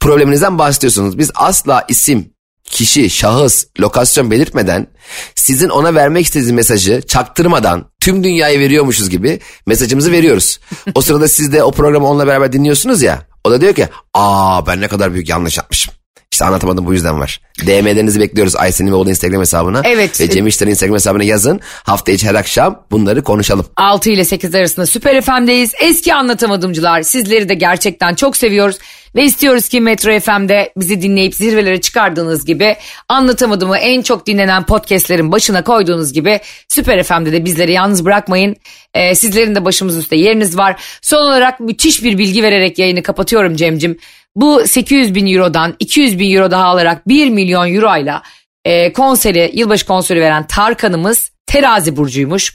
Probleminizden 0.00 0.58
bahsediyorsunuz. 0.58 1.18
Biz 1.18 1.30
asla 1.34 1.84
isim, 1.88 2.30
kişi, 2.64 3.10
şahıs, 3.10 3.64
lokasyon 3.80 4.30
belirtmeden 4.30 4.86
sizin 5.34 5.68
ona 5.68 5.94
vermek 5.94 6.24
istediğiniz 6.26 6.52
mesajı 6.52 7.02
çaktırmadan 7.06 7.84
tüm 8.00 8.24
dünyaya 8.24 8.58
veriyormuşuz 8.60 9.10
gibi 9.10 9.40
mesajımızı 9.66 10.12
veriyoruz. 10.12 10.60
O 10.94 11.00
sırada 11.00 11.28
siz 11.28 11.52
de 11.52 11.62
o 11.62 11.70
programı 11.72 12.06
onunla 12.06 12.26
beraber 12.26 12.52
dinliyorsunuz 12.52 13.02
ya. 13.02 13.22
O 13.44 13.50
da 13.50 13.60
diyor 13.60 13.74
ki 13.74 13.88
aa 14.14 14.66
ben 14.66 14.80
ne 14.80 14.88
kadar 14.88 15.14
büyük 15.14 15.28
yanlış 15.28 15.56
yapmışım. 15.56 15.94
İşte 16.36 16.44
anlatamadım 16.44 16.86
bu 16.86 16.92
yüzden 16.92 17.20
var. 17.20 17.40
DM'lerinizi 17.66 18.20
bekliyoruz 18.20 18.56
Aysen'in 18.56 18.90
ve 18.90 18.94
Oğlu 18.94 19.10
Instagram 19.10 19.40
hesabına. 19.40 19.82
Evet. 19.84 20.20
Ve 20.20 20.30
Cem 20.30 20.46
İşler'in 20.46 20.70
Instagram 20.70 20.94
hesabına 20.94 21.24
yazın. 21.24 21.60
Hafta 21.82 22.12
içi 22.12 22.28
her 22.28 22.34
akşam 22.34 22.82
bunları 22.90 23.22
konuşalım. 23.22 23.66
6 23.76 24.10
ile 24.10 24.24
8 24.24 24.54
arasında 24.54 24.86
Süper 24.86 25.20
FM'deyiz. 25.20 25.72
Eski 25.80 26.14
anlatamadımcılar 26.14 27.02
sizleri 27.02 27.48
de 27.48 27.54
gerçekten 27.54 28.14
çok 28.14 28.36
seviyoruz. 28.36 28.78
Ve 29.14 29.24
istiyoruz 29.24 29.68
ki 29.68 29.80
Metro 29.80 30.20
FM'de 30.20 30.72
bizi 30.76 31.02
dinleyip 31.02 31.34
zirvelere 31.34 31.80
çıkardığınız 31.80 32.44
gibi 32.44 32.76
anlatamadığımı 33.08 33.78
en 33.78 34.02
çok 34.02 34.26
dinlenen 34.26 34.66
podcastlerin 34.66 35.32
başına 35.32 35.64
koyduğunuz 35.64 36.12
gibi 36.12 36.40
Süper 36.68 37.02
FM'de 37.02 37.32
de 37.32 37.44
bizleri 37.44 37.72
yalnız 37.72 38.04
bırakmayın. 38.04 38.56
Ee, 38.94 39.14
sizlerin 39.14 39.54
de 39.54 39.64
başımız 39.64 39.98
üstte 39.98 40.16
yeriniz 40.16 40.56
var. 40.56 40.82
Son 41.02 41.22
olarak 41.22 41.60
müthiş 41.60 42.04
bir 42.04 42.18
bilgi 42.18 42.42
vererek 42.42 42.78
yayını 42.78 43.02
kapatıyorum 43.02 43.56
Cem'cim. 43.56 43.98
Bu 44.36 44.66
800 44.66 45.14
bin 45.14 45.26
eurodan 45.26 45.74
200 45.78 46.18
bin 46.18 46.36
euro 46.36 46.50
daha 46.50 46.64
alarak 46.64 47.08
1 47.08 47.30
milyon 47.30 47.74
euroyla 47.74 48.22
e, 48.64 48.92
konseri, 48.92 49.52
yılbaşı 49.54 49.86
konseri 49.86 50.20
veren 50.20 50.46
Tarkan'ımız 50.46 51.30
terazi 51.46 51.96
burcuymuş. 51.96 52.54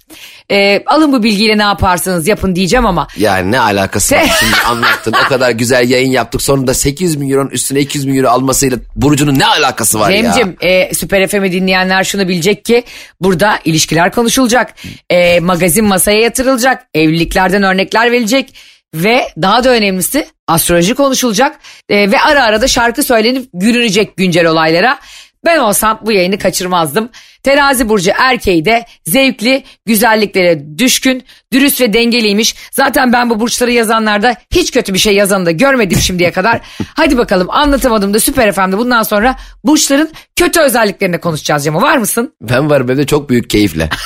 E, 0.52 0.84
alın 0.86 1.14
bu 1.14 1.24
bilgiyle 1.24 1.58
ne 1.58 1.64
yaparsanız 1.64 2.28
yapın 2.28 2.56
diyeceğim 2.56 2.86
ama 2.86 3.08
Yani 3.18 3.52
ne 3.52 3.60
alakası 3.60 4.16
var 4.16 4.32
şimdi 4.40 4.56
anlattın. 4.68 5.14
O 5.26 5.30
kadar 5.30 5.52
güzel 5.52 5.90
yayın 5.90 6.12
yaptık. 6.12 6.42
Sonunda 6.42 6.74
800 6.74 7.22
bin 7.22 7.30
euronun 7.30 7.50
üstüne 7.50 7.80
200 7.80 8.08
bin 8.08 8.16
euro 8.16 8.30
almasıyla 8.30 8.78
Burcu'nun 8.96 9.40
ne 9.40 9.46
alakası 9.46 10.00
var 10.00 10.10
ya? 10.10 10.22
Cem'cim 10.22 10.56
e, 10.62 10.94
Süper 10.94 11.28
FM'i 11.28 11.52
dinleyenler 11.52 12.04
şunu 12.04 12.28
bilecek 12.28 12.66
ki 12.66 12.84
burada 13.22 13.60
ilişkiler 13.66 14.12
konuşulacak. 14.12 14.74
E, 15.10 15.40
magazin 15.40 15.86
masaya 15.86 16.20
yatırılacak. 16.20 16.88
Evliliklerden 16.94 17.64
örnekler 17.64 18.12
verilecek. 18.12 18.54
Ve 18.94 19.28
daha 19.42 19.64
da 19.64 19.70
önemlisi 19.70 20.28
astroloji 20.48 20.94
konuşulacak. 20.94 21.60
E, 21.90 22.12
ve 22.12 22.20
ara 22.20 22.44
ara 22.44 22.62
da 22.62 22.68
şarkı 22.68 23.04
söylenip 23.04 23.50
gülünecek 23.54 24.18
güncel 24.18 24.46
olaylara. 24.46 25.00
Ben 25.46 25.58
olsam 25.58 26.00
bu 26.06 26.12
yayını 26.12 26.38
kaçırmazdım. 26.38 27.10
Terazi 27.44 27.90
burcu 27.90 28.12
erkeği 28.18 28.66
de 28.66 28.86
zevkli, 29.06 29.64
güzelliklere 29.86 30.78
düşkün, 30.78 31.24
dürüst 31.54 31.82
ve 31.82 31.94
dengeliymiş. 31.94 32.56
Zaten 32.72 33.14
ben 33.14 33.30
bu 33.30 33.40
burçları 33.40 33.72
yazanlarda 33.72 34.36
hiç 34.52 34.72
kötü 34.72 34.94
bir 34.94 35.00
şey 35.00 35.16
yazanı 35.16 35.46
da 35.46 35.52
görmedim 35.52 35.98
şimdiye 36.00 36.32
kadar. 36.32 36.62
Hadi 36.96 37.18
bakalım 37.18 37.48
anlatamadım 37.50 38.14
da 38.14 38.20
Süper 38.20 38.52
FM'de 38.52 38.78
bundan 38.78 39.04
sonra 39.04 39.36
burçların 39.64 40.12
kötü 40.36 40.60
özelliklerini 40.60 41.18
konuşacağız 41.20 41.64
Cemo. 41.64 41.82
Var 41.82 41.98
mısın? 41.98 42.34
Ben 42.42 42.70
varım 42.70 42.92
evde 42.92 43.06
çok 43.06 43.30
büyük 43.30 43.50
keyifle. 43.50 43.90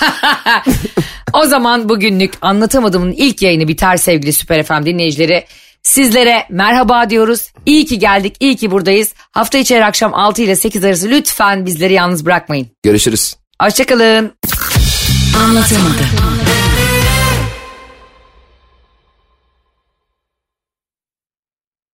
O 1.34 1.46
zaman 1.46 1.90
bugünlük 1.90 2.34
anlatamadığımın 2.42 3.12
ilk 3.12 3.42
yayını 3.42 3.68
biter 3.68 3.98
sevgili 3.98 4.34
Süper 4.34 4.64
FM 4.64 4.86
dinleyicileri. 4.86 5.46
Sizlere 5.86 6.46
merhaba 6.50 7.10
diyoruz. 7.10 7.52
İyi 7.66 7.86
ki 7.86 8.00
geldik, 8.00 8.36
iyi 8.40 8.56
ki 8.56 8.72
buradayız. 8.72 9.14
Hafta 9.32 9.58
içi 9.58 9.76
her 9.76 9.82
akşam 9.82 10.14
6 10.14 10.42
ile 10.42 10.56
8 10.56 10.84
arası 10.84 11.10
lütfen 11.10 11.66
bizleri 11.66 11.94
yalnız 11.94 12.26
bırakmayın. 12.26 12.68
Görüşürüz. 12.84 13.36
Hoşçakalın. 13.62 14.34
Anlatamadım. 15.44 16.35